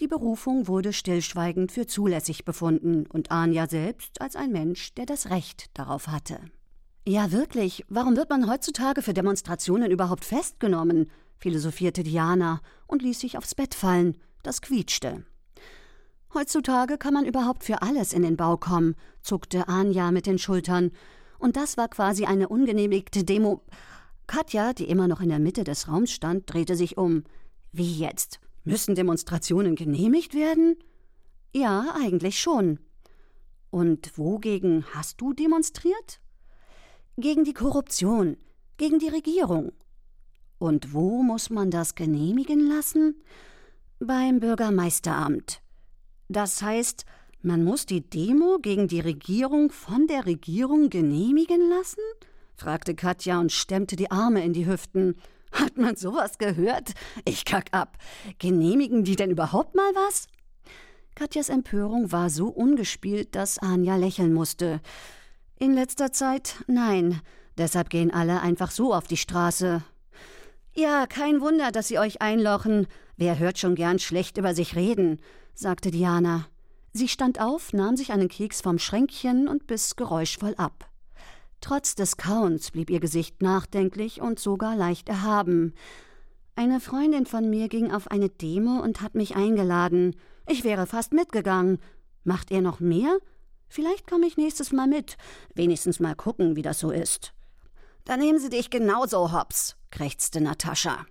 Die 0.00 0.06
Berufung 0.06 0.68
wurde 0.68 0.92
stillschweigend 0.92 1.72
für 1.72 1.86
zulässig 1.86 2.44
befunden 2.44 3.06
und 3.06 3.30
Anja 3.30 3.66
selbst 3.66 4.20
als 4.20 4.36
ein 4.36 4.52
Mensch, 4.52 4.94
der 4.94 5.06
das 5.06 5.30
Recht 5.30 5.70
darauf 5.74 6.08
hatte. 6.08 6.38
Ja, 7.06 7.32
wirklich. 7.32 7.84
Warum 7.88 8.16
wird 8.16 8.30
man 8.30 8.50
heutzutage 8.50 9.02
für 9.02 9.14
Demonstrationen 9.14 9.90
überhaupt 9.90 10.24
festgenommen? 10.24 11.10
philosophierte 11.38 12.02
Diana 12.02 12.60
und 12.86 13.02
ließ 13.02 13.20
sich 13.20 13.38
aufs 13.38 13.54
Bett 13.54 13.74
fallen. 13.74 14.16
Das 14.42 14.60
quietschte. 14.60 15.24
Heutzutage 16.34 16.98
kann 16.98 17.14
man 17.14 17.24
überhaupt 17.24 17.64
für 17.64 17.80
alles 17.80 18.12
in 18.12 18.22
den 18.22 18.36
Bau 18.36 18.56
kommen, 18.56 18.94
zuckte 19.22 19.68
Anja 19.68 20.10
mit 20.10 20.26
den 20.26 20.38
Schultern. 20.38 20.90
Und 21.38 21.56
das 21.56 21.76
war 21.76 21.88
quasi 21.88 22.24
eine 22.24 22.48
ungenehmigte 22.48 23.24
Demo. 23.24 23.62
Katja, 24.26 24.72
die 24.72 24.88
immer 24.88 25.08
noch 25.08 25.20
in 25.20 25.28
der 25.28 25.38
Mitte 25.38 25.64
des 25.64 25.88
Raums 25.88 26.10
stand, 26.10 26.52
drehte 26.52 26.76
sich 26.76 26.98
um. 26.98 27.24
Wie 27.72 27.98
jetzt? 27.98 28.40
Müssen 28.64 28.94
Demonstrationen 28.94 29.76
genehmigt 29.76 30.34
werden? 30.34 30.76
Ja, 31.52 31.94
eigentlich 31.98 32.38
schon. 32.38 32.78
Und 33.70 34.16
wogegen 34.18 34.84
hast 34.94 35.20
du 35.20 35.32
demonstriert? 35.32 36.20
Gegen 37.16 37.44
die 37.44 37.54
Korruption, 37.54 38.36
gegen 38.76 38.98
die 38.98 39.08
Regierung. 39.08 39.72
Und 40.58 40.92
wo 40.92 41.22
muss 41.22 41.50
man 41.50 41.70
das 41.70 41.94
genehmigen 41.94 42.68
lassen? 42.68 43.22
Beim 44.00 44.40
Bürgermeisteramt. 44.40 45.62
Das 46.28 46.62
heißt, 46.62 47.04
man 47.42 47.62
muss 47.62 47.86
die 47.86 48.00
Demo 48.00 48.58
gegen 48.60 48.88
die 48.88 49.00
Regierung 49.00 49.70
von 49.70 50.06
der 50.06 50.26
Regierung 50.26 50.90
genehmigen 50.90 51.68
lassen? 51.68 52.00
fragte 52.54 52.94
Katja 52.94 53.38
und 53.38 53.52
stemmte 53.52 53.94
die 53.94 54.10
Arme 54.10 54.44
in 54.44 54.52
die 54.52 54.66
Hüften. 54.66 55.14
Hat 55.52 55.76
man 55.76 55.96
sowas 55.96 56.38
gehört? 56.38 56.92
Ich 57.24 57.44
kack 57.44 57.68
ab. 57.70 57.96
Genehmigen 58.38 59.04
die 59.04 59.16
denn 59.16 59.30
überhaupt 59.30 59.76
mal 59.76 59.90
was? 59.94 60.26
Katjas 61.14 61.48
Empörung 61.48 62.12
war 62.12 62.30
so 62.30 62.48
ungespielt, 62.48 63.34
dass 63.34 63.58
Anja 63.58 63.96
lächeln 63.96 64.32
musste. 64.32 64.80
In 65.58 65.74
letzter 65.74 66.12
Zeit 66.12 66.56
nein. 66.66 67.20
Deshalb 67.56 67.90
gehen 67.90 68.12
alle 68.12 68.40
einfach 68.40 68.70
so 68.70 68.94
auf 68.94 69.06
die 69.08 69.16
Straße. 69.16 69.82
Ja, 70.74 71.06
kein 71.06 71.40
Wunder, 71.40 71.72
dass 71.72 71.88
sie 71.88 71.98
euch 71.98 72.22
einlochen. 72.22 72.86
Wer 73.16 73.38
hört 73.38 73.58
schon 73.58 73.74
gern 73.74 73.98
schlecht 73.98 74.38
über 74.38 74.54
sich 74.54 74.76
reden, 74.76 75.20
sagte 75.54 75.90
Diana. 75.90 76.46
Sie 76.92 77.08
stand 77.08 77.40
auf, 77.40 77.72
nahm 77.72 77.96
sich 77.96 78.12
einen 78.12 78.28
Keks 78.28 78.60
vom 78.60 78.78
Schränkchen 78.78 79.48
und 79.48 79.66
biss 79.66 79.96
geräuschvoll 79.96 80.54
ab. 80.56 80.90
Trotz 81.60 81.94
des 81.94 82.16
Kauens 82.16 82.70
blieb 82.70 82.90
ihr 82.90 83.00
Gesicht 83.00 83.42
nachdenklich 83.42 84.20
und 84.20 84.38
sogar 84.38 84.76
leicht 84.76 85.08
erhaben. 85.08 85.74
Eine 86.54 86.80
Freundin 86.80 87.26
von 87.26 87.48
mir 87.50 87.68
ging 87.68 87.92
auf 87.92 88.10
eine 88.10 88.28
Demo 88.28 88.80
und 88.80 89.00
hat 89.00 89.14
mich 89.14 89.36
eingeladen. 89.36 90.16
Ich 90.48 90.64
wäre 90.64 90.86
fast 90.86 91.12
mitgegangen. 91.12 91.78
Macht 92.24 92.50
ihr 92.50 92.62
noch 92.62 92.80
mehr? 92.80 93.18
Vielleicht 93.68 94.08
komme 94.08 94.26
ich 94.26 94.36
nächstes 94.36 94.72
Mal 94.72 94.86
mit. 94.86 95.16
Wenigstens 95.54 96.00
mal 96.00 96.14
gucken, 96.14 96.56
wie 96.56 96.62
das 96.62 96.78
so 96.78 96.90
ist. 96.90 97.32
Dann 98.04 98.20
nehmen 98.20 98.38
sie 98.38 98.48
dich 98.48 98.70
genauso, 98.70 99.32
Hops, 99.32 99.76
krächzte 99.90 100.40
Natascha. 100.40 101.06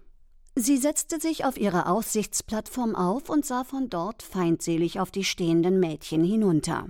Sie 0.60 0.78
setzte 0.78 1.20
sich 1.20 1.46
auf 1.46 1.56
ihre 1.56 1.86
Aussichtsplattform 1.86 2.96
auf 2.96 3.30
und 3.30 3.46
sah 3.46 3.64
von 3.64 3.92
dort 3.92 4.24
feindselig 4.24 5.00
auf 5.00 5.12
die 5.12 5.24
stehenden 5.24 5.80
Mädchen 5.80 6.24
hinunter. 6.24 6.88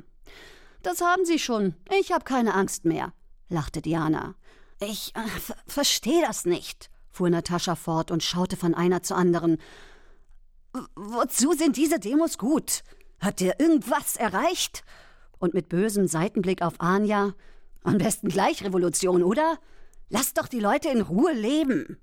Das 0.84 1.02
haben 1.02 1.26
Sie 1.26 1.38
schon. 1.38 1.76
Ich 2.00 2.14
habe 2.14 2.24
keine 2.24 2.54
Angst 2.54 2.86
mehr, 2.86 3.12
lachte 3.50 3.82
Diana. 3.82 4.36
Ich 4.80 5.14
äh, 5.16 5.20
verstehe 5.68 6.22
das 6.26 6.46
nicht, 6.46 6.90
fuhr 7.10 7.30
Natascha 7.30 7.76
fort 7.76 8.10
und 8.10 8.24
schaute 8.24 8.56
von 8.56 8.74
einer 8.74 9.04
zur 9.04 9.18
anderen. 9.18 9.58
Wozu 10.96 11.52
sind 11.52 11.76
diese 11.76 12.00
Demos 12.00 12.38
gut? 12.38 12.84
Hat 13.20 13.42
ihr 13.42 13.60
irgendwas 13.60 14.16
erreicht? 14.16 14.86
Und 15.40 15.54
mit 15.54 15.68
bösem 15.68 16.08
Seitenblick 16.08 16.62
auf 16.62 16.76
Anja. 16.80 17.34
Am 17.84 17.98
besten 17.98 18.30
gleich 18.30 18.64
Revolution, 18.64 19.24
oder? 19.24 19.60
Lass 20.08 20.34
doch 20.34 20.48
die 20.48 20.62
Leute 20.62 20.88
in 20.88 21.02
Ruhe 21.02 21.34
leben. 21.34 21.98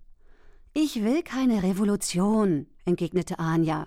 Ich 0.76 1.04
will 1.04 1.22
keine 1.22 1.62
Revolution, 1.62 2.66
entgegnete 2.84 3.38
Anja. 3.38 3.86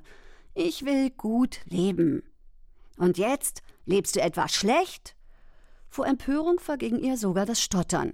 Ich 0.53 0.85
will 0.85 1.09
gut 1.09 1.59
leben. 1.65 2.23
Und 2.95 3.17
jetzt 3.17 3.61
lebst 3.85 4.15
du 4.15 4.21
etwas 4.21 4.53
schlecht? 4.53 5.13
Vor 5.89 6.07
Empörung 6.07 6.61
verging 6.61 6.97
ihr 6.97 7.17
sogar 7.17 7.45
das 7.45 7.61
Stottern. 7.61 8.13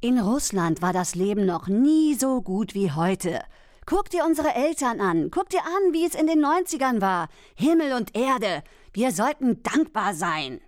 In 0.00 0.18
Russland 0.18 0.80
war 0.80 0.94
das 0.94 1.16
Leben 1.16 1.44
noch 1.44 1.68
nie 1.68 2.14
so 2.14 2.40
gut 2.40 2.74
wie 2.74 2.90
heute. 2.92 3.42
Guck 3.84 4.08
dir 4.08 4.24
unsere 4.24 4.54
Eltern 4.54 5.02
an, 5.02 5.30
guck 5.30 5.50
dir 5.50 5.60
an, 5.64 5.92
wie 5.92 6.06
es 6.06 6.14
in 6.14 6.26
den 6.26 6.42
90ern 6.42 7.02
war. 7.02 7.28
Himmel 7.56 7.92
und 7.92 8.16
Erde, 8.16 8.62
wir 8.94 9.12
sollten 9.12 9.62
dankbar 9.62 10.14
sein. 10.14 10.62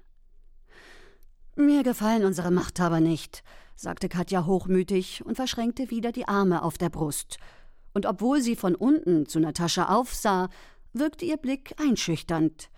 Mir 1.57 1.85
gefallen 1.85 2.26
unsere 2.26 2.50
Machthaber 2.50 3.00
nicht, 3.00 3.42
sagte 3.80 4.10
Katja 4.10 4.44
hochmütig 4.44 5.24
und 5.24 5.36
verschränkte 5.36 5.90
wieder 5.90 6.12
die 6.12 6.28
Arme 6.28 6.62
auf 6.62 6.76
der 6.76 6.90
Brust. 6.90 7.38
Und 7.94 8.04
obwohl 8.04 8.42
sie 8.42 8.54
von 8.54 8.74
unten 8.74 9.26
zu 9.26 9.40
Natascha 9.40 9.88
aufsah, 9.88 10.50
wirkte 10.92 11.24
ihr 11.24 11.38
Blick 11.38 11.74
einschüchternd. 11.80 12.70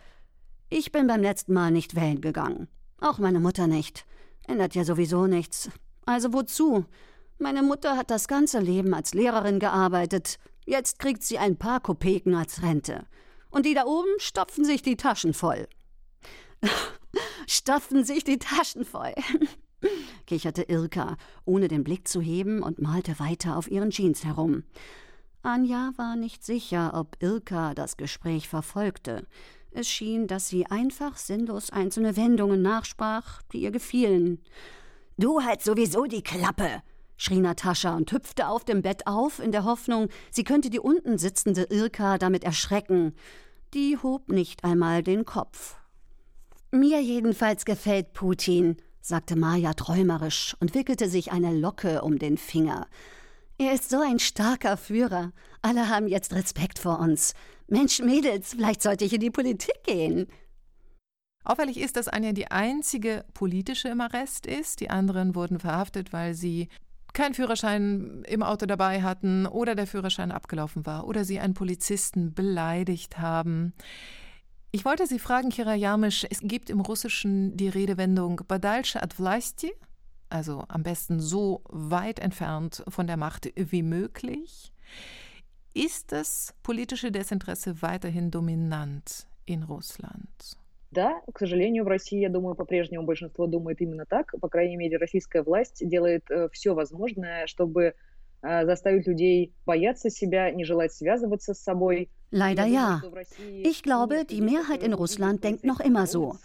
Ich 0.71 0.93
bin 0.93 1.09
beim 1.09 1.21
letzten 1.21 1.55
Mal 1.55 1.73
nicht 1.73 1.97
wählen 1.97 2.21
gegangen. 2.21 2.69
Auch 3.01 3.19
meine 3.19 3.41
Mutter 3.41 3.67
nicht. 3.67 4.07
Ändert 4.47 4.77
ja 4.77 4.85
sowieso 4.85 5.27
nichts. 5.27 5.71
Also 6.07 6.33
wozu? 6.33 6.85
Meine 7.39 7.65
Mutter 7.65 7.97
hat 7.97 8.11
das 8.11 8.29
ganze 8.29 8.61
Leben 8.61 8.95
als 8.95 9.13
Lehrerin 9.13 9.59
gearbeitet. 9.59 10.39
Jetzt 10.67 11.01
kriegt 11.01 11.25
sie 11.25 11.39
ein 11.39 11.57
paar 11.57 11.81
Kopeken 11.81 12.37
als 12.37 12.63
Rente. 12.63 13.07
Und 13.51 13.67
die 13.67 13.75
da 13.75 13.87
oben 13.87 14.09
stopfen 14.19 14.65
sich 14.65 14.83
die 14.83 14.97
Taschen 14.97 15.35
voll. 15.35 15.67
stopfen 17.49 18.05
sich 18.05 18.23
die 18.25 18.39
Taschen 18.39 18.85
voll, 18.85 19.15
kicherte 20.27 20.63
Irka, 20.63 21.17
ohne 21.45 21.69
den 21.69 21.85
Blick 21.85 22.09
zu 22.09 22.21
heben 22.21 22.63
und 22.63 22.81
malte 22.81 23.19
weiter 23.19 23.57
auf 23.57 23.71
ihren 23.71 23.91
Jeans 23.91 24.25
herum. 24.25 24.65
Anja 25.43 25.93
war 25.97 26.17
nicht 26.17 26.45
sicher, 26.45 26.93
ob 26.95 27.17
Irka 27.21 27.75
das 27.75 27.97
Gespräch 27.97 28.49
verfolgte. 28.49 29.27
Es 29.73 29.89
schien, 29.89 30.27
dass 30.27 30.49
sie 30.49 30.67
einfach 30.67 31.17
sinnlos 31.17 31.71
einzelne 31.71 32.17
Wendungen 32.17 32.63
nachsprach, 32.63 33.43
die 33.53 33.63
ihr 33.63 33.71
gefielen. 33.71 34.39
Du 35.19 35.43
halt 35.43 35.63
sowieso 35.63 36.05
die 36.05 36.23
Klappe, 36.23 36.83
schrie 37.17 37.41
Natascha 37.41 37.97
und 37.97 38.13
hüpfte 38.13 38.49
auf 38.49 38.65
dem 38.65 38.83
Bett 38.83 39.07
auf, 39.07 39.39
in 39.39 39.53
der 39.53 39.65
Hoffnung, 39.65 40.09
sie 40.31 40.45
könnte 40.45 40.71
die 40.71 40.81
unten 40.81 41.19
sitzende 41.19 41.65
Irka 41.65 42.19
damit 42.19 42.45
erschrecken. 42.45 43.15
Die 43.75 43.97
hob 43.97 44.31
nicht 44.31 44.65
einmal 44.65 45.03
den 45.03 45.25
Kopf. 45.25 45.77
Mir 46.71 47.03
jedenfalls 47.03 47.65
gefällt 47.65 48.13
Putin, 48.13 48.77
sagte 49.03 49.37
Maja 49.37 49.75
träumerisch 49.75 50.57
und 50.61 50.75
wickelte 50.75 51.09
sich 51.09 51.33
eine 51.33 51.53
Locke 51.53 52.03
um 52.03 52.19
den 52.19 52.39
Finger. 52.39 52.87
Er 53.59 53.75
ist 53.75 53.91
so 53.91 54.01
ein 54.01 54.19
starker 54.19 54.77
Führer. 54.77 55.33
Alle 55.61 55.89
haben 55.89 56.09
jetzt 56.09 56.33
Respekt 56.33 56.79
vor 56.79 57.01
uns. 57.01 57.35
Mensch, 57.67 58.01
Mädels, 58.01 58.51
vielleicht 58.55 58.83
sollte 58.83 59.05
ich 59.05 59.13
in 59.13 59.21
die 59.21 59.31
Politik 59.31 59.85
gehen. 59.85 60.27
Auffällig 61.45 61.79
ist, 61.79 61.97
dass 61.97 62.09
Anja 62.09 62.33
die 62.33 62.51
einzige 62.51 63.25
politische 63.35 63.89
im 63.89 64.01
Arrest 64.01 64.47
ist. 64.47 64.81
Die 64.81 64.91
anderen 64.91 65.35
wurden 65.35 65.59
verhaftet, 65.59 66.13
weil 66.13 66.35
sie 66.35 66.69
keinen 67.13 67.35
Führerschein 67.35 68.23
im 68.27 68.43
Auto 68.43 68.67
dabei 68.67 69.03
hatten 69.03 69.47
oder 69.47 69.75
der 69.75 69.87
Führerschein 69.87 70.33
abgelaufen 70.33 70.87
war 70.87 71.07
oder 71.07 71.25
sie 71.25 71.41
einen 71.41 71.55
Polizisten 71.55 72.33
beleidigt 72.33 73.19
haben. 73.19 73.75
Ich 74.72 74.86
wollte 74.86 75.08
Sie 75.08 75.20
fragen, 75.20 75.50
Kira 75.50 75.76
Jarmisch, 75.76 76.26
es 76.30 76.42
gibt 76.42 76.70
im 76.70 76.82
Russischen 76.82 77.56
die 77.58 77.70
Redewendung 77.70 78.42
Badalsche 78.48 79.02
ad 79.02 79.16
vlasti, 79.16 79.74
also 80.30 80.66
am 80.68 80.84
besten 80.84 81.20
so 81.20 81.62
weit 81.70 82.20
entfernt 82.20 82.84
von 82.88 83.08
der 83.08 83.18
Macht 83.18 83.52
wie 83.56 83.82
möglich. 83.84 84.74
Ist 85.74 86.12
das 86.12 86.54
politische 86.64 87.12
Desinteresse 87.12 87.82
weiterhin 87.82 88.30
dominant 88.30 89.28
in 89.46 89.64
Russland? 89.64 90.58
Да, 90.92 91.22
к 91.34 91.40
сожалению, 91.40 91.84
в 91.84 91.88
России, 91.88 92.20
я 92.20 92.30
думаю, 92.30 92.56
по-прежнему 92.56 93.06
большинство 93.06 93.46
думает 93.46 93.82
именно 93.82 94.06
так. 94.06 94.34
По 94.40 94.50
крайней 94.50 94.78
мере, 94.78 94.98
российская 94.98 95.44
власть 95.44 95.88
делает 95.88 96.24
э, 96.30 96.50
все 96.52 96.74
возможное, 96.74 97.46
чтобы 97.46 97.84
э, 97.84 97.94
заставить 98.42 99.08
людей 99.08 99.54
бояться 99.66 100.10
себя, 100.10 100.52
не 100.52 100.64
желать 100.64 100.94
связываться 100.94 101.54
с 101.54 101.60
собой. 101.60 102.10
Leider 102.32 102.66
ja. 102.66 103.02
Ich 103.64 103.84
glaube, 103.84 104.26
die 104.26 104.42
Mehrheit 104.42 104.84
in 104.84 104.94
Russland 104.94 105.44
denkt 105.44 105.64
noch 105.64 105.80
immer 105.80 106.08
so. 106.08 106.38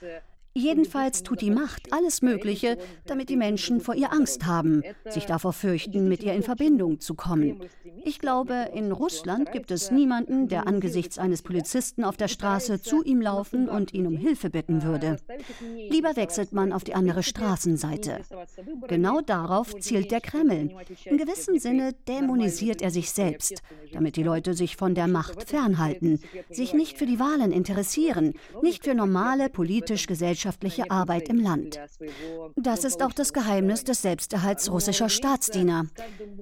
Jedenfalls 0.58 1.22
tut 1.22 1.42
die 1.42 1.52
Macht 1.52 1.94
alles 1.94 2.24
Mögliche, 2.24 2.80
damit 3.06 3.30
die 3.30 3.36
Menschen 3.36 3.80
vor 3.80 3.94
ihr 3.94 4.12
Angst 4.12 4.48
haben, 4.48 4.82
sich 5.08 5.26
davor 5.26 5.54
fürchten, 5.54 6.08
mit 6.08 6.24
ihr 6.24 6.34
in 6.34 6.42
Verbindung 6.42 7.00
zu 7.00 7.14
kommen. 7.14 7.60
Ich 8.04 8.18
glaube, 8.18 8.70
in 8.74 8.92
Russland 8.92 9.52
gibt 9.52 9.70
es 9.70 9.92
niemanden, 9.92 10.48
der 10.48 10.66
angesichts 10.66 11.20
eines 11.20 11.44
Polizisten 11.44 12.04
auf 12.04 12.18
der 12.18 12.28
Straße 12.28 12.82
zu 12.82 13.04
ihm 13.04 13.22
laufen 13.22 13.70
und 13.70 13.94
ihn 13.94 14.08
um 14.08 14.18
Hilfe 14.18 14.50
bitten 14.50 14.82
würde. 14.82 15.18
Lieber 15.90 16.16
wechselt 16.16 16.54
man 16.54 16.74
auf 16.74 16.84
die 16.84 16.96
andere 16.96 17.22
Straßenseite. 17.22 18.22
Genau 18.88 19.22
darauf 19.22 19.76
zielt 19.80 20.10
der 20.10 20.22
Kreml. 20.22 20.72
In 21.06 21.18
gewissem 21.18 21.60
Sinne 21.60 21.94
dämonisiert 22.08 22.82
er 22.82 22.90
sich 22.90 23.12
selbst, 23.12 23.62
damit 23.94 24.16
die 24.16 24.24
Leute 24.24 24.56
sich 24.56 24.76
von 24.76 24.96
der 24.96 25.08
Macht 25.08 25.48
fernhalten, 25.48 26.20
sich 26.50 26.74
nicht 26.74 26.98
für 26.98 27.06
die 27.06 27.20
Wahlen 27.20 27.52
interessieren, 27.52 28.34
nicht 28.64 28.86
für 28.86 28.96
normale 28.96 29.50
politisch-gesellschaftliche 29.50 30.47
wissenschaftliche 30.48 30.90
Arbeit 30.90 31.30
im 31.30 31.40
Land. 31.40 31.80
Das 32.56 32.84
ist 32.84 33.04
auch 33.04 33.14
das 33.14 33.34
Geheimnis 33.34 33.84
des 33.84 34.02
Selbsterhalts 34.02 34.72
russischer 34.72 35.10
Staatsdiener. 35.10 35.86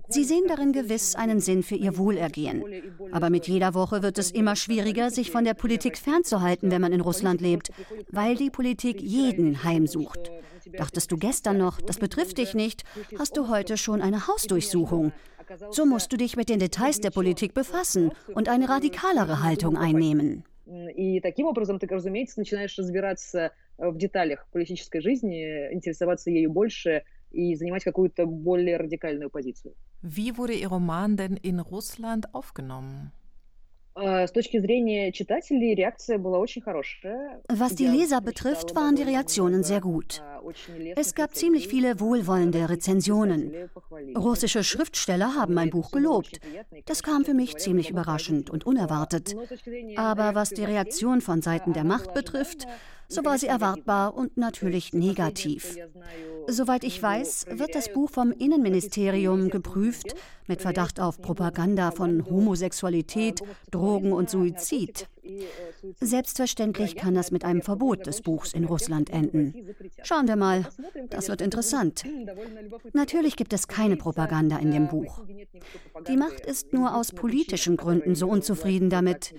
Sie 0.10 0.24
sehen 0.24 0.46
darin 0.48 0.72
gewiss 0.72 1.15
einen 1.15 1.39
Sinn 1.39 1.63
für 1.63 1.76
ihr 1.76 1.98
Wohlergehen. 1.98 2.63
Aber 3.12 3.30
mit 3.30 3.48
jeder 3.48 3.74
Woche 3.74 4.04
wird 4.04 4.18
es 4.18 4.32
immer 4.32 4.56
schwieriger, 4.56 5.10
sich 5.10 5.32
von 5.32 5.44
der 5.44 5.56
Politik 5.56 5.98
fernzuhalten, 5.98 6.72
wenn 6.72 6.82
man 6.82 6.94
in 6.94 7.02
Russland 7.02 7.41
lebt, 7.41 7.72
weil 8.12 8.36
die 8.36 8.50
Politik 8.50 9.02
jeden 9.02 9.63
heimsucht. 9.63 10.32
Dachtest 10.78 11.12
du 11.12 11.18
gestern 11.18 11.58
noch, 11.58 11.80
das 11.82 11.98
betrifft 11.98 12.38
dich 12.38 12.54
nicht, 12.54 12.84
hast 13.20 13.38
du 13.38 13.50
heute 13.50 13.78
schon 13.78 14.02
eine 14.02 14.28
Hausdurchsuchung. 14.28 15.13
So 15.70 15.86
musst 15.86 16.12
du 16.12 16.18
dich 16.18 16.36
mit 16.36 16.50
den 16.50 16.60
Details 16.60 17.02
der 17.02 17.12
Politik 17.12 17.54
befassen 17.54 18.12
und 18.34 18.50
eine 18.50 18.68
radikalere 18.68 19.44
Haltung 19.44 19.78
einnehmen. 19.78 20.44
И 20.67 21.19
таким 21.19 21.47
образом 21.47 21.80
ты, 21.80 21.88
разумеется, 21.88 22.39
начинаешь 22.39 22.78
разбираться 22.78 23.51
Э, 23.78 23.89
в 23.89 23.97
деталях 23.97 24.47
политической 24.51 25.01
жизни, 25.01 25.73
интересоваться 25.73 26.30
ею 26.32 26.51
больше 26.51 27.04
и 27.32 27.56
занимать 27.56 27.84
какую-то 27.84 28.25
более 28.25 28.78
радикальную 28.78 29.30
позицию. 29.30 29.73
Wie 30.01 30.38
wurde 30.38 30.54
Ihr 30.54 30.69
Roman 30.69 31.17
denn 31.17 31.36
in 31.36 31.60
Russland 31.60 32.34
aufgenommen? 32.34 33.12
Was 33.95 34.34
die 37.75 37.88
Leser 37.88 38.21
betrifft, 38.21 38.75
waren 38.75 38.95
die 38.97 39.04
Reaktionen 39.04 39.63
sehr 39.63 39.80
gut. 39.80 40.21
Es 40.95 41.15
gab 41.15 41.36
ziemlich 41.36 41.67
viele 41.67 41.99
wohlwollende 41.99 42.69
Rezensionen. 42.69 43.53
Russische 44.15 44.63
Schriftsteller 44.63 45.36
haben 45.36 45.53
mein 45.53 45.69
Buch 45.69 45.91
gelobt. 45.91 46.39
Das 46.86 47.03
kam 47.03 47.25
für 47.25 47.34
mich 47.34 47.58
ziemlich 47.58 47.89
überraschend 47.89 48.49
und 48.49 48.65
unerwartet. 48.65 49.36
Aber 49.95 50.36
was 50.36 50.49
die 50.49 50.63
Reaktion 50.63 51.21
von 51.21 51.41
Seiten 51.41 51.73
der 51.73 51.84
Macht 51.84 52.13
betrifft, 52.13 52.67
so 53.08 53.24
war 53.24 53.38
sie 53.38 53.48
erwartbar 53.48 54.15
und 54.15 54.38
natürlich 54.38 54.94
negativ. 54.94 55.78
Soweit 56.48 56.84
ich 56.84 57.02
weiß, 57.02 57.48
wird 57.52 57.74
das 57.74 57.91
Buch 57.91 58.10
vom 58.10 58.32
Innenministerium 58.32 59.50
geprüft 59.50 60.15
mit 60.48 60.62
Verdacht 60.62 61.00
auf 61.00 61.22
Propaganda 61.22 61.91
von 61.91 62.26
Homosexualität, 62.26 63.41
Drogen 63.72 64.13
und 64.13 64.30
Suizid. 64.30 65.08
Selbstverständlich 66.00 66.96
kann 66.96 67.15
das 67.15 67.32
mit 67.32 67.44
einem 67.44 67.63
Verbot 67.63 68.06
des 68.06 68.22
Buchs 68.22 68.54
in 68.54 68.65
Russland 68.65 69.10
enden. 69.10 69.56
Schauen 70.04 70.28
wir 70.28 70.36
mal, 70.36 70.68
das 71.10 71.30
wird 71.30 71.41
interessant. 71.41 72.04
Natürlich 72.94 73.36
gibt 73.36 73.54
es 73.54 73.68
keine 73.68 73.98
Propaganda 73.98 74.58
in 74.58 74.72
dem 74.72 74.88
Buch. 74.88 75.24
Die 76.08 76.18
Macht 76.18 76.41
ist 76.41 76.74
nur 76.74 76.96
aus 76.96 77.12
politischen 77.12 77.76
Gründen 77.76 78.13
so 78.13 78.28
unzufrieden 78.28 78.91
damit. 78.91 79.34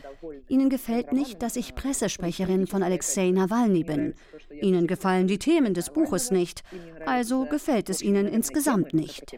Ihnen 0.49 0.71
gefällt 0.71 1.13
nicht, 1.13 1.41
dass 1.41 1.55
ich 1.55 1.77
Pressesprecherin 1.77 2.67
von 2.67 2.83
Alexei 2.83 3.31
Nawalny 3.31 3.56
bin. 3.56 4.14
Ihnen 4.62 4.88
gefallen 4.88 5.28
die 5.28 5.38
Themen 5.38 5.74
des 5.74 5.92
Buches 5.92 6.32
nicht, 6.32 6.64
also 7.06 7.46
gefällt 7.46 7.90
es 7.90 8.02
ihnen 8.02 8.28
insgesamt 8.28 8.94
nicht. 8.94 9.38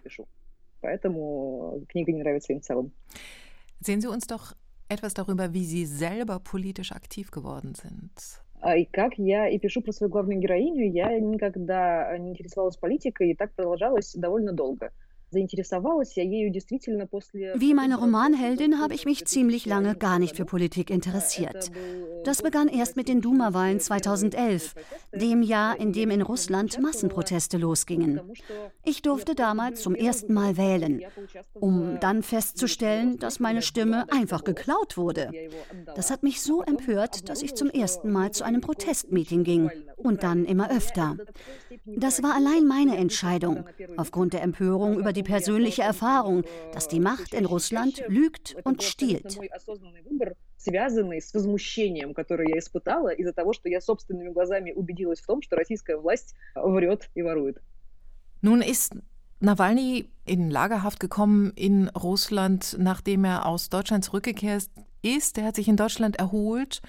Sehen 3.80 4.02
Sie 4.02 4.08
uns 4.08 4.28
doch 4.28 4.54
etwas 4.90 5.14
darüber, 5.14 5.54
wie 5.54 5.66
Sie 5.66 5.86
selber 5.86 6.40
politisch 6.40 6.92
aktiv 6.92 7.32
geworden 7.32 7.74
sind. 7.76 8.44
И 8.66 8.86
как 8.86 9.18
я 9.18 9.50
и 9.50 9.60
пишу 9.60 9.82
про 9.82 9.92
свою 9.92 10.10
главную 10.10 10.40
героиню, 10.40 10.90
я 10.90 11.20
никогда 11.20 12.18
не 12.18 12.30
интересовалась 12.30 12.78
политикой, 12.78 13.32
и 13.32 13.36
так 13.36 13.52
продолжалось 13.56 14.14
довольно 14.14 14.54
долго. 14.54 14.92
Wie 17.55 17.75
meine 17.75 17.99
Romanheldin 17.99 18.81
habe 18.81 18.95
ich 18.95 19.05
mich 19.05 19.27
ziemlich 19.27 19.67
lange 19.67 19.95
gar 19.95 20.19
nicht 20.19 20.37
für 20.37 20.45
Politik 20.45 20.91
interessiert. 20.91 21.71
Das 22.25 22.43
begann 22.43 22.69
erst 22.69 22.97
mit 22.97 23.09
den 23.09 23.21
Duma-Wahlen 23.21 23.81
2011, 23.81 24.75
dem 25.15 25.43
Jahr, 25.43 25.79
in 25.79 25.93
dem 25.93 26.11
in 26.11 26.23
Russland 26.23 26.81
Massenproteste 26.81 27.59
losgingen. 27.59 28.21
Ich 28.85 29.03
durfte 29.03 29.35
damals 29.35 29.83
zum 29.83 29.95
ersten 29.95 30.33
Mal 30.35 30.57
wählen, 30.57 31.03
um 31.55 31.99
dann 32.01 32.23
festzustellen, 32.23 33.19
dass 33.19 33.41
meine 33.41 33.63
Stimme 33.63 34.11
einfach 34.11 34.45
geklaut 34.45 34.97
wurde. 34.97 35.31
Das 35.95 36.11
hat 36.11 36.23
mich 36.23 36.41
so 36.43 36.63
empört, 36.63 37.29
dass 37.29 37.43
ich 37.43 37.55
zum 37.55 37.69
ersten 37.71 38.11
Mal 38.11 38.31
zu 38.31 38.45
einem 38.45 38.61
Protestmeeting 38.61 39.45
ging 39.45 39.71
und 39.97 40.23
dann 40.23 40.45
immer 40.45 40.71
öfter. 40.71 41.17
Das 41.87 42.23
war 42.23 42.35
allein 42.35 42.67
meine 42.67 42.97
Entscheidung, 42.97 43.65
aufgrund 43.97 44.33
der 44.33 44.43
Empörung 44.43 44.99
über 44.99 45.13
die 45.13 45.18
persönliche 45.24 45.82
Erfahrung, 45.82 46.44
dass 46.74 46.88
die 46.88 47.00
Macht 47.00 47.34
in 47.34 47.46
Russland 47.46 48.04
lügt 48.08 48.56
und 48.64 48.84
stiehlt. 48.84 49.38
связанный 50.58 51.22
с 51.22 51.34
возмущением, 51.34 52.14
которое 52.14 52.48
я 52.48 52.58
испытала 52.58 53.10
из-за 53.10 53.34
того, 53.34 53.52
что 53.52 53.68
я 53.68 53.82
собственными 53.82 54.30
глазами 54.30 54.72
убедилась 54.72 55.20
в 55.20 55.26
том, 55.26 55.42
что 55.42 55.58
российская 55.58 55.98
власть 55.98 56.36
врет 56.56 57.10
и 57.16 57.22
ворует. 57.22 57.62
Nun 58.42 58.62
ist 58.62 58.96
Nawalny 59.42 60.10
in 60.26 60.50
Lagerhaft 60.50 61.02
gekommen 61.02 61.52
in 61.56 61.90
Russland, 61.90 62.78
nachdem 62.80 63.26
er 63.26 63.46
aus 63.46 63.70
Deutschland 63.70 64.06
zurückgekehrt 64.06 64.70
ist. 65.02 65.38
Er 65.38 65.46
hat 65.46 65.56
sich 65.56 65.68
in 65.68 65.76
Deutschland 65.76 66.16
erholt 66.16 66.82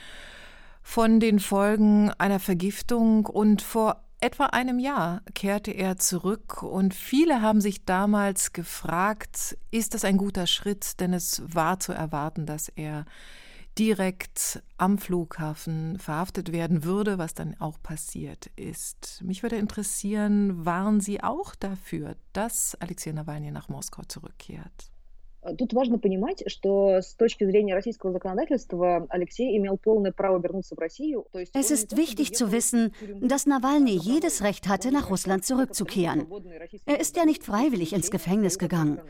von 0.82 1.18
den 1.18 1.40
Folgen 1.40 2.10
einer 2.18 2.38
Vergiftung 2.38 3.26
und 3.26 3.62
vor 3.62 4.04
etwa 4.21 4.47
einem 4.47 4.79
Jahr 4.79 5.21
kehrte 5.33 5.71
er 5.71 5.97
zurück 5.97 6.63
und 6.63 6.93
viele 6.93 7.41
haben 7.41 7.61
sich 7.61 7.85
damals 7.85 8.53
gefragt, 8.53 9.57
ist 9.71 9.93
das 9.93 10.03
ein 10.05 10.17
guter 10.17 10.47
Schritt, 10.47 10.99
denn 10.99 11.13
es 11.13 11.41
war 11.45 11.79
zu 11.79 11.93
erwarten, 11.93 12.45
dass 12.45 12.69
er 12.69 13.05
direkt 13.77 14.61
am 14.77 14.97
Flughafen 14.97 15.97
verhaftet 15.99 16.51
werden 16.51 16.83
würde, 16.83 17.17
was 17.17 17.33
dann 17.33 17.55
auch 17.59 17.81
passiert 17.81 18.47
ist. 18.57 19.21
Mich 19.23 19.41
würde 19.41 19.55
interessieren, 19.55 20.65
waren 20.65 20.99
Sie 20.99 21.23
auch 21.23 21.55
dafür, 21.55 22.15
dass 22.33 22.75
Alexei 22.75 23.13
Nawalny 23.13 23.51
nach 23.51 23.69
Moskau 23.69 24.03
zurückkehrt? 24.03 24.91
Тут 25.58 25.74
важно 25.74 25.98
понимать, 25.98 26.42
что 26.46 27.02
с 27.02 27.14
точки 27.14 27.44
зрения 27.44 27.74
российского 27.74 28.12
законодательства 28.12 29.06
Алексей 29.10 29.58
имел 29.58 29.76
полное 29.76 30.10
право 30.10 30.40
вернуться 30.40 30.74
в 30.74 30.78
Россию. 30.78 31.26
Es 31.52 31.70
ist 31.70 31.96
wichtig 31.96 32.34
zu 32.34 32.50
wissen, 32.50 32.92
dass 33.20 33.44
Nawalny 33.44 33.94
jedes 33.94 34.42
Recht 34.42 34.68
hatte, 34.68 34.90
nach 34.90 35.10
Russland 35.10 35.44
zurückzukehren. 35.44 36.26
Er 36.86 36.98
ist 36.98 37.16
ja 37.16 37.26
nicht 37.26 37.44
freiwillig 37.44 37.92
ins 37.92 38.10
Gefängnis 38.10 38.58
gegangen. 38.58 39.00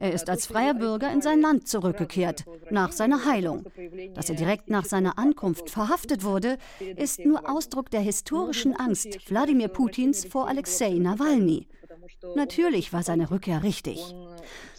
Er 0.00 0.12
ist 0.12 0.28
als 0.28 0.46
freier 0.46 0.74
Bürger 0.74 1.10
in 1.10 1.22
sein 1.22 1.40
Land 1.40 1.66
zurückgekehrt, 1.66 2.44
nach 2.70 2.92
seiner 2.92 3.24
Heilung. 3.24 3.64
Dass 4.14 4.28
er 4.28 4.36
direkt 4.36 4.68
nach 4.68 4.84
seiner 4.84 5.18
Ankunft 5.18 5.70
verhaftet 5.70 6.22
wurde, 6.22 6.58
ist 6.96 7.24
nur 7.24 7.50
Ausdruck 7.50 7.90
der 7.90 8.00
historischen 8.00 8.76
Angst 8.76 9.28
Wladimir 9.28 9.68
Putins 9.68 10.24
vor 10.24 10.48
Alexei 10.48 10.90
Nawalny. 10.90 11.66
Natürlich 12.35 12.93
war 12.93 13.03
seine 13.03 13.31
Rückkehr 13.31 13.63
richtig. 13.63 14.13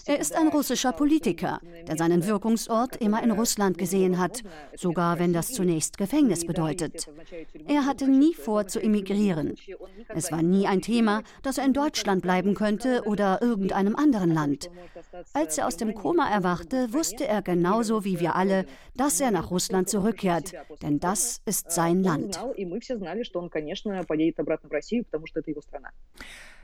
Er 0.06 0.18
ist 0.18 0.34
ein 0.36 0.48
russischer 0.48 0.92
Politiker, 0.92 1.60
der 1.86 1.96
seinen 1.96 2.26
Wirkungsort 2.26 2.96
immer 2.96 3.22
in 3.22 3.30
Russland 3.30 3.78
gesehen 3.78 4.18
hat, 4.18 4.42
sogar 4.76 5.18
wenn 5.18 5.32
das 5.32 5.52
zunächst 5.52 5.96
Gefängnis 5.96 6.46
bedeutet. 6.46 7.08
Er 7.66 7.86
hatte 7.86 8.06
nie 8.06 8.34
vor 8.34 8.66
zu 8.66 8.80
emigrieren. 8.80 9.54
Es 10.08 10.30
war 10.30 10.42
nie 10.42 10.66
ein 10.66 10.82
Thema, 10.82 11.22
dass 11.42 11.56
er 11.56 11.64
in 11.64 11.72
Deutschland 11.72 12.22
bleiben 12.22 12.54
könnte 12.54 13.04
oder 13.06 13.40
irgendeinem 13.40 13.96
anderen 13.96 14.30
Land. 14.30 14.70
Als 15.32 15.56
er 15.56 15.66
aus 15.66 15.78
dem 15.78 15.94
Koma 15.94 16.28
erwachte, 16.28 16.92
wusste 16.92 17.26
er 17.26 17.40
genauso 17.40 18.04
wie 18.04 18.20
wir 18.20 18.34
alle, 18.34 18.66
dass 18.94 19.20
er 19.20 19.30
nach 19.30 19.50
Russland 19.50 19.88
zurückkehrt, 19.88 20.52
denn 20.82 21.00
das 21.00 21.40
ist 21.46 21.70
sein 21.70 22.02
Land. 22.02 22.38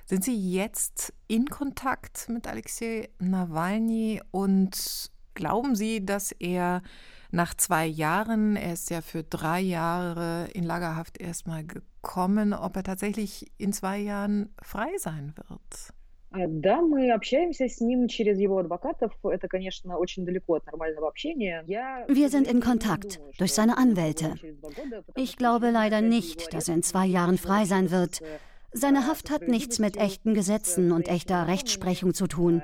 Sind 0.05 0.23
Sie 0.23 0.51
jetzt 0.51 1.13
in 1.27 1.47
Kontakt 1.47 2.29
mit 2.29 2.47
Alexei 2.47 3.10
Nawalny 3.19 4.21
und 4.31 5.10
glauben 5.34 5.75
Sie, 5.75 6.05
dass 6.05 6.31
er 6.31 6.84
nach 7.31 7.53
zwei 7.55 7.86
Jahren, 7.86 8.55
er 8.55 8.73
ist 8.73 8.89
ja 8.89 9.01
für 9.01 9.23
drei 9.23 9.60
Jahre 9.60 10.47
in 10.53 10.63
Lagerhaft 10.63 11.19
erstmal 11.19 11.65
gekommen, 11.65 12.53
ob 12.53 12.75
er 12.75 12.84
tatsächlich 12.84 13.51
in 13.58 13.73
zwei 13.73 13.97
Jahren 13.97 14.53
frei 14.62 14.89
sein 14.97 15.34
wird? 15.36 15.93
Да, 16.38 16.81
мы 16.81 17.12
общаемся 17.13 17.69
с 17.69 17.79
ним 17.79 18.08
через 18.08 18.39
его 18.39 18.58
адвокатов. 18.58 19.13
Это, 19.23 19.47
конечно, 19.47 19.97
очень 19.97 20.25
далеко 20.25 20.55
от 20.55 20.65
нормального 20.65 21.08
общения. 21.08 21.63
Wir 22.10 22.29
sind 22.29 22.47
in 22.47 22.60
Kontakt 22.60 23.21
durch 23.38 23.53
seine 23.53 23.77
Anwälte. 23.77 24.36
Ich 25.15 25.38
glaube 25.38 25.71
leider 25.71 26.01
nicht, 26.01 26.53
dass 26.53 26.67
er 26.67 26.75
in 26.75 26.84
zwei 26.84 27.05
Jahren 27.05 27.38
frei 27.38 27.65
sein 27.65 27.89
wird. 27.89 28.21
Seine 28.72 29.06
Haft 29.06 29.30
hat 29.30 29.48
nichts 29.48 29.78
mit 29.80 29.96
echten 29.96 30.33
Gesetzen 30.35 30.92
und 30.92 31.09
echter 31.09 31.48
Rechtsprechung 31.48 32.14
zu 32.14 32.28
tun. 32.28 32.62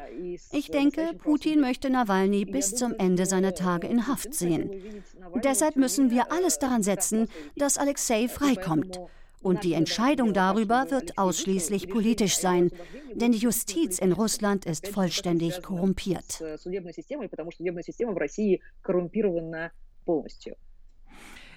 Ich 0.53 0.71
denke, 0.71 1.11
Putin 1.19 1.61
möchte 1.61 1.90
Nawalny 1.90 2.45
bis 2.45 2.75
zum 2.75 2.95
Ende 2.97 3.27
seiner 3.27 3.55
Tage 3.55 3.88
in 3.88 4.07
Haft 4.07 4.33
sehen. 4.33 4.71
Deshalb 5.42 5.77
müssen 5.77 6.11
wir 6.11 6.31
alles 6.31 6.59
daran 6.59 6.83
setzen, 6.83 7.29
dass 7.57 7.77
Alexei 7.77 8.29
freikommt. 8.29 9.01
Und 9.42 9.64
die 9.64 9.75
Entscheidung 9.75 10.33
darüber 10.33 10.90
wird 10.90 11.19
ausschließlich 11.19 11.88
politisch 11.88 12.38
sein, 12.38 12.71
denn 13.14 13.33
die 13.33 13.38
Justiz 13.38 13.99
in 13.99 14.12
Russland 14.12 14.64
ist 14.64 14.88
vollständig 14.88 15.62
korrumpiert. 15.62 16.42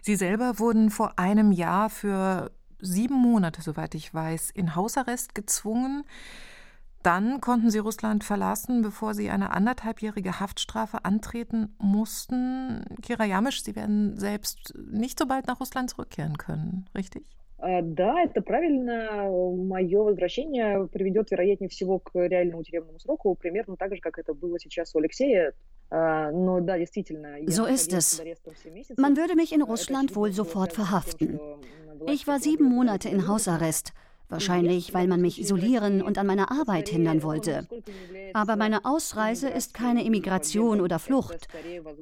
Sie 0.02 0.16
selber 0.16 0.60
wurden 0.60 0.90
vor 0.90 1.20
einem 1.20 1.52
Jahr 1.52 1.90
für 1.90 2.52
sieben 2.81 3.17
Monate, 3.17 3.63
soweit 3.63 3.95
ich 3.95 4.13
weiß, 4.13 4.51
in 4.51 4.75
Hausarrest 4.75 5.35
gezwungen. 5.35 6.05
Dann 7.03 7.43
konnten 7.43 7.71
sie 7.71 7.81
Russland 7.81 8.25
verlassen, 8.25 8.81
bevor 8.81 9.13
sie 9.13 9.29
eine 9.29 9.51
anderthalbjährige 9.51 10.41
Haftstrafe 10.41 11.05
antreten 11.05 11.75
mussten. 11.79 12.83
Kira 13.03 13.27
Jamisch, 13.27 13.63
Sie 13.63 13.77
werden 13.77 14.19
selbst 14.19 14.75
nicht 14.91 15.19
so 15.19 15.27
bald 15.27 15.47
nach 15.47 15.61
Russland 15.61 15.91
zurückkehren 15.91 16.39
können, 16.39 16.87
richtig? 16.95 17.27
Да, 17.59 18.23
это 18.23 18.43
правильно. 18.43 19.31
Мое 19.31 20.03
возвращение 20.03 20.87
приведет, 20.89 21.31
вероятнее 21.31 21.69
всего, 21.69 21.99
к 21.99 22.15
реальному 22.15 22.63
тюремному 22.63 22.99
сроку, 22.99 23.35
примерно 23.35 23.77
так 23.77 23.95
же, 23.95 24.01
как 24.01 24.19
это 24.19 24.35
было 24.35 24.59
сейчас 24.59 24.95
у 24.95 24.99
Алексея. 24.99 25.53
So 25.92 27.66
ist 27.66 27.94
es. 27.94 28.22
Man 28.98 29.18
würde 29.18 29.36
mich 29.36 29.54
in 29.54 29.62
Russland 29.62 30.16
wohl 30.16 30.32
sofort 30.32 30.74
verhaften. 30.74 31.40
Ich 32.08 32.28
war 32.28 32.40
sieben 32.40 32.66
Monate 32.66 33.10
in 33.10 33.28
Hausarrest. 33.28 33.94
Wahrscheinlich, 34.29 34.95
weil 34.95 35.07
man 35.07 35.21
mich 35.21 35.39
isolieren 35.41 36.03
und 36.03 36.19
an 36.19 36.27
meiner 36.27 36.51
Arbeit 36.51 36.89
hindern 36.89 37.23
wollte. 37.23 37.69
Aber 38.33 38.57
meine 38.57 38.85
Ausreise 38.85 39.49
ist 39.49 39.75
keine 39.75 40.05
Immigration 40.05 40.81
oder 40.81 40.99
Flucht, 40.99 41.47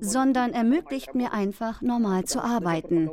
sondern 0.01 0.53
ermöglicht 0.53 1.15
mir 1.15 1.33
einfach, 1.33 1.83
normal 1.83 2.25
zu 2.25 2.41
arbeiten. 2.43 3.11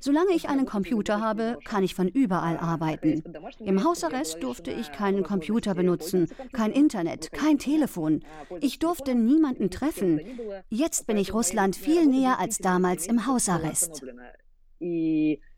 Solange 0.00 0.32
ich 0.34 0.48
einen 0.48 0.66
Computer 0.66 1.20
habe, 1.20 1.58
kann 1.64 1.82
ich 1.82 1.94
von 1.94 2.08
überall 2.08 2.58
arbeiten. 2.58 3.24
Im 3.60 3.84
Hausarrest 3.84 4.42
durfte 4.42 4.70
ich 4.70 4.92
keinen 4.92 5.22
Computer 5.22 5.74
benutzen, 5.74 6.28
kein 6.52 6.72
Internet, 6.72 7.32
kein 7.32 7.58
Telefon. 7.58 8.22
Ich 8.60 8.78
durfte 8.78 9.14
niemanden 9.14 9.70
treffen. 9.70 10.20
Jetzt 10.68 11.06
bin 11.06 11.16
ich 11.16 11.32
Russland 11.34 11.74
viel 11.74 12.06
näher 12.06 12.38
als 12.38 12.58
damals 12.58 13.06
im 13.06 13.26
Hausarrest. 13.26 14.04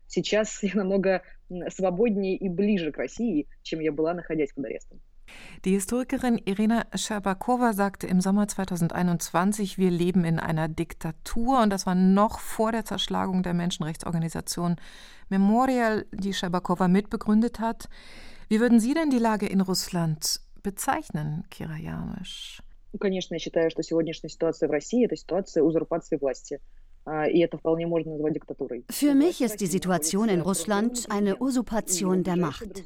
Сейчас 0.07 0.61
я 0.61 0.75
намного 0.75 1.23
свободнее 1.69 2.35
и 2.37 2.49
ближе 2.49 2.91
к 2.91 2.97
России, 2.97 3.47
чем 3.63 3.79
я 3.79 3.91
была, 3.91 4.13
находясь 4.13 4.53
под 4.53 4.65
арестом. 4.65 4.99
Die 5.63 5.73
Historikerin 5.73 6.37
Irina 6.37 6.85
Scherbakowa 6.93 7.73
sagte 7.73 8.07
im 8.07 8.21
Sommer 8.21 8.47
2021, 8.47 9.77
wir 9.77 9.89
leben 9.89 10.23
in 10.23 10.39
einer 10.39 10.67
Diktatur 10.67 11.63
und 11.63 11.71
das 11.71 11.85
war 11.87 11.95
noch 11.95 12.39
vor 12.39 12.71
der 12.71 12.85
Zerschlagung 12.85 13.41
der 13.41 13.53
Menschenrechtsorganisation 13.53 14.75
Memorial, 15.29 16.05
die 16.11 16.33
Scherbakowa 16.33 16.87
mitbegründet 16.87 17.59
hat. 17.59 17.89
Wie 18.49 18.59
würden 18.59 18.79
Sie 18.79 18.93
denn 18.93 19.09
die 19.09 19.17
Lage 19.17 19.47
in 19.47 19.61
Russland 19.61 20.39
bezeichnen, 20.61 21.45
Kira 21.49 21.77
Jamisch? 21.77 22.61
Конечно, 22.99 23.33
я 23.33 23.39
считаю, 23.39 23.69
что 23.71 23.83
сегодняшняя 23.83 24.29
ситуация 24.29 24.69
в 24.69 24.71
России – 24.71 25.05
это 25.05 25.17
ситуация 25.17 25.63
узурпации 25.63 26.17
власти. 26.17 26.61
für 28.90 29.14
mich 29.14 29.40
ist 29.40 29.60
die 29.60 29.66
Situation 29.66 30.28
in 30.28 30.40
Russland 30.40 31.06
eine 31.08 31.40
Usurpation 31.40 32.22
der 32.22 32.36
Macht. 32.36 32.84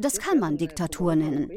Das 0.00 0.18
kann 0.18 0.38
man 0.38 0.58
Diktatur 0.58 1.16
nennen. 1.16 1.50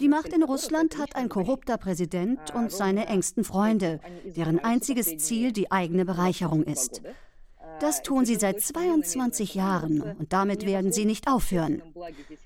Die 0.00 0.08
Macht 0.08 0.32
in 0.32 0.42
Russland 0.42 0.98
hat 0.98 1.14
ein 1.14 1.28
korrupter 1.28 1.78
Präsident 1.78 2.54
und 2.54 2.72
seine 2.72 3.06
engsten 3.06 3.44
Freunde, 3.44 4.00
deren 4.24 4.58
einziges 4.58 5.16
Ziel 5.18 5.52
die 5.52 5.70
eigene 5.70 6.04
Bereicherung 6.04 6.64
ist. 6.64 7.02
Das 7.78 8.02
tun 8.02 8.24
sie 8.24 8.36
seit 8.36 8.60
22 8.60 9.54
Jahren 9.54 10.00
und 10.18 10.32
damit 10.32 10.64
werden 10.66 10.92
sie 10.92 11.04
nicht 11.04 11.28
aufhören. 11.28 11.82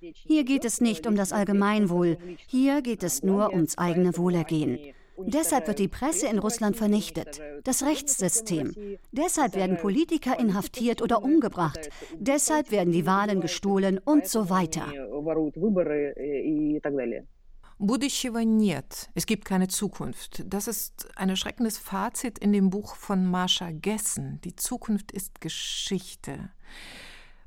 Hier 0.00 0.44
geht 0.44 0.64
es 0.64 0.80
nicht 0.80 1.06
um 1.06 1.14
das 1.14 1.32
Allgemeinwohl, 1.32 2.18
hier 2.46 2.82
geht 2.82 3.04
es 3.04 3.22
nur 3.22 3.52
ums 3.52 3.78
eigene 3.78 4.16
Wohlergehen. 4.16 4.78
Deshalb 5.19 5.67
wird 5.67 5.79
die 5.79 5.87
Presse 5.87 6.27
in 6.27 6.39
Russland 6.39 6.75
vernichtet, 6.75 7.41
das 7.63 7.83
Rechtssystem. 7.83 8.97
Deshalb 9.11 9.55
werden 9.55 9.77
Politiker 9.77 10.37
inhaftiert 10.37 11.01
oder 11.01 11.23
umgebracht. 11.23 11.89
Deshalb 12.19 12.71
werden 12.71 12.91
die 12.91 13.05
Wahlen 13.05 13.39
gestohlen 13.39 13.97
und 13.97 14.27
so 14.27 14.49
weiter. 14.49 14.87
Будущего 17.77 18.39
нет. 18.39 19.09
Es 19.15 19.25
gibt 19.25 19.43
keine 19.43 19.67
Zukunft. 19.67 20.43
Das 20.47 20.67
ist 20.67 21.09
ein 21.17 21.29
erschreckendes 21.29 21.77
Fazit 21.77 22.39
in 22.39 22.53
dem 22.53 22.69
Buch 22.69 22.95
von 22.95 23.25
Marsha 23.25 23.71
Gessen. 23.71 24.39
Die 24.45 24.55
Zukunft 24.55 25.11
ist 25.11 25.41
Geschichte. 25.41 26.51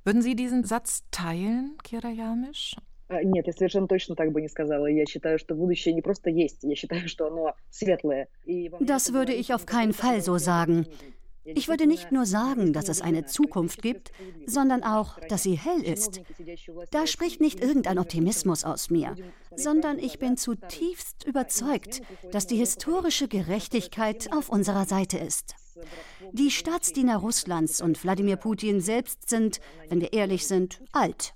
Würden 0.04 0.20
Sie 0.20 0.36
diesen 0.36 0.64
Satz 0.64 1.04
teilen, 1.10 1.78
Kira 1.82 2.10
Jamisch? 2.10 2.76
Нет, 3.10 3.46
я 3.46 3.52
совершенно 3.52 3.88
точно 3.88 4.14
так 4.16 4.32
бы 4.32 4.42
не 4.42 4.48
сказала. 4.48 4.86
Я 4.86 5.06
считаю, 5.06 5.38
что 5.38 5.54
будущее 5.54 5.94
не 5.94 6.02
просто 6.02 6.28
есть, 6.28 6.58
я 6.62 6.74
считаю, 6.74 7.08
что 7.08 7.26
оно 7.26 7.54
светлое. 7.70 8.28
Das 8.80 9.12
würde 9.12 9.32
ich 9.32 9.54
auf 9.54 9.64
keinen 9.64 9.94
Fall 9.94 10.20
so 10.20 10.36
sagen. 10.36 10.86
Ich 11.44 11.68
würde 11.68 11.86
nicht 11.86 12.12
nur 12.12 12.26
sagen, 12.26 12.74
dass 12.74 12.90
es 12.90 13.00
eine 13.00 13.24
Zukunft 13.24 13.80
gibt, 13.80 14.12
sondern 14.46 14.82
auch, 14.82 15.18
dass 15.28 15.44
sie 15.44 15.56
hell 15.56 15.82
ist. 15.82 16.20
Da 16.90 17.06
spricht 17.06 17.40
nicht 17.40 17.60
irgendein 17.60 17.98
Optimismus 17.98 18.64
aus 18.64 18.90
mir, 18.90 19.16
sondern 19.56 19.98
ich 19.98 20.18
bin 20.18 20.36
zutiefst 20.36 21.24
überzeugt, 21.24 22.02
dass 22.32 22.46
die 22.46 22.56
historische 22.56 23.28
Gerechtigkeit 23.28 24.30
auf 24.36 24.50
unserer 24.50 24.84
Seite 24.84 25.16
ist. 25.16 25.54
Die 26.32 26.50
Staatsdiener 26.50 27.16
Russlands 27.16 27.80
und 27.80 28.02
Wladimir 28.02 28.36
Putin 28.36 28.80
selbst 28.80 29.30
sind, 29.30 29.60
wenn 29.88 30.02
wir 30.02 30.12
ehrlich 30.12 30.46
sind, 30.46 30.82
alt. 30.92 31.34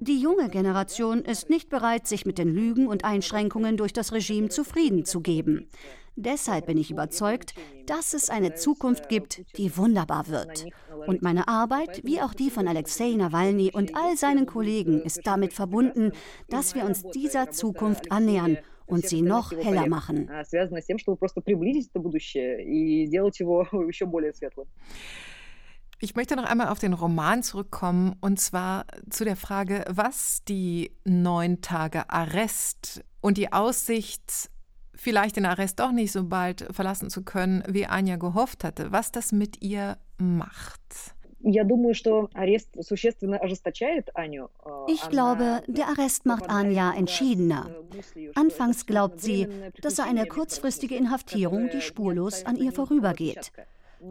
Die 0.00 0.20
junge 0.20 0.48
Generation 0.48 1.22
ist 1.22 1.50
nicht 1.50 1.68
bereit, 1.68 2.06
sich 2.06 2.26
mit 2.26 2.38
den 2.38 2.48
Lügen 2.48 2.86
und 2.86 3.04
Einschränkungen 3.04 3.76
durch 3.76 3.92
das 3.92 4.12
Regime 4.12 4.48
zufrieden 4.48 5.04
zu 5.04 5.20
geben. 5.20 5.68
Deshalb 6.16 6.66
bin 6.66 6.78
ich 6.78 6.92
überzeugt, 6.92 7.54
dass 7.86 8.14
es 8.14 8.30
eine 8.30 8.54
Zukunft 8.54 9.08
gibt, 9.08 9.42
die 9.56 9.76
wunderbar 9.76 10.28
wird. 10.28 10.66
Und 11.06 11.22
meine 11.22 11.48
Arbeit, 11.48 12.02
wie 12.04 12.20
auch 12.20 12.34
die 12.34 12.50
von 12.50 12.68
Alexei 12.68 13.14
Nawalny 13.16 13.72
und 13.72 13.96
all 13.96 14.16
seinen 14.16 14.46
Kollegen, 14.46 15.02
ist 15.02 15.22
damit 15.24 15.52
verbunden, 15.52 16.12
dass 16.48 16.76
wir 16.76 16.84
uns 16.84 17.02
dieser 17.02 17.50
Zukunft 17.50 18.12
annähern 18.12 18.58
und 18.86 19.08
sie 19.08 19.22
noch 19.22 19.50
heller 19.52 19.88
machen. 19.88 20.30
Ich 26.04 26.14
möchte 26.14 26.36
noch 26.36 26.44
einmal 26.44 26.68
auf 26.68 26.78
den 26.78 26.92
Roman 26.92 27.42
zurückkommen 27.42 28.14
und 28.20 28.38
zwar 28.38 28.84
zu 29.08 29.24
der 29.24 29.36
Frage, 29.36 29.86
was 29.88 30.44
die 30.44 30.92
neun 31.06 31.62
Tage 31.62 32.10
Arrest 32.10 33.02
und 33.22 33.38
die 33.38 33.54
Aussicht, 33.54 34.50
vielleicht 34.94 35.36
den 35.36 35.46
Arrest 35.46 35.80
doch 35.80 35.92
nicht 35.92 36.12
so 36.12 36.24
bald 36.24 36.68
verlassen 36.72 37.08
zu 37.08 37.24
können, 37.24 37.64
wie 37.68 37.86
Anja 37.86 38.16
gehofft 38.16 38.64
hatte, 38.64 38.92
was 38.92 39.12
das 39.12 39.32
mit 39.32 39.62
ihr 39.62 39.96
macht. 40.18 41.14
Э, 44.62 44.92
ich 44.92 45.08
glaube, 45.08 45.62
der 45.66 45.88
Arrest 45.88 46.26
macht 46.26 46.50
Anja 46.50 46.92
entschiedener. 46.92 47.74
Anfangs 48.34 48.84
glaubt 48.84 49.22
sie, 49.22 49.48
dass 49.80 50.00
eine 50.00 50.26
kurzfristige 50.26 50.96
Inhaftierung, 50.96 51.70
die 51.70 51.80
spurlos 51.80 52.44
an 52.44 52.56
ihr 52.56 52.72
vorübergeht. 52.72 53.52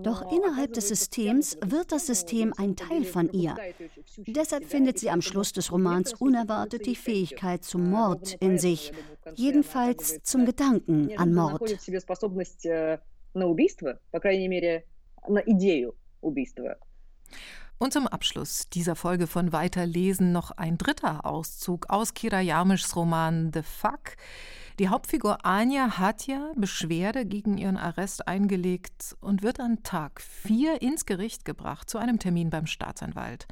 Doch 0.01 0.31
innerhalb 0.31 0.73
des 0.73 0.87
Systems 0.87 1.57
wird 1.61 1.91
das 1.91 2.07
System 2.07 2.53
ein 2.57 2.75
Teil 2.75 3.03
von 3.03 3.31
ihr. 3.31 3.55
Deshalb 4.17 4.65
findet 4.65 4.97
sie 4.97 5.09
am 5.09 5.21
Schluss 5.21 5.53
des 5.53 5.71
Romans 5.71 6.13
unerwartet 6.13 6.85
die 6.85 6.95
Fähigkeit 6.95 7.63
zum 7.63 7.89
Mord 7.89 8.35
in 8.39 8.57
sich, 8.57 8.91
jedenfalls 9.35 10.21
zum 10.23 10.45
Gedanken 10.45 11.17
an 11.17 11.33
Mord. 11.33 11.61
Und 17.79 17.91
zum 17.91 18.07
Abschluss 18.07 18.69
dieser 18.69 18.95
Folge 18.95 19.27
von 19.27 19.51
Weiterlesen 19.51 20.31
noch 20.31 20.51
ein 20.51 20.77
dritter 20.77 21.25
Auszug 21.25 21.89
aus 21.89 22.13
Kira 22.13 22.39
Jarmischs 22.39 22.95
Roman 22.95 23.51
The 23.53 23.61
Fuck. 23.61 24.15
Die 24.78 24.88
Hauptfigur 24.88 25.44
Anja 25.44 25.99
hat 25.99 26.26
ja 26.26 26.53
Beschwerde 26.57 27.26
gegen 27.26 27.59
ihren 27.59 27.76
Arrest 27.76 28.28
eingelegt 28.28 29.16
und 29.20 29.42
wird 29.42 29.61
an 29.61 29.82
Tag 29.82 30.20
4 30.20 30.82
ins 30.82 31.07
Gericht 31.07 31.44
gebracht 31.44 31.90
zu 31.90 31.99
einem 31.99 32.18
Termin 32.18 32.51
beim 32.51 32.66
Staatsanwalt. 32.66 33.46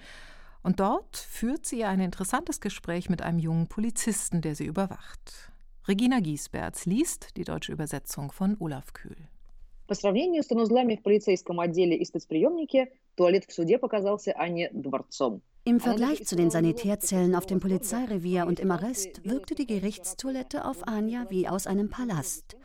Und 0.62 0.80
dort 0.80 1.16
führt 1.16 1.66
sie 1.66 1.84
ein 1.84 2.00
interessantes 2.00 2.60
Gespräch 2.60 3.08
mit 3.08 3.22
einem 3.22 3.38
jungen 3.38 3.68
Polizisten, 3.68 4.40
der 4.40 4.54
sie 4.54 4.66
überwacht. 4.66 5.52
Regina 5.88 6.20
Giesberts 6.20 6.86
liest 6.86 7.36
die 7.36 7.44
deutsche 7.44 7.72
Übersetzung 7.72 8.32
von 8.32 8.56
Olaf 8.58 8.92
Kühl. 8.92 9.28
По 9.86 9.94
сравнению 9.94 10.42
с 10.42 10.48
санузлами 10.48 10.96
в 10.96 11.02
полицейском 11.02 11.60
отделе 11.60 11.96
и 11.96 12.04
спецприемнике, 12.04 12.90
туалет 13.14 13.44
в 13.44 13.52
суде 13.52 13.78
показался 13.78 14.32
Анне 14.36 14.68
дворцом. 14.72 15.42
im 15.63 15.79
Vergleich 15.79 16.25
zu 16.25 16.35
den 16.35 16.49
Sanitärzellen 16.49 17.35
auf 17.35 17.45
dem 17.45 17.59
Polizeirevier 17.59 18.47
und 18.47 18.59
im 18.59 18.71
Arrest 18.71 19.21
wirkte 19.23 19.53
die 19.53 19.67
Gerichtstoilette 19.67 20.65
auf 20.65 20.87
Anja 20.87 21.27
wie 21.29 21.47
aus 21.47 21.67
einem 21.67 21.89
Palast. 21.89 22.57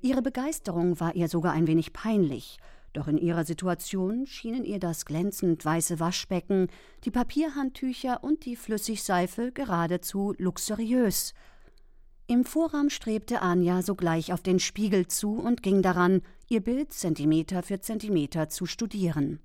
Ihre 0.00 0.22
Begeisterung 0.22 0.98
war 0.98 1.14
ihr 1.14 1.28
sogar 1.28 1.52
ein 1.52 1.66
wenig 1.66 1.92
peinlich, 1.92 2.56
doch 2.94 3.06
in 3.06 3.18
ihrer 3.18 3.44
Situation 3.44 4.26
schienen 4.26 4.64
ihr 4.64 4.78
das 4.78 5.04
glänzend 5.04 5.62
weiße 5.62 6.00
Waschbecken, 6.00 6.68
die 7.04 7.10
Papierhandtücher 7.10 8.24
und 8.24 8.46
die 8.46 8.56
Flüssigseife 8.56 9.52
geradezu 9.52 10.34
luxuriös. 10.38 11.34
Im 12.28 12.46
Vorraum 12.46 12.88
strebte 12.88 13.42
Anja 13.42 13.82
sogleich 13.82 14.32
auf 14.32 14.42
den 14.42 14.58
Spiegel 14.58 15.06
zu 15.06 15.34
und 15.34 15.62
ging 15.62 15.82
daran, 15.82 16.22
ihr 16.48 16.62
Bild 16.62 16.94
Zentimeter 16.94 17.62
für 17.62 17.80
Zentimeter 17.80 18.48
zu 18.48 18.64
studieren. 18.64 19.40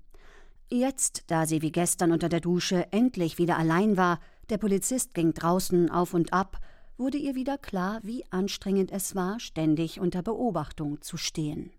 Jetzt, 0.70 1.24
da 1.28 1.46
sie 1.46 1.62
wie 1.62 1.72
gestern 1.72 2.12
unter 2.12 2.28
der 2.28 2.40
Dusche 2.40 2.92
endlich 2.92 3.38
wieder 3.38 3.56
allein 3.56 3.96
war, 3.96 4.20
der 4.50 4.58
Polizist 4.58 5.14
ging 5.14 5.32
draußen 5.32 5.90
auf 5.90 6.12
und 6.12 6.32
ab, 6.34 6.58
wurde 6.98 7.16
ihr 7.16 7.34
wieder 7.34 7.56
klar, 7.56 8.00
wie 8.02 8.24
anstrengend 8.30 8.92
es 8.92 9.14
war, 9.14 9.40
ständig 9.40 9.98
unter 9.98 10.22
Beobachtung 10.22 11.00
zu 11.00 11.16
stehen. 11.16 11.70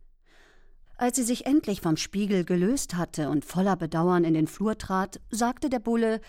Als 0.97 1.17
sie 1.17 1.23
sich 1.23 1.45
endlich 1.45 1.81
vom 1.81 1.97
Spiegel 1.97 2.43
gelöst 2.43 2.95
hatte 2.95 3.29
und 3.29 3.45
voller 3.45 3.75
Bedauern 3.75 4.23
in 4.23 4.33
den 4.33 4.47
Flur 4.47 4.77
trat, 4.77 5.21
sagte 5.29 5.69
der 5.69 5.79
Bulle 5.79 6.19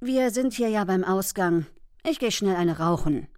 Wir 0.00 0.30
sind 0.30 0.54
hier 0.54 0.68
ja 0.68 0.84
beim 0.84 1.04
Ausgang. 1.04 1.66
Ich 2.02 2.18
gehe 2.18 2.32
schnell 2.32 2.56
eine 2.56 2.78
rauchen. 2.78 3.28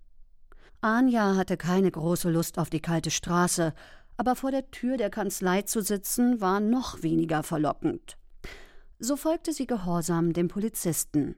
Anja 0.82 1.34
hatte 1.34 1.56
keine 1.56 1.90
große 1.90 2.30
Lust 2.30 2.58
auf 2.58 2.70
die 2.70 2.80
kalte 2.80 3.10
Straße, 3.10 3.74
aber 4.16 4.36
vor 4.36 4.50
der 4.50 4.70
Tür 4.70 4.96
der 4.96 5.10
Kanzlei 5.10 5.62
zu 5.62 5.82
sitzen 5.82 6.40
war 6.40 6.60
noch 6.60 7.02
weniger 7.02 7.42
verlockend. 7.42 8.16
So 9.02 9.16
folgte 9.16 9.54
sie 9.54 9.66
gehorsam 9.66 10.34
dem 10.34 10.48
Polizisten. 10.48 11.34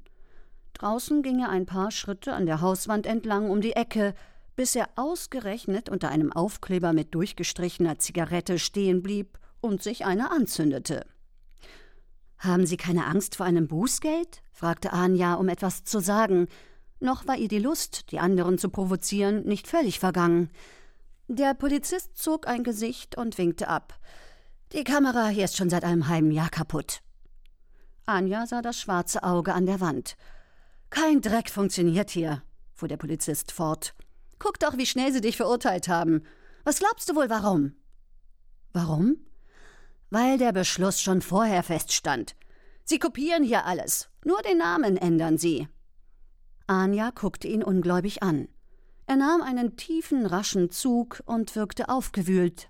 Draußen 0.75 1.23
ging 1.23 1.39
er 1.39 1.49
ein 1.49 1.65
paar 1.65 1.93
Schritte 1.93 2.33
an 2.33 2.45
der 2.45 2.61
Hauswand 2.61 3.07
entlang 3.07 3.51
um 3.51 3.61
die 3.61 3.75
Ecke, 3.75 4.15
bis 4.57 4.75
er 4.75 4.89
ausgerechnet 4.97 5.89
unter 5.89 6.09
einem 6.09 6.33
Aufkleber 6.33 6.93
mit 6.93 7.15
durchgestrichener 7.15 8.01
Zigarette 8.01 8.59
stehen 8.59 9.01
blieb 9.01 9.39
und 9.61 9.81
sich 9.81 10.05
eine 10.05 10.33
anzündete. 10.33 11.07
Haben 12.37 12.67
Sie 12.67 12.77
keine 12.77 13.07
Angst 13.07 13.37
vor 13.37 13.47
einem 13.47 13.69
Bußgeld? 13.69 14.43
fragte 14.51 14.93
Anja, 14.93 15.35
um 15.35 15.49
etwas 15.49 15.85
zu 15.85 16.01
sagen. 16.01 16.49
Noch 16.99 17.29
war 17.29 17.37
ihr 17.37 17.47
die 17.47 17.61
Lust, 17.61 18.11
die 18.11 18.19
anderen 18.19 18.59
zu 18.59 18.71
provozieren, 18.71 19.45
nicht 19.45 19.69
völlig 19.69 20.01
vergangen. 20.01 20.51
Der 21.29 21.55
Polizist 21.55 22.17
zog 22.17 22.49
ein 22.49 22.65
Gesicht 22.65 23.17
und 23.17 23.39
winkte 23.39 23.69
ab. 23.69 24.01
Die 24.73 24.83
Kamera 24.83 25.29
hier 25.29 25.45
ist 25.45 25.57
schon 25.57 25.71
seit 25.71 25.85
einem 25.85 26.09
halben 26.09 26.33
Jahr 26.33 26.51
kaputt. 26.51 27.03
Anja 28.07 28.47
sah 28.47 28.63
das 28.63 28.81
schwarze 28.81 29.23
Auge 29.23 29.55
an 29.55 29.67
der 29.67 29.81
Wand. 29.81 30.17
Kein 30.91 31.21
Dreck 31.21 31.51
funktioniert 31.51 32.11
hier, 32.11 32.43
fuhr 32.75 32.89
der 32.89 32.97
Polizist 32.97 33.53
fort. 33.53 33.95
Guck 34.39 34.59
doch, 34.59 34.77
wie 34.77 34.87
schnell 34.87 35.13
sie 35.13 35.21
dich 35.21 35.37
verurteilt 35.37 35.89
haben. 35.89 36.23
Was 36.65 36.81
glaubst 36.81 37.09
du 37.09 37.15
wohl 37.15 37.31
warum? 37.31 37.75
Warum? 38.73 39.17
Weil 40.11 40.37
der 40.37 40.53
Beschluss 40.53 41.01
schon 41.01 41.23
vorher 41.23 41.63
feststand. 41.63 42.35
Sie 42.85 42.99
kopieren 42.99 43.45
hier 43.45 43.65
alles, 43.65 44.11
nur 44.25 44.43
den 44.43 44.59
Namen 44.59 44.97
ändern 44.97 45.39
sie. 45.39 45.69
Anja 46.67 47.11
guckte 47.11 47.49
ihn 47.49 47.63
ungläubig 47.63 48.23
an. 48.23 48.49
Er 49.07 49.17
nahm 49.17 49.43
einen 49.43 49.77
tiefen, 49.77 50.27
raschen 50.27 50.71
Zug 50.71 51.23
und 51.27 51.55
wirkte 51.55 51.89
aufgewühlt. 51.89 52.69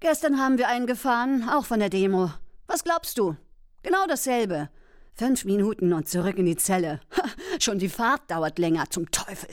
Gestern 0.00 0.38
haben 0.38 0.58
wir 0.58 0.68
einen 0.68 0.86
gefahren, 0.86 1.48
auch 1.48 1.66
von 1.66 1.80
der 1.80 1.90
Demo. 1.90 2.30
Was 2.66 2.84
glaubst 2.84 3.18
du? 3.18 3.36
Genau 3.82 4.06
dasselbe. 4.06 4.70
Fünf 5.14 5.44
Minuten 5.44 5.92
und 5.92 6.08
zurück 6.08 6.38
in 6.38 6.46
die 6.46 6.56
Zelle. 6.56 7.00
Ha, 7.16 7.24
schon 7.60 7.78
die 7.78 7.88
Fahrt 7.88 8.30
dauert 8.30 8.58
länger, 8.58 8.88
zum 8.90 9.10
Teufel. 9.10 9.50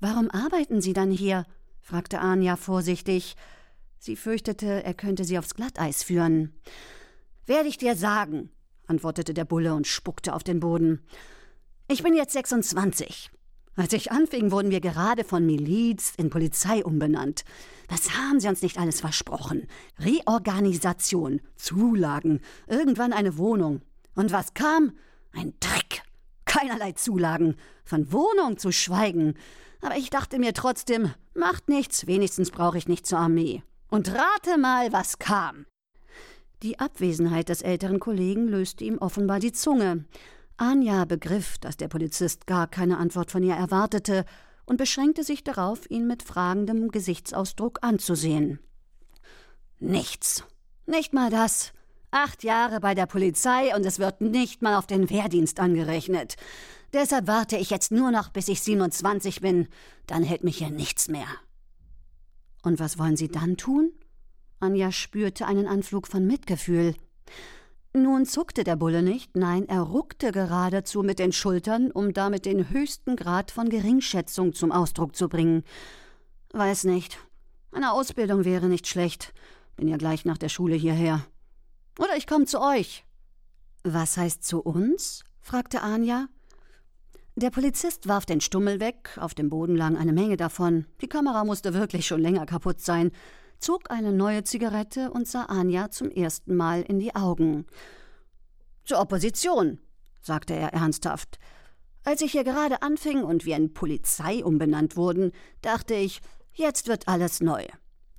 Warum 0.00 0.30
arbeiten 0.30 0.80
Sie 0.80 0.92
dann 0.92 1.10
hier? 1.10 1.46
fragte 1.80 2.20
Anja 2.20 2.56
vorsichtig. 2.56 3.36
Sie 3.98 4.16
fürchtete, 4.16 4.84
er 4.84 4.94
könnte 4.94 5.24
sie 5.24 5.38
aufs 5.38 5.54
Glatteis 5.54 6.02
führen. 6.02 6.52
Werde 7.46 7.68
ich 7.68 7.78
dir 7.78 7.96
sagen, 7.96 8.50
antwortete 8.86 9.34
der 9.34 9.44
Bulle 9.44 9.74
und 9.74 9.86
spuckte 9.86 10.34
auf 10.34 10.44
den 10.44 10.60
Boden. 10.60 11.00
Ich 11.88 12.02
bin 12.02 12.14
jetzt 12.14 12.32
26. 12.32 13.30
Als 13.76 13.92
ich 13.92 14.10
anfing, 14.10 14.50
wurden 14.50 14.70
wir 14.70 14.80
gerade 14.80 15.24
von 15.24 15.44
Miliz 15.46 16.12
in 16.16 16.30
Polizei 16.30 16.84
umbenannt. 16.84 17.44
Was 17.88 18.16
haben 18.16 18.40
sie 18.40 18.48
uns 18.48 18.62
nicht 18.62 18.78
alles 18.78 19.00
versprochen? 19.00 19.66
Reorganisation, 19.98 21.40
Zulagen, 21.56 22.40
irgendwann 22.66 23.12
eine 23.12 23.38
Wohnung. 23.38 23.82
Und 24.14 24.32
was 24.32 24.54
kam? 24.54 24.92
Ein 25.32 25.54
Dreck. 25.60 26.02
Keinerlei 26.44 26.92
Zulagen. 26.92 27.56
Von 27.84 28.12
Wohnung 28.12 28.58
zu 28.58 28.72
schweigen. 28.72 29.34
Aber 29.80 29.96
ich 29.96 30.10
dachte 30.10 30.38
mir 30.38 30.54
trotzdem, 30.54 31.12
macht 31.34 31.68
nichts, 31.68 32.06
wenigstens 32.06 32.50
brauche 32.50 32.78
ich 32.78 32.88
nicht 32.88 33.06
zur 33.06 33.18
Armee. 33.18 33.62
Und 33.88 34.12
rate 34.12 34.58
mal, 34.58 34.92
was 34.92 35.18
kam. 35.18 35.66
Die 36.62 36.78
Abwesenheit 36.78 37.50
des 37.50 37.62
älteren 37.62 38.00
Kollegen 38.00 38.48
löste 38.48 38.84
ihm 38.84 38.98
offenbar 38.98 39.38
die 39.38 39.52
Zunge. 39.52 40.06
Anja 40.56 41.04
begriff, 41.04 41.58
dass 41.58 41.76
der 41.76 41.88
Polizist 41.88 42.46
gar 42.46 42.66
keine 42.66 42.96
Antwort 42.96 43.30
von 43.30 43.42
ihr 43.42 43.54
erwartete 43.54 44.24
und 44.66 44.76
beschränkte 44.76 45.24
sich 45.24 45.44
darauf, 45.44 45.88
ihn 45.90 46.06
mit 46.06 46.22
fragendem 46.22 46.90
Gesichtsausdruck 46.90 47.78
anzusehen. 47.82 48.58
Nichts. 49.78 50.44
Nicht 50.86 51.12
mal 51.12 51.30
das. 51.30 51.72
Acht 52.10 52.44
Jahre 52.44 52.80
bei 52.80 52.94
der 52.94 53.06
Polizei 53.06 53.74
und 53.74 53.84
es 53.84 53.98
wird 53.98 54.20
nicht 54.20 54.62
mal 54.62 54.76
auf 54.76 54.86
den 54.86 55.10
Wehrdienst 55.10 55.58
angerechnet. 55.60 56.36
Deshalb 56.92 57.26
warte 57.26 57.56
ich 57.56 57.70
jetzt 57.70 57.92
nur 57.92 58.10
noch, 58.10 58.30
bis 58.30 58.48
ich 58.48 58.62
27 58.62 59.40
bin. 59.40 59.68
Dann 60.06 60.22
hält 60.22 60.44
mich 60.44 60.58
hier 60.58 60.70
nichts 60.70 61.08
mehr. 61.08 61.26
Und 62.62 62.80
was 62.80 62.98
wollen 62.98 63.16
Sie 63.16 63.28
dann 63.28 63.56
tun? 63.56 63.92
Anja 64.60 64.90
spürte 64.92 65.46
einen 65.46 65.66
Anflug 65.66 66.08
von 66.08 66.26
Mitgefühl. 66.26 66.94
Nun 67.96 68.26
zuckte 68.26 68.62
der 68.62 68.76
Bulle 68.76 69.02
nicht, 69.02 69.36
nein, 69.36 69.66
er 69.70 69.80
ruckte 69.80 70.30
geradezu 70.30 71.02
mit 71.02 71.18
den 71.18 71.32
Schultern, 71.32 71.90
um 71.90 72.12
damit 72.12 72.44
den 72.44 72.68
höchsten 72.68 73.16
Grad 73.16 73.50
von 73.50 73.70
Geringschätzung 73.70 74.52
zum 74.52 74.70
Ausdruck 74.70 75.16
zu 75.16 75.30
bringen. 75.30 75.64
Weiß 76.52 76.84
nicht. 76.84 77.16
Eine 77.72 77.92
Ausbildung 77.92 78.44
wäre 78.44 78.66
nicht 78.66 78.86
schlecht. 78.86 79.32
Bin 79.76 79.88
ja 79.88 79.96
gleich 79.96 80.26
nach 80.26 80.36
der 80.36 80.50
Schule 80.50 80.74
hierher. 80.74 81.24
Oder 81.98 82.18
ich 82.18 82.26
komme 82.26 82.44
zu 82.44 82.60
euch. 82.60 83.06
Was 83.82 84.18
heißt 84.18 84.44
zu 84.44 84.60
uns? 84.60 85.24
fragte 85.40 85.80
Anja. 85.80 86.26
Der 87.34 87.48
Polizist 87.48 88.08
warf 88.08 88.26
den 88.26 88.42
Stummel 88.42 88.78
weg, 88.78 89.16
auf 89.18 89.32
dem 89.32 89.48
Boden 89.48 89.74
lag 89.74 89.96
eine 89.98 90.12
Menge 90.12 90.36
davon. 90.36 90.84
Die 91.00 91.08
Kamera 91.08 91.46
musste 91.46 91.72
wirklich 91.72 92.06
schon 92.06 92.20
länger 92.20 92.44
kaputt 92.44 92.82
sein 92.82 93.10
zog 93.58 93.90
eine 93.90 94.12
neue 94.12 94.44
Zigarette 94.44 95.10
und 95.10 95.26
sah 95.28 95.44
Anja 95.44 95.90
zum 95.90 96.10
ersten 96.10 96.56
Mal 96.56 96.82
in 96.82 96.98
die 96.98 97.14
Augen. 97.14 97.66
Zur 98.84 99.00
Opposition, 99.00 99.80
sagte 100.20 100.54
er 100.54 100.72
ernsthaft. 100.72 101.38
Als 102.04 102.20
ich 102.20 102.32
hier 102.32 102.44
gerade 102.44 102.82
anfing 102.82 103.24
und 103.24 103.44
wir 103.44 103.56
in 103.56 103.74
Polizei 103.74 104.44
umbenannt 104.44 104.96
wurden, 104.96 105.32
dachte 105.62 105.94
ich, 105.94 106.20
jetzt 106.52 106.86
wird 106.86 107.08
alles 107.08 107.40
neu. 107.40 107.64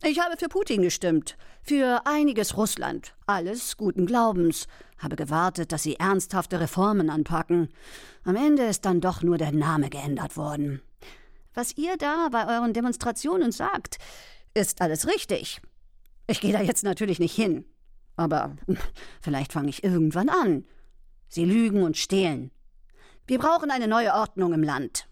Ich 0.04 0.20
habe 0.20 0.38
für 0.38 0.48
Putin 0.48 0.84
gestimmt, 0.84 1.38
für 1.64 2.02
einiges 2.06 2.56
Russland, 2.56 3.16
alles 3.26 3.78
guten 3.78 4.06
Glaubens, 4.06 4.68
habe 5.00 5.16
gewartet, 5.16 5.72
dass 5.72 5.84
sie 5.84 5.96
ernsthafte 5.96 6.60
Reformen 6.60 7.10
anpacken. 7.10 7.70
Am 8.24 8.36
Ende 8.36 8.64
ist 8.64 8.86
dann 8.86 9.02
doch 9.02 9.24
nur 9.24 9.38
der 9.38 9.52
Name 9.52 9.90
geändert 9.90 10.38
worden. 10.38 10.82
Was 11.54 11.76
ihr 11.78 11.98
da 11.98 12.30
bei 12.32 12.48
euren 12.48 12.74
Demonstrationen 12.74 13.52
sagt, 13.52 13.98
ist 14.54 14.82
alles 14.82 15.08
richtig. 15.08 15.62
Ich 16.28 16.42
gehe 16.42 16.54
da 16.54 16.62
jetzt 16.62 16.84
natürlich 16.84 17.20
nicht 17.20 17.36
hin. 17.36 17.66
Aber 18.16 18.56
vielleicht 19.22 19.54
fange 19.54 19.70
ich 19.70 19.84
irgendwann 19.84 20.30
an. 20.30 20.66
Sie 21.28 21.46
lügen 21.46 21.84
und 21.84 21.98
stehlen. 21.98 22.52
Wir 23.28 23.40
brauchen 23.40 23.72
eine 23.72 23.88
neue 23.88 24.14
Ordnung 24.14 24.54
im 24.54 24.64
Land. 24.64 25.08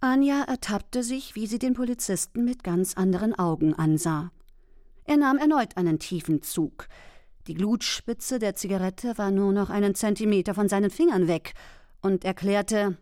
Anja 0.00 0.42
ertappte 0.42 1.02
sich, 1.02 1.34
wie 1.34 1.46
sie 1.46 1.58
den 1.58 1.72
Polizisten 1.72 2.44
mit 2.44 2.62
ganz 2.62 2.94
anderen 2.94 3.34
Augen 3.34 3.74
ansah. 3.74 4.30
Er 5.04 5.16
nahm 5.16 5.38
erneut 5.38 5.76
einen 5.76 5.98
tiefen 5.98 6.42
Zug. 6.42 6.88
Die 7.46 7.54
Glutspitze 7.54 8.38
der 8.38 8.54
Zigarette 8.54 9.16
war 9.16 9.30
nur 9.30 9.52
noch 9.52 9.70
einen 9.70 9.94
Zentimeter 9.94 10.54
von 10.54 10.68
seinen 10.68 10.90
Fingern 10.90 11.28
weg 11.28 11.54
und 12.00 12.24
erklärte, 12.24 12.98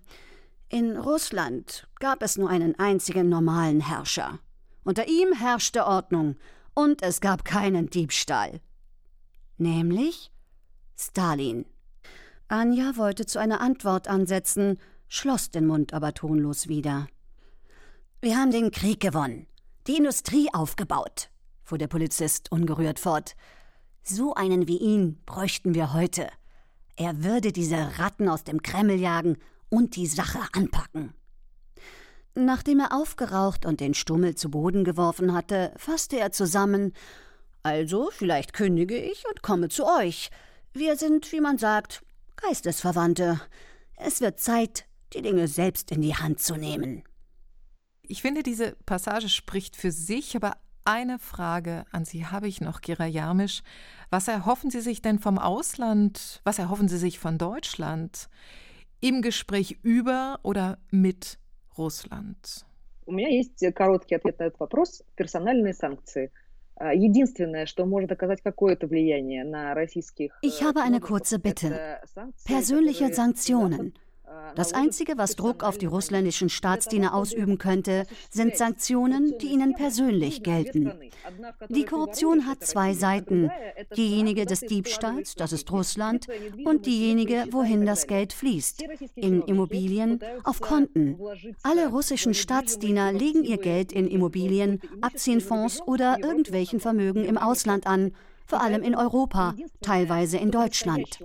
in 0.69 0.97
Russland 0.97 1.89
gab 1.99 2.23
es 2.23 2.39
nur 2.39 2.49
einen 2.49 2.79
einzigen 2.79 3.29
normalen 3.29 3.81
Herrscher. 3.81 4.39
Unter 4.85 5.09
ihm 5.09 5.33
herrschte 5.33 5.87
Ordnung 5.87 6.37
und 6.75 7.03
es 7.03 7.21
gab 7.21 7.45
keinen 7.45 7.89
Diebstahl. 7.89 8.61
Nämlich 9.59 10.33
Stalin. 10.97 11.67
Anja 12.49 12.97
wollte 12.97 13.27
zu 13.27 13.39
einer 13.39 13.61
Antwort 13.61 14.09
ansetzen, 14.09 14.79
schloss 15.09 15.51
den 15.51 15.67
Mund 15.67 15.95
aber 15.95 16.15
tonlos 16.15 16.69
wieder. 16.69 17.07
Wir 18.21 18.37
haben 18.37 18.51
den 18.51 18.71
Krieg 18.71 19.01
gewonnen, 19.01 19.47
die 19.87 19.97
Industrie 19.97 20.49
aufgebaut, 20.53 21.31
fuhr 21.63 21.79
der 21.79 21.89
Polizist 21.89 22.53
ungerührt 22.53 22.99
fort. 22.99 23.35
So 24.03 24.35
einen 24.35 24.69
wie 24.69 24.79
ihn 24.79 25.21
bräuchten 25.25 25.75
wir 25.75 25.93
heute. 25.93 26.29
Er 26.97 27.25
würde 27.25 27.53
diese 27.53 27.99
Ratten 27.99 28.29
aus 28.29 28.45
dem 28.45 28.63
Kreml 28.63 28.99
jagen 28.99 29.39
und 29.69 29.97
die 29.97 30.07
Sache 30.07 30.41
anpacken. 30.53 31.15
Nachdem 32.35 32.81
er 32.81 32.93
aufgeraucht 32.93 33.67
und 33.67 33.81
den 33.81 33.95
Stummel 33.95 34.35
zu 34.35 34.51
Boden 34.51 34.85
geworfen 34.85 35.35
hatte, 35.35 35.73
fasste 35.77 36.19
er 36.19 36.33
zusammen 36.33 36.93
Also, 37.63 38.11
vielleicht 38.11 38.55
kündige 38.55 38.97
ich 38.97 39.25
und 39.29 39.43
komme 39.43 39.69
zu 39.69 39.87
euch. 39.87 40.31
Wir 40.73 40.97
sind, 40.97 41.31
wie 41.33 41.41
man 41.41 41.59
sagt, 41.59 42.03
Geistesverwandte. 42.37 43.41
Es 43.97 44.21
wird 44.21 44.41
Zeit, 44.41 44.87
die 45.13 45.23
Dinge 45.23 45.47
selbst 45.47 45.93
in 45.93 46.01
die 46.01 46.17
Hand 46.17 46.41
zu 46.41 46.57
nehmen. 46.57 47.03
Ich 48.03 48.23
finde, 48.23 48.43
diese 48.43 48.77
Passage 48.87 49.29
spricht 49.29 49.77
für 49.77 49.93
sich, 49.93 50.35
aber 50.35 50.57
eine 50.85 51.19
Frage 51.19 51.85
an 51.93 52.05
Sie 52.05 52.27
habe 52.27 52.49
ich 52.49 52.61
noch, 52.61 52.81
Gera 52.81 53.07
Jarmisch. 53.07 53.63
Was 54.11 54.27
erhoffen 54.27 54.71
Sie 54.71 54.81
sich 54.81 55.03
denn 55.03 55.21
vom 55.21 55.39
Ausland? 55.39 56.41
Was 56.45 56.59
erhoffen 56.59 56.89
Sie 56.89 56.99
sich 56.99 57.19
von 57.21 57.39
Deutschland 57.39 58.29
im 59.01 59.23
Gespräch 59.23 59.79
über 59.83 60.41
oder 60.43 60.79
mit 60.91 61.39
Russland? 61.78 62.64
У 63.06 63.12
меня 63.12 63.30
есть 63.30 63.64
короткий 63.74 64.16
ответ 64.16 64.40
на 64.40 64.46
этот 64.46 64.60
вопрос. 64.60 65.04
Персональные 65.16 65.74
санкции. 65.74 66.32
Единственное, 66.80 67.66
что 67.66 67.86
может 67.86 68.12
оказать 68.12 68.42
какое-то 68.42 68.88
влияние 68.88 69.44
на 69.44 69.74
российских... 69.74 70.38
Ich 70.44 70.62
habe 70.62 70.84
eine 70.84 71.00
kurze 71.00 71.40
Bitte. 71.40 72.00
Persönliche 72.46 73.14
Sanktionen. 73.14 73.94
Das 74.55 74.73
Einzige, 74.75 75.17
was 75.17 75.37
Druck 75.37 75.65
auf 75.65 75.79
die 75.79 75.87
russländischen 75.87 76.49
Staatsdiener 76.49 77.15
ausüben 77.15 77.59
könnte, 77.59 78.07
sind 78.31 78.57
Sanktionen, 78.57 79.35
die 79.39 79.47
ihnen 79.47 79.75
persönlich 79.75 80.43
gelten. 80.43 80.93
Die 81.69 81.85
Korruption 81.85 82.47
hat 82.47 82.65
zwei 82.65 82.93
Seiten. 82.95 83.51
Diejenige 83.97 84.45
des 84.45 84.61
Diebstahls, 84.61 85.35
das 85.35 85.53
ist 85.53 85.71
Russland, 85.73 86.27
und 86.65 86.87
diejenige, 86.87 87.47
wohin 87.51 87.87
das 87.87 88.07
Geld 88.07 88.33
fließt. 88.33 88.85
In 89.15 89.43
Immobilien, 89.43 90.21
auf 90.45 90.61
Konten. 90.61 91.19
Alle 91.63 91.89
russischen 91.89 92.35
Staatsdiener 92.35 93.13
legen 93.13 93.45
ihr 93.45 93.59
Geld 93.59 93.93
in 93.93 94.07
Immobilien, 94.07 94.81
Aktienfonds 95.01 95.81
oder 95.83 96.19
irgendwelchen 96.23 96.81
Vermögen 96.81 97.25
im 97.25 97.39
Ausland 97.39 97.87
an 97.87 98.13
vor 98.48 98.62
allem 98.62 98.82
in 98.82 98.96
Europa, 98.96 99.56
teilweise 99.82 100.38
in 100.38 100.52
Deutschland. 100.52 101.20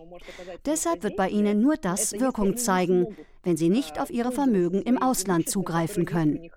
Deshalb 0.66 1.04
wird 1.04 1.16
bei 1.16 1.28
ihnen 1.28 1.60
nur 1.60 1.76
das 1.76 2.12
Wirkung 2.12 2.56
zeigen, 2.56 3.06
wenn 3.44 3.56
sie 3.56 3.68
nicht 3.68 4.00
auf 4.00 4.10
ihre 4.10 4.32
Vermögen 4.32 4.82
im 4.82 5.00
Ausland 5.00 5.48
zugreifen 5.48 6.04
können. 6.04 6.50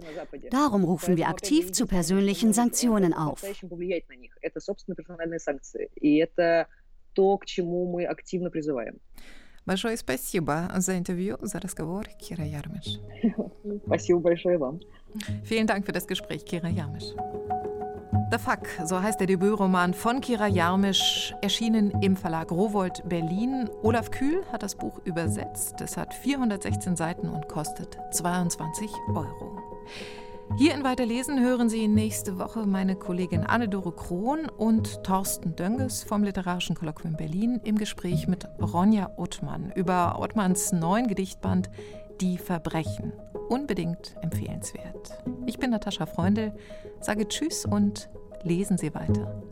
Darum 0.50 0.84
rufen 0.84 1.18
wir 1.18 1.30
aktiv 1.30 1.72
zu 1.72 1.86
persönlichen 1.86 2.54
Sanktionen 2.54 3.14
auf. 3.14 3.44
Большое 9.66 9.98
спасибо 9.98 10.72
за 10.78 10.98
интервью, 10.98 11.38
за 11.42 11.60
разговор, 11.60 12.06
Кира 12.20 12.44
Ярмиш. 12.44 13.00
Спасибо 13.88 14.20
большое 14.20 14.60
вам. 14.60 14.80
Vielen 15.44 15.66
Dank 15.66 15.88
für 15.88 15.92
das 15.92 16.06
Gespräch, 16.06 16.46
Kira 16.46 16.70
Jarmisch. 16.70 17.16
The 18.13 18.39
Fuck, 18.39 18.67
so 18.85 19.01
heißt 19.01 19.21
der 19.21 19.29
Debütroman 19.29 19.95
von 19.95 20.21
Kira 20.21 20.49
Jarmisch, 20.49 21.33
erschienen 21.43 21.93
im 22.01 22.17
Verlag 22.17 22.51
Rowold 22.51 23.09
Berlin. 23.09 23.71
Olaf 23.83 24.11
Kühl 24.11 24.43
hat 24.51 24.65
das 24.65 24.75
Buch 24.75 25.01
übersetzt. 25.05 25.81
Es 25.81 25.97
hat 25.97 26.13
416 26.13 26.97
Seiten 26.97 27.29
und 27.29 27.49
kostet 27.49 27.99
22 28.11 28.91
Euro. 29.09 29.59
Hier 30.57 30.75
in 30.75 30.83
Weiterlesen 30.83 31.41
hören 31.41 31.69
Sie 31.69 31.87
nächste 31.87 32.37
Woche 32.39 32.67
meine 32.67 32.97
Kollegin 32.97 33.45
Anne-Dore 33.45 33.93
Krohn 33.93 34.49
und 34.49 35.05
Thorsten 35.05 35.55
Dönges 35.55 36.03
vom 36.03 36.25
Literarischen 36.25 36.75
Kolloquium 36.75 37.15
Berlin 37.17 37.61
im 37.63 37.79
Gespräch 37.79 38.27
mit 38.27 38.49
Ronja 38.61 39.11
Ottmann 39.17 39.73
über 39.77 40.19
Ottmanns 40.19 40.73
neuen 40.73 41.07
Gedichtband 41.07 41.71
Die 42.21 42.37
Verbrechen. 42.37 43.15
Unbedingt 43.49 44.15
empfehlenswert. 44.21 45.23
Ich 45.47 45.59
bin 45.59 45.71
Natascha 45.71 46.05
Freundl, 46.05 46.53
sage 47.01 47.27
Tschüss 47.27 47.65
und 47.65 48.11
lesen 48.43 48.77
Sie 48.77 48.95
weiter. 48.95 49.43